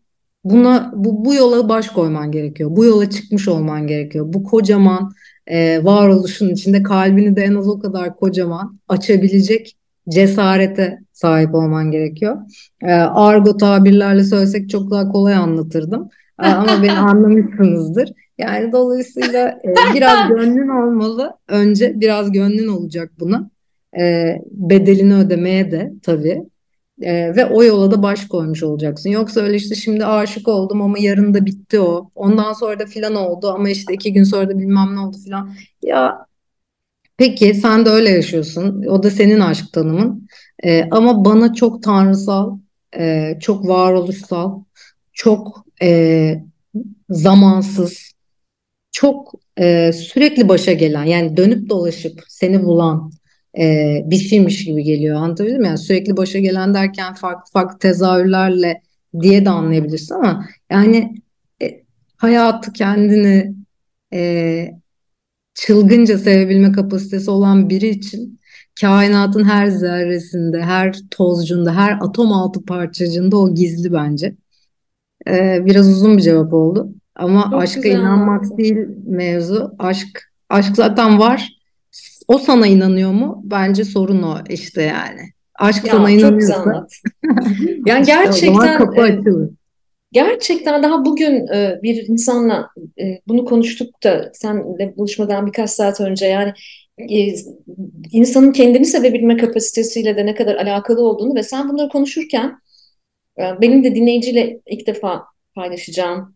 Buna 0.43 0.91
bu, 0.95 1.25
bu 1.25 1.33
yola 1.33 1.69
baş 1.69 1.89
koyman 1.89 2.31
gerekiyor. 2.31 2.69
Bu 2.75 2.85
yola 2.85 3.09
çıkmış 3.09 3.47
olman 3.47 3.87
gerekiyor. 3.87 4.25
Bu 4.33 4.43
kocaman 4.43 5.11
e, 5.47 5.85
varoluşun 5.85 6.49
içinde 6.49 6.83
kalbini 6.83 7.35
de 7.35 7.41
en 7.41 7.55
az 7.55 7.67
o 7.67 7.79
kadar 7.79 8.15
kocaman 8.15 8.79
açabilecek 8.87 9.77
cesarete 10.09 10.99
sahip 11.13 11.55
olman 11.55 11.91
gerekiyor. 11.91 12.37
E, 12.83 12.91
argo 12.93 13.57
tabirlerle 13.57 14.23
söylesek 14.23 14.69
çok 14.69 14.91
daha 14.91 15.09
kolay 15.09 15.33
anlatırdım. 15.33 16.09
E, 16.43 16.47
ama 16.47 16.83
beni 16.83 16.91
anlamışsınızdır. 16.99 18.11
Yani 18.41 18.71
dolayısıyla 18.71 19.47
e, 19.65 19.93
biraz 19.95 20.27
gönlün 20.29 20.67
olmalı. 20.67 21.33
Önce 21.47 22.01
biraz 22.01 22.31
gönlün 22.31 22.67
olacak 22.67 23.11
buna. 23.19 23.49
E, 23.99 24.35
bedelini 24.51 25.15
ödemeye 25.15 25.71
de 25.71 25.93
tabii. 26.03 26.43
E, 27.01 27.35
ve 27.35 27.45
o 27.45 27.63
yola 27.63 27.91
da 27.91 28.03
baş 28.03 28.27
koymuş 28.27 28.63
olacaksın. 28.63 29.09
Yoksa 29.09 29.41
öyle 29.41 29.55
işte 29.55 29.75
şimdi 29.75 30.05
aşık 30.05 30.47
oldum 30.47 30.81
ama 30.81 30.99
yarın 30.99 31.33
da 31.33 31.45
bitti 31.45 31.79
o. 31.79 32.11
Ondan 32.15 32.53
sonra 32.53 32.79
da 32.79 32.85
filan 32.85 33.15
oldu 33.15 33.51
ama 33.51 33.69
işte 33.69 33.93
iki 33.93 34.13
gün 34.13 34.23
sonra 34.23 34.49
da 34.49 34.59
bilmem 34.59 34.95
ne 34.95 34.99
oldu 34.99 35.17
filan. 35.25 35.53
Ya 35.83 36.25
peki 37.17 37.53
sen 37.53 37.85
de 37.85 37.89
öyle 37.89 38.09
yaşıyorsun. 38.09 38.83
O 38.83 39.03
da 39.03 39.09
senin 39.09 39.39
aşk 39.39 39.73
tanımın. 39.73 40.27
E, 40.63 40.83
ama 40.91 41.25
bana 41.25 41.53
çok 41.53 41.83
tanrısal, 41.83 42.57
e, 42.97 43.37
çok 43.41 43.67
varoluşsal, 43.67 44.63
çok 45.13 45.65
e, 45.81 46.43
zamansız, 47.09 48.10
çok 48.91 49.33
e, 49.59 49.93
sürekli 49.93 50.49
başa 50.49 50.73
gelen 50.73 51.03
yani 51.03 51.37
dönüp 51.37 51.69
dolaşıp 51.69 52.23
seni 52.27 52.63
bulan 52.63 53.11
e, 53.59 53.97
bir 54.05 54.17
şeymiş 54.17 54.65
gibi 54.65 54.83
geliyor. 54.83 55.15
Anlatabildim 55.15 55.61
mi? 55.61 55.67
Yani 55.67 55.77
sürekli 55.77 56.17
başa 56.17 56.39
gelen 56.39 56.73
derken 56.73 57.13
farklı 57.13 57.51
farklı 57.53 57.79
tezahürlerle 57.79 58.81
diye 59.21 59.45
de 59.45 59.49
anlayabilirsin 59.49 60.15
ama 60.15 60.45
yani 60.71 61.15
e, 61.61 61.83
hayatı 62.17 62.73
kendini 62.73 63.55
e, 64.13 64.71
çılgınca 65.53 66.17
sevebilme 66.17 66.71
kapasitesi 66.71 67.31
olan 67.31 67.69
biri 67.69 67.89
için 67.89 68.39
kainatın 68.81 69.43
her 69.43 69.67
zerresinde, 69.67 70.61
her 70.61 70.95
tozcunda, 71.11 71.75
her 71.75 71.97
atom 72.01 72.31
altı 72.31 72.65
parçacığında 72.65 73.37
o 73.37 73.55
gizli 73.55 73.93
bence. 73.93 74.35
Ee, 75.27 75.65
biraz 75.65 75.89
uzun 75.89 76.17
bir 76.17 76.23
cevap 76.23 76.53
oldu. 76.53 76.93
Ama 77.15 77.47
Çok 77.51 77.61
aşka 77.61 77.89
inanmak 77.89 78.41
anladım. 78.41 78.57
değil 78.57 78.87
mevzu. 79.05 79.75
Aşk 79.79 80.33
aşk 80.49 80.75
zaten 80.75 81.19
var 81.19 81.61
o 82.27 82.37
sana 82.37 82.67
inanıyor 82.67 83.11
mu? 83.11 83.41
Bence 83.43 83.83
sorun 83.83 84.21
o 84.21 84.37
işte 84.49 84.81
yani. 84.81 85.21
Aşk 85.55 85.85
ya, 85.85 85.91
sana 85.91 86.09
inanıyorsa. 86.09 86.87
yani 87.85 88.05
gerçekten 88.05 88.77
kapı 88.77 89.01
e, 89.01 89.03
açılır. 89.03 89.49
Gerçekten 90.11 90.83
daha 90.83 91.05
bugün 91.05 91.47
e, 91.47 91.79
bir 91.83 92.07
insanla 92.07 92.69
e, 92.99 93.03
bunu 93.27 93.45
konuştuk 93.45 94.03
da 94.03 94.31
senle 94.33 94.97
buluşmadan 94.97 95.47
birkaç 95.47 95.69
saat 95.69 96.01
önce 96.01 96.25
yani 96.25 96.53
insanın 98.11 98.51
kendini 98.51 98.85
sevebilme 98.85 99.37
kapasitesiyle 99.37 100.17
de 100.17 100.25
ne 100.25 100.35
kadar 100.35 100.55
alakalı 100.55 101.01
olduğunu 101.01 101.35
ve 101.35 101.43
sen 101.43 101.69
bunları 101.69 101.89
konuşurken 101.89 102.59
benim 103.37 103.83
de 103.83 103.95
dinleyiciyle 103.95 104.59
ilk 104.67 104.87
defa 104.87 105.25
paylaşacağım 105.55 106.35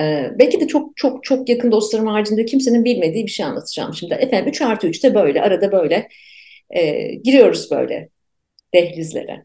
ee, 0.00 0.30
belki 0.38 0.60
de 0.60 0.66
çok 0.66 0.96
çok 0.96 1.24
çok 1.24 1.48
yakın 1.48 1.72
dostlarım 1.72 2.06
haricinde 2.06 2.44
kimsenin 2.44 2.84
bilmediği 2.84 3.26
bir 3.26 3.30
şey 3.30 3.46
anlatacağım 3.46 3.94
şimdi. 3.94 4.14
Efendim 4.14 4.48
3 4.48 4.62
artı 4.62 4.86
3'te 4.86 5.14
böyle 5.14 5.42
arada 5.42 5.72
böyle 5.72 6.08
e, 6.70 7.14
giriyoruz 7.14 7.70
böyle 7.70 8.08
dehlizlere. 8.74 9.44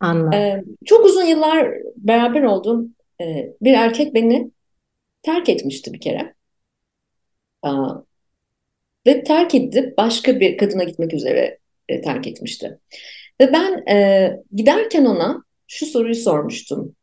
Anladım. 0.00 0.32
Ee, 0.32 0.64
çok 0.84 1.06
uzun 1.06 1.24
yıllar 1.24 1.74
beraber 1.96 2.42
olduğum 2.42 2.86
e, 3.20 3.52
bir 3.60 3.72
erkek 3.72 4.14
beni 4.14 4.50
terk 5.22 5.48
etmişti 5.48 5.92
bir 5.92 6.00
kere. 6.00 6.34
Aa, 7.62 7.94
ve 9.06 9.24
terk 9.24 9.54
edip 9.54 9.98
başka 9.98 10.40
bir 10.40 10.58
kadına 10.58 10.84
gitmek 10.84 11.14
üzere 11.14 11.58
e, 11.88 12.00
terk 12.00 12.26
etmişti. 12.26 12.78
Ve 13.40 13.52
ben 13.52 13.94
e, 13.94 14.30
giderken 14.52 15.04
ona 15.04 15.42
şu 15.66 15.86
soruyu 15.86 16.14
sormuştum. 16.14 16.96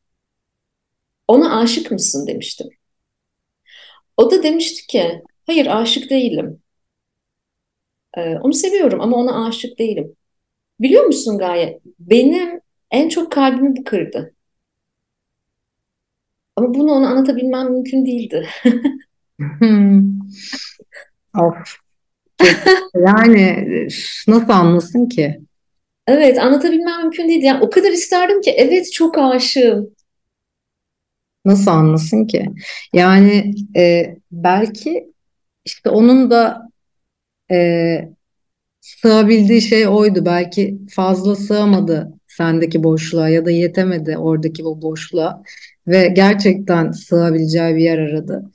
Ona 1.27 1.59
aşık 1.59 1.91
mısın 1.91 2.27
demiştim. 2.27 2.67
O 4.19 4.31
da 4.31 4.43
demişti 4.43 4.87
ki 4.87 5.21
hayır 5.45 5.67
aşık 5.67 6.09
değilim. 6.09 6.61
Ee, 8.17 8.35
onu 8.37 8.53
seviyorum 8.53 9.01
ama 9.01 9.17
ona 9.17 9.47
aşık 9.47 9.79
değilim. 9.79 10.15
Biliyor 10.79 11.05
musun 11.05 11.37
Gaye? 11.37 11.79
Benim 11.99 12.61
en 12.91 13.09
çok 13.09 13.31
kalbimi 13.31 13.75
bu 13.77 13.83
kırdı. 13.83 14.33
Ama 16.55 16.73
bunu 16.73 16.91
ona 16.91 17.09
anlatabilmem 17.09 17.71
mümkün 17.71 18.05
değildi. 18.05 18.47
Hmm. 19.39 20.19
Of, 21.37 21.75
yani 22.95 23.67
nasıl 24.27 24.49
anlasın 24.49 25.09
ki? 25.09 25.39
Evet, 26.07 26.39
anlatabilmem 26.39 27.01
mümkün 27.01 27.29
değildi. 27.29 27.45
Yani 27.45 27.63
o 27.63 27.69
kadar 27.69 27.91
isterdim 27.91 28.41
ki 28.41 28.51
evet 28.51 28.93
çok 28.93 29.17
aşığım. 29.17 29.95
Nasıl 31.49 31.71
anlasın 31.71 32.25
ki? 32.25 32.51
Yani 32.93 33.53
e, 33.75 34.15
belki 34.31 35.13
işte 35.65 35.89
onun 35.89 36.31
da 36.31 36.69
e, 37.51 38.09
sığabildiği 38.81 39.61
şey 39.61 39.87
oydu. 39.87 40.25
Belki 40.25 40.77
fazla 40.89 41.35
sığamadı 41.35 42.13
sendeki 42.27 42.83
boşluğa 42.83 43.29
ya 43.29 43.45
da 43.45 43.51
yetemedi 43.51 44.17
oradaki 44.17 44.63
bu 44.63 44.81
boşluğa 44.81 45.43
ve 45.87 46.07
gerçekten 46.07 46.91
sığabileceği 46.91 47.75
bir 47.75 47.83
yer 47.83 47.97
aradı. 47.97 48.51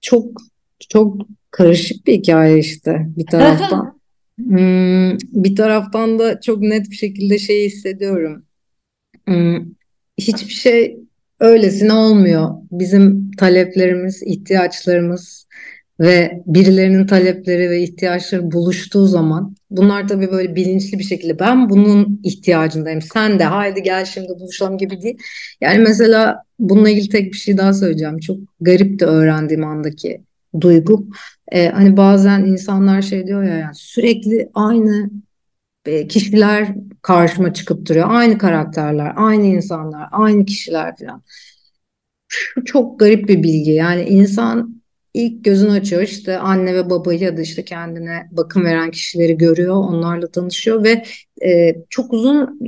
Çok 0.00 0.40
çok 0.88 1.16
karışık 1.50 2.06
bir 2.06 2.12
hikaye 2.12 2.58
işte 2.58 3.06
bir 3.16 3.26
taraftan. 3.26 3.98
Hmm, 4.38 5.18
bir 5.18 5.56
taraftan 5.56 6.18
da 6.18 6.40
çok 6.40 6.60
net 6.60 6.90
bir 6.90 6.96
şekilde 6.96 7.38
şeyi 7.38 7.66
hissediyorum. 7.66 8.44
Hmm, 9.26 9.64
hiçbir 10.18 10.52
şey 10.52 10.98
öylesine 11.40 11.92
olmuyor. 11.92 12.50
Bizim 12.72 13.30
taleplerimiz, 13.30 14.22
ihtiyaçlarımız 14.22 15.48
ve 16.00 16.42
birilerinin 16.46 17.06
talepleri 17.06 17.70
ve 17.70 17.82
ihtiyaçları 17.82 18.52
buluştuğu 18.52 19.06
zaman 19.06 19.56
bunlar 19.70 20.08
tabii 20.08 20.30
böyle 20.30 20.56
bilinçli 20.56 20.98
bir 20.98 21.04
şekilde 21.04 21.38
ben 21.38 21.70
bunun 21.70 22.20
ihtiyacındayım. 22.24 23.02
Sen 23.02 23.38
de 23.38 23.44
haydi 23.44 23.82
gel 23.82 24.04
şimdi 24.04 24.28
buluşalım 24.28 24.78
gibi 24.78 25.02
değil. 25.02 25.18
Yani 25.60 25.78
mesela 25.78 26.42
bununla 26.58 26.90
ilgili 26.90 27.08
tek 27.08 27.32
bir 27.32 27.38
şey 27.38 27.56
daha 27.56 27.72
söyleyeceğim. 27.72 28.18
Çok 28.18 28.38
garip 28.60 29.00
de 29.00 29.04
öğrendiğim 29.04 29.64
andaki 29.64 30.20
duygu. 30.60 31.08
Ee, 31.52 31.68
hani 31.68 31.96
bazen 31.96 32.44
insanlar 32.44 33.02
şey 33.02 33.26
diyor 33.26 33.42
ya 33.42 33.54
yani 33.58 33.74
sürekli 33.74 34.50
aynı 34.54 35.10
kişiler 36.08 36.74
karşıma 37.02 37.52
çıkıp 37.52 37.86
duruyor. 37.88 38.06
Aynı 38.10 38.38
karakterler, 38.38 39.12
aynı 39.16 39.46
insanlar, 39.46 40.08
aynı 40.12 40.44
kişiler 40.44 40.96
falan. 40.96 41.22
Şu 42.28 42.64
çok 42.64 43.00
garip 43.00 43.28
bir 43.28 43.42
bilgi. 43.42 43.70
Yani 43.70 44.02
insan 44.02 44.82
ilk 45.14 45.44
gözünü 45.44 45.70
açıyor 45.70 46.02
işte 46.02 46.38
anne 46.38 46.74
ve 46.74 46.90
babayı 46.90 47.20
ya 47.20 47.36
da 47.36 47.40
işte 47.40 47.64
kendine 47.64 48.28
bakım 48.30 48.64
veren 48.64 48.90
kişileri 48.90 49.38
görüyor, 49.38 49.74
onlarla 49.74 50.30
tanışıyor 50.30 50.84
ve 50.84 51.04
e, 51.48 51.74
çok 51.90 52.12
uzun 52.12 52.58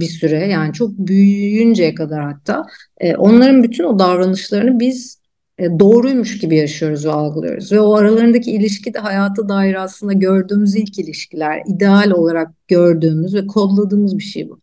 bir 0.00 0.06
süre 0.06 0.46
yani 0.46 0.72
çok 0.72 0.90
büyüyünceye 0.98 1.94
kadar 1.94 2.24
hatta 2.24 2.66
e, 3.00 3.16
onların 3.16 3.62
bütün 3.62 3.84
o 3.84 3.98
davranışlarını 3.98 4.80
biz 4.80 5.18
e, 5.18 5.27
doğruymuş 5.58 6.38
gibi 6.38 6.56
yaşıyoruz 6.56 7.06
ve 7.06 7.10
algılıyoruz. 7.10 7.72
Ve 7.72 7.80
o 7.80 7.94
aralarındaki 7.94 8.50
ilişki 8.50 8.94
de 8.94 8.98
hayata 8.98 9.48
dair 9.48 9.82
aslında 9.82 10.12
gördüğümüz 10.12 10.76
ilk 10.76 10.98
ilişkiler, 10.98 11.62
ideal 11.66 12.10
olarak 12.10 12.68
gördüğümüz 12.68 13.34
ve 13.34 13.46
kodladığımız 13.46 14.18
bir 14.18 14.22
şey 14.22 14.48
bu. 14.48 14.60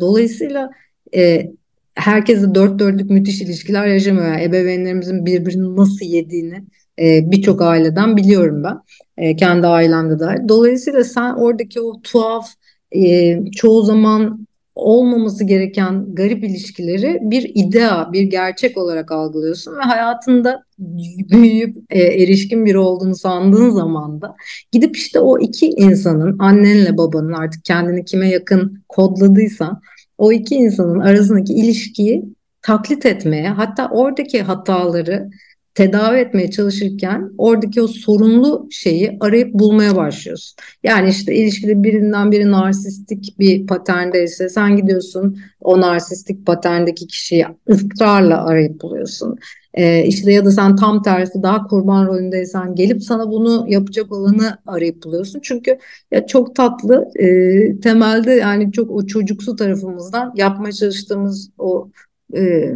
Dolayısıyla 0.00 0.70
e, 1.16 1.50
herkese 1.94 2.54
dört 2.54 2.78
dörtlük 2.78 3.10
müthiş 3.10 3.40
ilişkiler 3.40 3.86
yaşamıyor. 3.86 4.26
Yani 4.26 4.42
ebeveynlerimizin 4.42 5.26
birbirini 5.26 5.76
nasıl 5.76 6.06
yediğini 6.06 6.64
e, 6.98 7.30
birçok 7.30 7.62
aileden 7.62 8.16
biliyorum 8.16 8.64
ben. 8.64 8.78
E, 9.18 9.36
kendi 9.36 9.66
ailemde 9.66 10.18
dahil. 10.18 10.48
Dolayısıyla 10.48 11.04
sen 11.04 11.34
oradaki 11.34 11.80
o 11.80 12.02
tuhaf, 12.02 12.48
e, 12.92 13.38
çoğu 13.50 13.82
zaman 13.82 14.46
olmaması 14.74 15.44
gereken 15.44 16.14
garip 16.14 16.44
ilişkileri 16.44 17.18
bir 17.22 17.52
idea, 17.54 18.12
bir 18.12 18.22
gerçek 18.22 18.78
olarak 18.78 19.12
algılıyorsun 19.12 19.76
ve 19.76 19.82
hayatında 19.82 20.62
büyüyüp 20.78 21.76
e, 21.90 22.00
erişkin 22.02 22.66
biri 22.66 22.78
olduğunu 22.78 23.16
sandığın 23.16 23.70
zaman 23.70 24.20
da 24.20 24.34
gidip 24.72 24.96
işte 24.96 25.20
o 25.20 25.38
iki 25.38 25.66
insanın 25.66 26.38
annenle 26.38 26.98
babanın 26.98 27.32
artık 27.32 27.64
kendini 27.64 28.04
kime 28.04 28.28
yakın 28.28 28.84
kodladıysan 28.88 29.80
o 30.18 30.32
iki 30.32 30.54
insanın 30.54 31.00
arasındaki 31.00 31.54
ilişkiyi 31.54 32.24
taklit 32.62 33.06
etmeye 33.06 33.48
hatta 33.48 33.90
oradaki 33.90 34.42
hataları 34.42 35.30
tedavi 35.74 36.18
etmeye 36.18 36.50
çalışırken 36.50 37.30
oradaki 37.38 37.82
o 37.82 37.86
sorunlu 37.86 38.68
şeyi 38.70 39.16
arayıp 39.20 39.54
bulmaya 39.54 39.96
başlıyorsun. 39.96 40.56
Yani 40.82 41.10
işte 41.10 41.34
ilişkide 41.34 41.82
birinden 41.82 42.32
biri 42.32 42.50
narsistik 42.50 43.38
bir 43.38 43.66
paterndeyse 43.66 44.48
sen 44.48 44.76
gidiyorsun 44.76 45.38
o 45.60 45.80
narsistik 45.80 46.46
paterndeki 46.46 47.06
kişiyi 47.06 47.46
ısrarla 47.70 48.46
arayıp 48.46 48.82
buluyorsun. 48.82 49.38
Ee, 49.74 50.04
işte 50.06 50.32
ya 50.32 50.44
da 50.44 50.50
sen 50.50 50.76
tam 50.76 51.02
tersi 51.02 51.42
daha 51.42 51.66
kurban 51.66 52.06
rolündeysen 52.06 52.74
gelip 52.74 53.02
sana 53.02 53.30
bunu 53.30 53.66
yapacak 53.68 54.12
olanı 54.12 54.58
arayıp 54.66 55.04
buluyorsun. 55.04 55.40
Çünkü 55.42 55.78
ya 56.10 56.26
çok 56.26 56.56
tatlı 56.56 57.08
e, 57.18 57.80
temelde 57.80 58.32
yani 58.32 58.72
çok 58.72 58.90
o 58.90 59.06
çocuksu 59.06 59.56
tarafımızdan 59.56 60.32
yapmaya 60.36 60.72
çalıştığımız 60.72 61.50
o 61.58 61.90
e, 62.36 62.72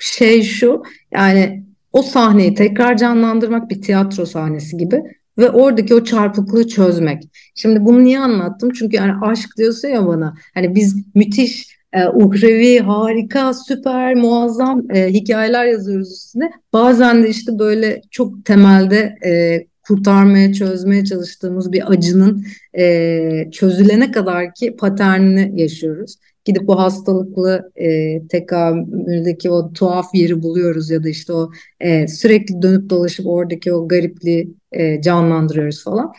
şey 0.00 0.42
şu 0.42 0.82
yani 1.12 1.64
o 1.92 2.02
sahneyi 2.02 2.54
tekrar 2.54 2.96
canlandırmak 2.96 3.70
bir 3.70 3.82
tiyatro 3.82 4.26
sahnesi 4.26 4.76
gibi 4.76 5.02
ve 5.38 5.50
oradaki 5.50 5.94
o 5.94 6.04
çarpıklığı 6.04 6.68
çözmek. 6.68 7.22
Şimdi 7.54 7.84
bunu 7.84 8.04
niye 8.04 8.20
anlattım? 8.20 8.70
Çünkü 8.78 8.96
yani 8.96 9.12
aşk 9.22 9.56
diyorsun 9.58 9.88
ya 9.88 10.06
bana 10.06 10.34
hani 10.54 10.74
biz 10.74 10.96
müthiş 11.14 11.80
e, 11.92 12.08
uhrevi, 12.08 12.78
harika, 12.78 13.54
süper, 13.54 14.14
muazzam 14.14 14.90
e, 14.90 15.08
hikayeler 15.08 15.64
yazıyoruz 15.64 16.12
üstüne. 16.12 16.50
Bazen 16.72 17.22
de 17.22 17.28
işte 17.28 17.58
böyle 17.58 18.02
çok 18.10 18.44
temelde 18.44 19.14
e, 19.26 19.64
kurtarmaya, 19.82 20.52
çözmeye 20.52 21.04
çalıştığımız 21.04 21.72
bir 21.72 21.92
acının 21.92 22.44
e, 22.78 23.50
çözülene 23.52 24.12
kadar 24.12 24.54
ki 24.54 24.76
paternini 24.76 25.60
yaşıyoruz 25.60 26.16
gidip 26.44 26.68
o 26.70 26.78
hastalıklı 26.78 27.72
e, 27.76 28.18
tekamüldeki 28.28 29.50
o 29.50 29.72
tuhaf 29.72 30.14
yeri 30.14 30.42
buluyoruz 30.42 30.90
ya 30.90 31.04
da 31.04 31.08
işte 31.08 31.32
o 31.32 31.50
e, 31.80 32.08
sürekli 32.08 32.62
dönüp 32.62 32.90
dolaşıp 32.90 33.26
oradaki 33.26 33.72
o 33.72 33.88
garipliği 33.88 34.54
e, 34.72 35.02
canlandırıyoruz 35.02 35.84
falan. 35.84 36.12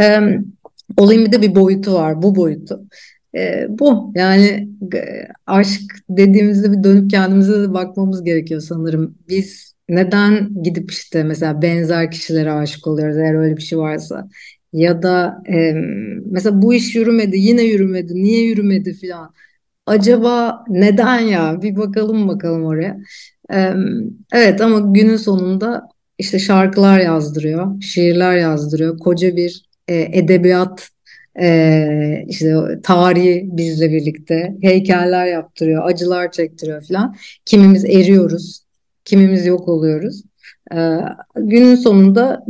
E, 0.00 0.20
olayın 0.96 1.26
bir 1.26 1.32
de 1.32 1.42
bir 1.42 1.54
boyutu 1.54 1.94
var 1.94 2.22
bu 2.22 2.36
boyutu. 2.36 2.80
E, 3.34 3.66
bu 3.68 4.12
yani 4.16 4.68
aşk 5.46 5.80
dediğimizde 6.10 6.72
bir 6.72 6.84
dönüp 6.84 7.10
kendimize 7.10 7.62
de 7.62 7.74
bakmamız 7.74 8.24
gerekiyor 8.24 8.60
sanırım. 8.60 9.14
Biz 9.28 9.74
neden 9.88 10.62
gidip 10.62 10.90
işte 10.90 11.24
mesela 11.24 11.62
benzer 11.62 12.10
kişilere 12.10 12.52
aşık 12.52 12.86
oluyoruz 12.86 13.16
eğer 13.16 13.34
öyle 13.34 13.56
bir 13.56 13.62
şey 13.62 13.78
varsa 13.78 14.28
ya 14.72 15.02
da 15.02 15.42
e, 15.48 15.72
mesela 16.26 16.62
bu 16.62 16.74
iş 16.74 16.94
yürümedi 16.94 17.38
yine 17.38 17.62
yürümedi 17.62 18.14
niye 18.14 18.42
yürümedi 18.44 18.94
filan 18.94 19.34
Acaba 19.86 20.64
neden 20.68 21.18
ya? 21.20 21.62
Bir 21.62 21.76
bakalım 21.76 22.28
bakalım 22.28 22.64
oraya. 22.64 22.96
Ee, 23.52 23.72
evet 24.32 24.60
ama 24.60 24.80
günün 24.80 25.16
sonunda 25.16 25.88
işte 26.18 26.38
şarkılar 26.38 27.00
yazdırıyor, 27.00 27.82
şiirler 27.82 28.36
yazdırıyor. 28.36 28.98
Koca 28.98 29.36
bir 29.36 29.64
e, 29.88 30.18
edebiyat 30.18 30.88
e, 31.40 32.24
işte 32.28 32.54
tarihi 32.82 33.48
bizle 33.52 33.90
birlikte 33.90 34.56
heykeller 34.62 35.26
yaptırıyor, 35.26 35.84
acılar 35.86 36.32
çektiriyor 36.32 36.84
falan. 36.88 37.16
Kimimiz 37.44 37.84
eriyoruz, 37.84 38.60
kimimiz 39.04 39.46
yok 39.46 39.68
oluyoruz. 39.68 40.22
Ee, 40.74 40.98
günün 41.36 41.74
sonunda 41.74 42.44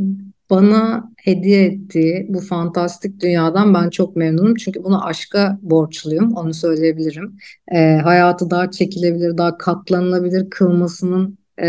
bana 0.50 1.09
hediye 1.24 1.64
ettiği 1.64 2.26
bu 2.28 2.40
fantastik 2.40 3.20
dünyadan 3.20 3.74
ben 3.74 3.90
çok 3.90 4.16
memnunum. 4.16 4.54
Çünkü 4.54 4.84
bunu 4.84 5.06
aşka 5.06 5.58
borçluyum, 5.62 6.32
onu 6.32 6.54
söyleyebilirim. 6.54 7.36
E, 7.72 7.96
hayatı 7.96 8.50
daha 8.50 8.70
çekilebilir, 8.70 9.38
daha 9.38 9.58
katlanılabilir 9.58 10.50
kılmasının 10.50 11.38
e, 11.62 11.68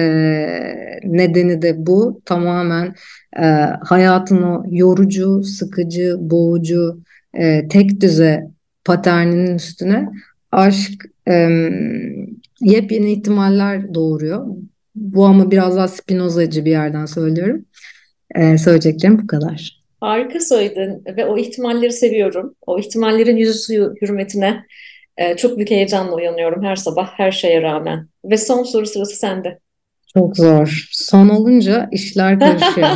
nedeni 1.03 1.61
de 1.61 1.85
bu. 1.85 2.21
Tamamen 2.25 2.95
e, 3.39 3.45
hayatın 3.83 4.41
o 4.41 4.63
yorucu, 4.69 5.43
sıkıcı, 5.43 6.15
boğucu, 6.19 7.01
e, 7.33 7.67
tek 7.67 8.01
düze 8.01 8.47
paterninin 8.85 9.55
üstüne 9.55 10.09
aşk 10.51 11.05
e, 11.27 11.33
yepyeni 12.61 13.11
ihtimaller 13.13 13.93
doğuruyor. 13.93 14.47
Bu 14.95 15.25
ama 15.25 15.51
biraz 15.51 15.75
daha 15.75 15.87
Spinozacı 15.87 16.65
bir 16.65 16.71
yerden 16.71 17.05
söylüyorum. 17.05 17.65
Ee, 18.35 18.57
söyleyeceklerim 18.57 19.19
bu 19.23 19.27
kadar. 19.27 19.81
Harika 19.99 20.39
söyledin 20.39 21.03
ve 21.17 21.25
o 21.25 21.37
ihtimalleri 21.37 21.91
seviyorum. 21.91 22.55
O 22.67 22.79
ihtimallerin 22.79 23.37
yüzü 23.37 23.93
hürmetine 24.01 24.65
e, 25.17 25.37
çok 25.37 25.57
büyük 25.57 25.71
heyecanla 25.71 26.15
uyanıyorum 26.15 26.63
her 26.63 26.75
sabah 26.75 27.11
her 27.13 27.31
şeye 27.31 27.61
rağmen. 27.61 28.07
Ve 28.25 28.37
son 28.37 28.63
soru 28.63 28.85
sırası 28.85 29.15
sende. 29.15 29.59
Çok 30.13 30.37
zor. 30.37 30.87
Son 30.91 31.29
olunca 31.29 31.89
işler 31.91 32.39
karışıyor. 32.39 32.89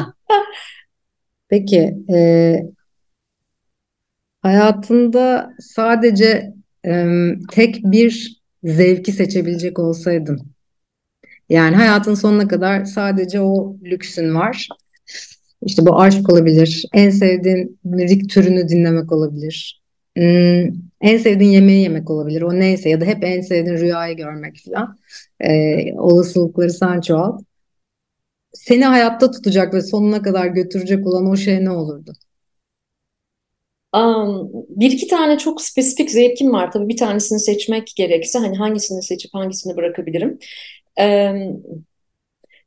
Peki, 1.49 1.95
e, 2.13 2.55
hayatında 4.41 5.49
sadece 5.59 6.53
e, 6.86 7.05
tek 7.51 7.83
bir 7.83 8.41
zevki 8.63 9.11
seçebilecek 9.11 9.79
olsaydın 9.79 10.41
Yani 11.49 11.75
hayatın 11.75 12.13
sonuna 12.13 12.47
kadar 12.47 12.86
sadece 12.86 13.41
o 13.41 13.75
lüksün 13.83 14.36
var. 14.36 14.67
İşte 15.66 15.86
bu 15.86 15.99
aşk 16.01 16.30
olabilir. 16.34 16.86
En 16.93 17.09
sevdiğin 17.09 17.80
müzik 17.84 18.30
türünü 18.30 18.70
dinlemek 18.70 19.11
olabilir. 19.11 19.82
Hmm, 20.18 20.68
en 21.01 21.18
sevdiğin 21.18 21.51
yemeği 21.51 21.84
yemek 21.84 22.09
olabilir. 22.09 22.41
O 22.41 22.53
neyse 22.59 22.89
ya 22.89 23.01
da 23.01 23.05
hep 23.05 23.24
en 23.24 23.41
sevdiğin 23.41 23.78
rüyayı 23.78 24.18
görmek 24.18 24.57
falan. 24.66 24.97
Ee, 25.39 25.93
olasılıkları 25.97 26.70
sen 26.72 27.01
çoğalt. 27.01 27.41
Seni 28.53 28.86
hayatta 28.86 29.32
tutacak 29.32 29.74
ve 29.74 29.82
sonuna 29.82 30.22
kadar 30.22 30.47
götürecek 30.47 31.07
olan 31.07 31.26
o 31.26 31.38
şey 31.38 31.66
ne 31.66 31.70
olurdu? 31.70 32.13
Um, 33.95 34.51
bir 34.70 34.91
iki 34.91 35.07
tane 35.07 35.38
çok 35.38 35.61
spesifik 35.61 36.11
zevkim 36.11 36.53
var. 36.53 36.72
Tabii 36.72 36.89
bir 36.89 36.97
tanesini 36.97 37.39
seçmek 37.39 37.93
gerekse 37.95 38.39
hani 38.39 38.57
hangisini 38.57 39.03
seçip 39.03 39.34
hangisini 39.34 39.78
bırakabilirim. 39.78 40.39
Um, 40.99 41.63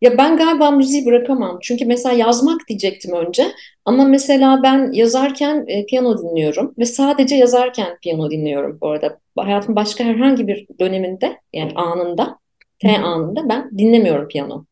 ya 0.00 0.18
ben 0.18 0.36
galiba 0.36 0.70
müziği 0.70 1.06
bırakamam. 1.06 1.58
Çünkü 1.62 1.86
mesela 1.86 2.14
yazmak 2.14 2.68
diyecektim 2.68 3.12
önce. 3.12 3.52
Ama 3.84 4.04
mesela 4.04 4.62
ben 4.62 4.92
yazarken 4.92 5.64
e, 5.68 5.86
piyano 5.86 6.18
dinliyorum. 6.18 6.74
Ve 6.78 6.84
sadece 6.84 7.36
yazarken 7.36 7.98
piyano 8.02 8.30
dinliyorum 8.30 8.78
bu 8.80 8.88
arada. 8.88 9.18
Hayatımın 9.36 9.76
başka 9.76 10.04
herhangi 10.04 10.46
bir 10.48 10.66
döneminde 10.80 11.40
yani 11.52 11.72
anında, 11.74 12.38
T 12.78 12.98
anında 12.98 13.48
ben 13.48 13.70
dinlemiyorum 13.78 14.28
piyano. 14.28 14.64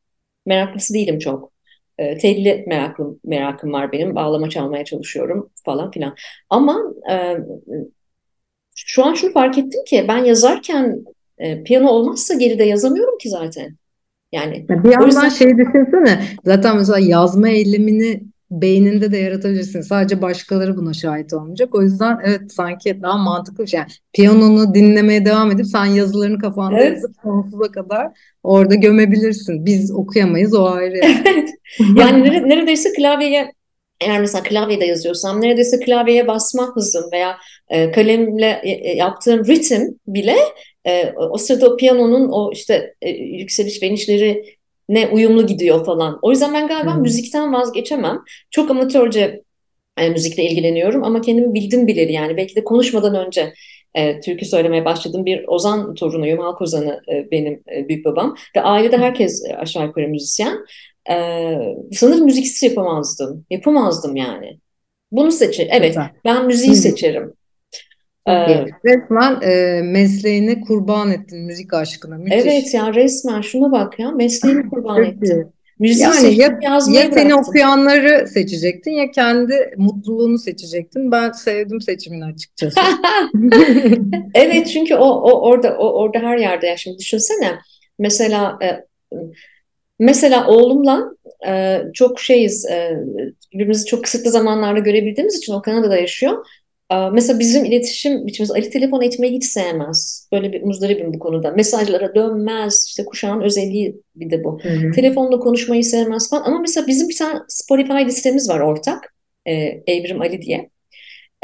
Meraklısı 0.47 0.95
değilim 0.95 1.19
çok. 1.19 1.53
E, 1.99 2.19
telli 2.19 2.65
merakım, 2.67 3.21
merakım 3.25 3.73
var 3.73 3.93
benim. 3.93 4.15
Bağlama 4.15 4.51
çalmaya 4.51 4.85
çalışıyorum 4.85 5.51
falan 5.65 5.91
filan. 5.91 6.15
Ama 6.51 6.83
e, 7.11 7.37
şu 8.75 9.05
an 9.05 9.15
şunu 9.15 9.33
fark 9.33 9.59
ettim 9.59 9.85
ki 9.87 10.05
ben 10.09 10.25
yazarken 10.25 11.05
e, 11.39 11.63
piyano 11.63 11.89
olmazsa 11.91 12.35
geride 12.35 12.65
yazamıyorum 12.65 13.19
ki 13.19 13.29
zaten. 13.29 13.77
Yani 14.37 14.67
bir 14.69 14.91
yandan 14.91 15.07
yüzden... 15.07 15.29
şey 15.29 15.59
düşünsene 15.59 16.21
zaten 16.45 16.77
mesela 16.77 16.99
yazma 16.99 17.49
eylemini 17.49 18.23
beyninde 18.51 19.13
de 19.13 19.19
yaratabilirsin. 19.19 19.81
Sadece 19.81 20.23
başkaları 20.23 20.77
buna 20.77 20.93
şahit 20.93 21.33
olmayacak. 21.33 21.75
O 21.75 21.83
yüzden 21.83 22.19
evet 22.25 22.53
sanki 22.53 23.03
daha 23.03 23.17
mantıklı 23.17 23.65
bir 23.65 23.69
şey. 23.69 23.81
Yani 23.81 23.91
piyanonu 24.13 24.75
dinlemeye 24.75 25.25
devam 25.25 25.51
edip 25.51 25.67
sen 25.67 25.85
yazılarını 25.85 26.39
kafanda 26.39 26.79
evet. 26.79 26.93
yazıp 26.93 27.15
sonsuza 27.23 27.73
kadar 27.73 28.09
orada 28.43 28.75
gömebilirsin. 28.75 29.67
Biz 29.67 29.93
okuyamayız 29.93 30.55
o 30.55 30.65
ayrı. 30.65 31.01
Yani 31.97 32.49
neredeyse 32.49 32.93
klavyeye 32.93 33.53
eğer 34.01 34.21
mesela 34.21 34.43
klavyede 34.43 34.85
yazıyorsam 34.85 35.41
neredeyse 35.41 35.81
klavyeye 35.81 36.27
basma 36.27 36.71
hızım 36.75 37.13
veya 37.13 37.37
e, 37.69 37.91
kalemle 37.91 38.61
e, 38.63 38.71
e 38.71 38.97
yaptığım 38.97 39.45
ritim 39.45 39.99
bile 40.07 40.37
e, 40.87 41.13
o 41.17 41.39
sırada 41.39 41.73
o 41.73 41.77
piyanonun 41.77 42.29
o 42.29 42.53
işte 42.53 42.95
e, 43.03 43.11
yükseliş 43.11 43.83
ve 43.83 43.87
inişleri 43.87 44.57
ne 44.89 45.09
uyumlu 45.09 45.47
gidiyor 45.47 45.85
falan. 45.87 46.19
O 46.23 46.31
yüzden 46.31 46.55
ben 46.55 46.69
galiba 46.69 46.95
hmm. 46.95 47.03
müzikten 47.03 47.53
vazgeçemem. 47.53 48.23
Çok 48.51 48.71
amatörce 48.71 49.43
e, 49.97 50.11
müzikle 50.11 50.45
ilgileniyorum 50.45 51.05
ama 51.05 51.21
kendimi 51.21 51.55
bildim 51.55 51.87
bileli 51.87 52.13
yani 52.13 52.37
belki 52.37 52.57
de 52.57 52.65
konuşmadan 52.65 53.27
önce 53.27 53.53
e, 53.95 54.21
türkü 54.21 54.45
söylemeye 54.45 54.85
başladım. 54.85 55.27
Bir 55.27 55.45
Ozan 55.49 55.95
torunuyum, 55.95 56.39
halk 56.39 56.61
ozanı 56.61 57.01
e, 57.13 57.31
benim 57.31 57.63
e, 57.77 57.89
büyük 57.89 58.05
babam 58.05 58.37
ve 58.57 58.61
ailede 58.61 58.99
herkes 58.99 59.45
e, 59.51 59.57
aşağı 59.57 59.87
yukarı 59.87 60.09
müzisyen. 60.09 60.59
E, 61.11 61.15
sanırım 61.93 62.25
müziksiz 62.25 62.63
yapamazdım, 62.63 63.47
yapamazdım 63.51 64.17
yani. 64.17 64.59
Bunu 65.13 65.33
seçer. 65.33 65.69
Evet, 65.71 65.97
ben 66.25 66.47
müziği 66.47 66.75
seçerim. 66.75 67.33
Ee, 68.29 68.65
resmen 68.85 69.41
e, 69.43 69.83
mesleğini 69.83 70.61
kurban 70.61 71.11
ettin 71.11 71.39
müzik 71.39 71.75
aşkına. 71.75 72.19
Müthiş. 72.19 72.43
Evet 72.45 72.75
ya 72.75 72.95
resmen 72.95 73.41
şuna 73.41 73.73
bak 73.73 73.99
ya 73.99 74.11
mesleğimi 74.11 74.69
kurban 74.71 75.05
ettim. 75.05 75.53
Müziği 75.79 76.03
yani 76.03 76.35
ya, 76.35 76.59
ya 76.63 76.81
seni 76.81 77.13
bıraktım. 77.13 77.39
okuyanları 77.39 78.29
seçecektin 78.29 78.91
ya 78.91 79.11
kendi 79.11 79.75
mutluluğunu 79.77 80.39
seçecektin. 80.39 81.13
Ben 81.13 81.33
sevdim 81.33 81.81
seçimini 81.81 82.25
açıkçası. 82.25 82.81
evet 84.35 84.67
çünkü 84.67 84.95
o, 84.95 85.07
o 85.07 85.49
orada 85.49 85.77
o 85.79 86.03
orada 86.03 86.19
her 86.19 86.39
yerde 86.39 86.67
ya 86.67 86.77
şimdi 86.77 86.99
düşünsene 86.99 87.59
mesela 87.99 88.59
e, 88.63 88.85
mesela 89.99 90.47
oğlumla 90.49 91.05
e, 91.47 91.83
çok 91.95 92.21
şeyiz 92.21 92.67
e, 92.67 92.99
birbirimizi 93.53 93.87
çok 93.87 94.05
kısıtlı 94.05 94.31
zamanlarda 94.31 94.79
görebildiğimiz 94.79 95.37
için 95.37 95.53
o 95.53 95.63
Kanada'da 95.63 95.97
yaşıyor. 95.97 96.47
Mesela 97.13 97.39
bizim 97.39 97.65
iletişim 97.65 98.27
biçimimiz 98.27 98.51
Ali 98.51 98.71
telefon 98.71 99.01
etmeyi 99.01 99.37
hiç 99.37 99.45
sevmez. 99.45 100.29
Böyle 100.33 100.53
bir 100.53 100.63
muzdaribim 100.63 101.15
bu 101.15 101.19
konuda. 101.19 101.51
Mesajlara 101.51 102.15
dönmez. 102.15 102.85
İşte 102.89 103.05
kuşağın 103.05 103.41
özelliği 103.41 104.03
bir 104.15 104.31
de 104.31 104.45
bu. 104.45 104.61
Hı 104.63 104.69
hı. 104.69 104.93
Telefonla 104.93 105.39
konuşmayı 105.39 105.85
sevmez 105.85 106.31
falan. 106.31 106.43
Ama 106.43 106.59
mesela 106.59 106.87
bizim 106.87 107.09
bir 107.09 107.17
tane 107.17 107.41
Spotify 107.49 108.05
listemiz 108.07 108.49
var 108.49 108.61
ortak. 108.61 109.15
E, 109.47 109.53
Evrim 109.87 110.21
Ali 110.21 110.43
diye. 110.43 110.71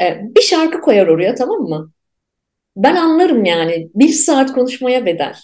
E, 0.01 0.21
bir 0.35 0.41
şarkı 0.41 0.81
koyar 0.81 1.07
oraya 1.07 1.35
tamam 1.35 1.61
mı? 1.61 1.91
Ben 2.75 2.95
anlarım 2.95 3.45
yani. 3.45 3.89
Bir 3.95 4.09
saat 4.09 4.53
konuşmaya 4.53 5.05
bedel. 5.05 5.35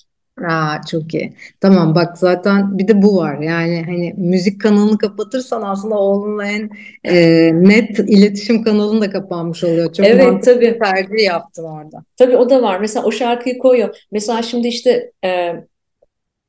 Aa, 0.48 0.82
çok 0.92 1.14
iyi. 1.14 1.34
Tamam 1.62 1.96
bak 1.96 2.18
zaten 2.18 2.78
bir 2.78 2.88
de 2.88 3.02
bu 3.02 3.18
var. 3.18 3.40
Yani 3.40 3.84
hani 3.86 4.14
müzik 4.18 4.62
kanalını 4.62 4.98
kapatırsan 4.98 5.62
aslında 5.62 5.96
oğlunla 5.96 6.46
en 6.46 6.70
e, 7.04 7.16
net 7.54 8.00
iletişim 8.00 8.64
kanalın 8.64 9.02
da 9.02 9.10
kapanmış 9.10 9.64
oluyor. 9.64 9.94
Çok 9.94 10.06
evet, 10.06 10.44
tabii. 10.44 10.62
bir 10.62 10.80
tercih 10.80 11.26
yaptın 11.26 11.64
orada. 11.64 12.04
Tabii 12.18 12.38
o 12.38 12.50
da 12.50 12.62
var. 12.62 12.80
Mesela 12.80 13.06
o 13.06 13.12
şarkıyı 13.12 13.58
koyuyor. 13.58 13.96
Mesela 14.12 14.42
şimdi 14.42 14.68
işte 14.68 15.12
e, 15.26 15.30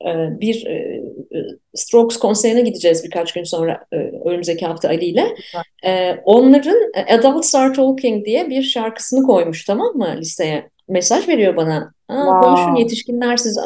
e, 0.07 0.41
bir 0.41 0.67
e, 0.67 1.03
Strokes 1.75 2.17
konserine 2.17 2.61
gideceğiz 2.61 3.05
birkaç 3.05 3.33
gün 3.33 3.45
sonra 3.45 3.85
e, 3.93 3.97
önümüzdeki 3.97 4.67
hafta 4.67 4.89
Ali 4.89 5.05
ile. 5.05 5.35
E, 5.87 6.15
onların 6.25 6.93
Adults 7.09 7.55
Are 7.55 7.73
Talking 7.73 8.27
diye 8.27 8.51
bir 8.51 8.63
şarkısını 8.63 9.27
koymuş 9.27 9.65
tamam 9.65 9.97
mı 9.97 10.15
listeye? 10.17 10.71
Mesaj 10.89 11.29
veriyor 11.29 11.57
bana. 11.57 11.93
Aa, 12.11 12.17
wow. 12.17 12.41
Konuşun 12.41 12.75
yetişkinler 12.75 13.37
siz, 13.37 13.59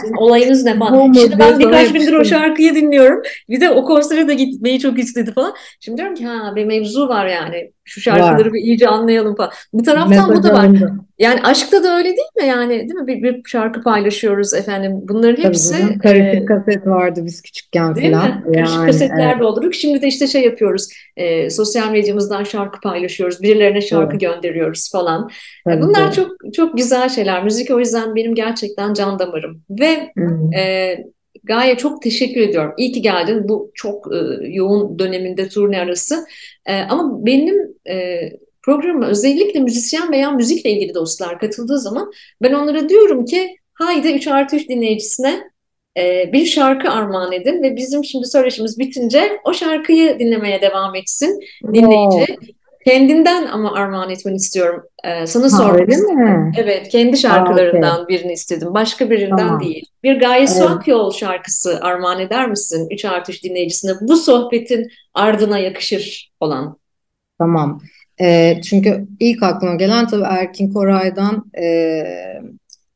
sizin 0.00 0.14
olayınız 0.14 0.64
ne 0.64 0.78
falan. 0.78 1.12
Şimdi 1.12 1.38
ben 1.38 1.58
birkaç 1.58 1.92
gündür 1.92 2.12
o 2.12 2.24
şarkıyı 2.24 2.74
dinliyorum. 2.74 3.22
Bir 3.48 3.60
de 3.60 3.70
o 3.70 3.84
konsere 3.84 4.28
de 4.28 4.34
gitmeyi 4.34 4.80
çok 4.80 4.98
istedi 4.98 5.32
falan. 5.32 5.54
Şimdi 5.80 5.98
diyorum 5.98 6.14
ki 6.14 6.26
ha 6.26 6.52
bir 6.56 6.64
mevzu 6.64 7.08
var 7.08 7.26
yani. 7.26 7.72
Şu 7.84 8.00
şarkıları 8.00 8.48
var. 8.48 8.52
bir 8.52 8.60
iyice 8.60 8.88
anlayalım 8.88 9.36
falan. 9.36 9.50
Bir 9.74 9.84
taraftan 9.84 10.08
Mesaj 10.08 10.38
bu 10.38 10.42
da 10.42 10.52
var. 10.52 10.64
Alındı. 10.64 10.94
Yani 11.20 11.40
aşkta 11.42 11.84
da 11.84 11.96
öyle 11.96 12.08
değil 12.08 12.28
mi 12.36 12.46
yani 12.46 12.70
değil 12.70 12.94
mi? 12.94 13.06
Bir, 13.06 13.22
bir 13.22 13.42
şarkı 13.48 13.82
paylaşıyoruz 13.82 14.54
efendim. 14.54 14.92
Bunların 15.02 15.42
hepsi. 15.42 15.72
Tabii 15.72 15.98
Karışık 15.98 16.42
e, 16.42 16.44
kaset 16.44 16.86
vardı 16.86 17.20
biz 17.24 17.42
küçükken 17.42 17.94
değil 17.94 18.12
falan. 18.12 18.36
Mi? 18.36 18.42
Karışık 18.54 18.76
yani, 18.76 18.86
kasetler 18.86 19.30
evet. 19.30 19.42
doldurduk. 19.42 19.74
Şimdi 19.74 20.02
de 20.02 20.06
işte 20.06 20.26
şey 20.26 20.42
yapıyoruz. 20.42 20.88
E, 21.16 21.50
sosyal 21.50 21.90
medyamızdan 21.90 22.44
şarkı 22.44 22.80
paylaşıyoruz. 22.80 23.42
Birilerine 23.42 23.80
şarkı 23.80 24.10
evet. 24.10 24.20
gönderiyoruz 24.20 24.90
falan. 24.92 25.30
Tabii, 25.64 25.82
Bunlar 25.82 26.04
tabii. 26.04 26.14
çok 26.14 26.54
çok 26.54 26.76
güzel 26.76 27.08
şeyler. 27.08 27.44
Müzik 27.44 27.70
o 27.70 27.78
yüzden 27.78 28.14
benim 28.14 28.34
gerçekten 28.34 28.94
can 28.94 29.18
damarım. 29.18 29.62
Ve 29.70 30.12
hmm. 30.14 30.52
e, 30.52 30.96
Gaye 31.44 31.76
çok 31.76 32.02
teşekkür 32.02 32.40
ediyorum. 32.40 32.74
İyi 32.78 32.92
ki 32.92 33.02
geldin 33.02 33.48
bu 33.48 33.70
çok 33.74 34.14
e, 34.14 34.18
yoğun 34.48 34.98
döneminde 34.98 35.48
turne 35.48 35.80
arası. 35.80 36.24
E, 36.66 36.74
ama 36.74 37.26
benim 37.26 37.56
e, 37.88 38.20
programa 38.62 39.06
özellikle 39.06 39.60
müzisyen 39.60 40.12
veya 40.12 40.30
müzikle 40.30 40.70
ilgili 40.70 40.94
dostlar 40.94 41.38
katıldığı 41.38 41.78
zaman 41.78 42.12
ben 42.42 42.52
onlara 42.52 42.88
diyorum 42.88 43.24
ki 43.24 43.56
haydi 43.74 44.08
3 44.12 44.28
artı 44.28 44.56
3 44.56 44.68
dinleyicisine 44.68 45.50
e, 45.98 46.32
bir 46.32 46.46
şarkı 46.46 46.90
armağan 46.90 47.32
edin 47.32 47.62
ve 47.62 47.76
bizim 47.76 48.04
şimdi 48.04 48.26
söyleşimiz 48.26 48.78
bitince 48.78 49.40
o 49.44 49.54
şarkıyı 49.54 50.18
dinlemeye 50.18 50.62
devam 50.62 50.94
etsin 50.94 51.40
dinleyici. 51.74 52.26
Wow. 52.26 52.60
Kendinden 52.84 53.46
ama 53.46 53.72
armağan 53.72 54.10
etmeni 54.10 54.36
istiyorum. 54.36 54.82
Ee, 55.04 55.26
sana 55.26 55.50
sormak 55.50 55.88
istedim. 55.88 56.52
Evet, 56.58 56.88
kendi 56.88 57.16
şarkılarından 57.16 58.02
okay. 58.02 58.08
birini 58.08 58.32
istedim. 58.32 58.68
Başka 58.74 59.10
birinden 59.10 59.36
tamam. 59.36 59.60
değil. 59.60 59.86
Bir 60.02 60.20
Gaye 60.20 60.38
evet. 60.38 60.50
Suakyol 60.50 61.12
şarkısı 61.12 61.78
armağan 61.80 62.20
eder 62.20 62.48
misin? 62.48 62.88
3 62.90 63.04
artı 63.04 63.32
3 63.32 63.44
dinleyicisine 63.44 63.92
bu 64.00 64.16
sohbetin 64.16 64.88
ardına 65.14 65.58
yakışır 65.58 66.32
olan. 66.40 66.78
Tamam. 67.38 67.80
E, 68.20 68.60
çünkü 68.64 69.08
ilk 69.20 69.42
aklıma 69.42 69.74
gelen 69.74 70.06
tabii 70.06 70.24
Erkin 70.24 70.72
Koray'dan 70.72 71.50
e, 71.62 72.02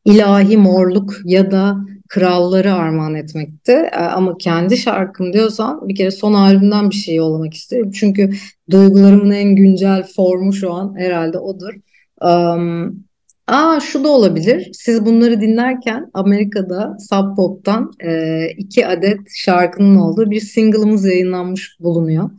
ilahi 0.04 0.56
morluk 0.56 1.14
ya 1.24 1.50
da 1.50 1.76
kralları 2.08 2.74
armağan 2.74 3.14
etmekti. 3.14 3.72
E, 3.72 3.96
ama 3.96 4.38
kendi 4.38 4.76
şarkım 4.76 5.32
diyorsan 5.32 5.88
bir 5.88 5.94
kere 5.94 6.10
son 6.10 6.34
albümden 6.34 6.90
bir 6.90 6.94
şey 6.94 7.14
yollamak 7.14 7.54
isterim. 7.54 7.90
Çünkü 7.90 8.30
duygularımın 8.70 9.30
en 9.30 9.56
güncel 9.56 10.06
formu 10.16 10.52
şu 10.52 10.72
an 10.72 10.98
herhalde 10.98 11.38
odur. 11.38 11.74
Um, 12.20 13.04
Aa 13.46 13.80
şu 13.80 14.04
da 14.04 14.08
olabilir. 14.08 14.70
Siz 14.72 15.06
bunları 15.06 15.40
dinlerken 15.40 16.10
Amerika'da 16.14 16.96
Sub 17.10 17.36
Pop'tan 17.36 17.92
e, 18.00 18.46
iki 18.56 18.86
adet 18.86 19.20
şarkının 19.34 19.96
olduğu 19.96 20.30
bir 20.30 20.40
single'ımız 20.40 21.04
yayınlanmış 21.04 21.76
bulunuyor. 21.80 22.30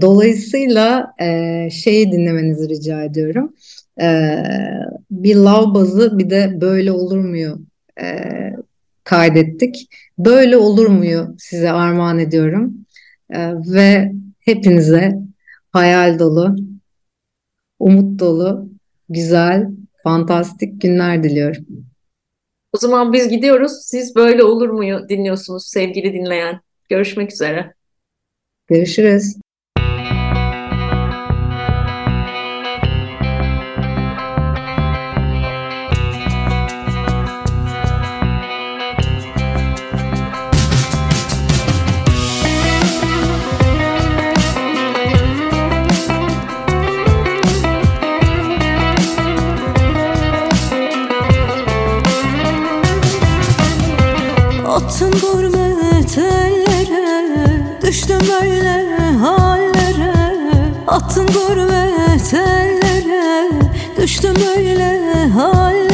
Dolayısıyla 0.00 1.14
e, 1.20 1.68
şeyi 1.70 2.12
dinlemenizi 2.12 2.68
rica 2.68 3.04
ediyorum. 3.04 3.54
E, 4.00 4.36
bir 5.10 5.36
lav 5.36 5.74
bazı 5.74 6.18
bir 6.18 6.30
de 6.30 6.60
böyle 6.60 6.92
olur 6.92 7.18
muyu 7.18 7.58
e, 8.02 8.16
kaydettik. 9.04 9.88
Böyle 10.18 10.56
olur 10.56 10.86
muyu 10.86 11.34
size 11.38 11.70
armağan 11.70 12.18
ediyorum. 12.18 12.74
E, 13.30 13.52
ve 13.54 14.12
hepinize 14.40 15.18
hayal 15.72 16.18
dolu, 16.18 16.56
umut 17.78 18.20
dolu, 18.20 18.68
güzel 19.08 19.68
Fantastik 20.04 20.82
günler 20.82 21.24
diliyorum. 21.24 21.66
O 22.72 22.78
zaman 22.78 23.12
biz 23.12 23.28
gidiyoruz. 23.28 23.72
Siz 23.84 24.16
böyle 24.16 24.44
olur 24.44 24.68
mu 24.68 25.08
dinliyorsunuz 25.08 25.66
sevgili 25.66 26.12
dinleyen. 26.12 26.60
Görüşmek 26.88 27.32
üzere. 27.32 27.74
Görüşürüz. 28.66 29.43
Attın 54.74 55.10
gurbet 55.10 56.18
ellere 56.18 57.48
Düştüm 57.82 58.18
böyle 58.20 58.84
hallere. 59.20 60.12
Attın 60.86 61.26
gurbet 61.26 62.34
ellere 62.34 63.50
Düştüm 63.96 64.34
böyle 64.36 65.26
hallere. 65.26 65.93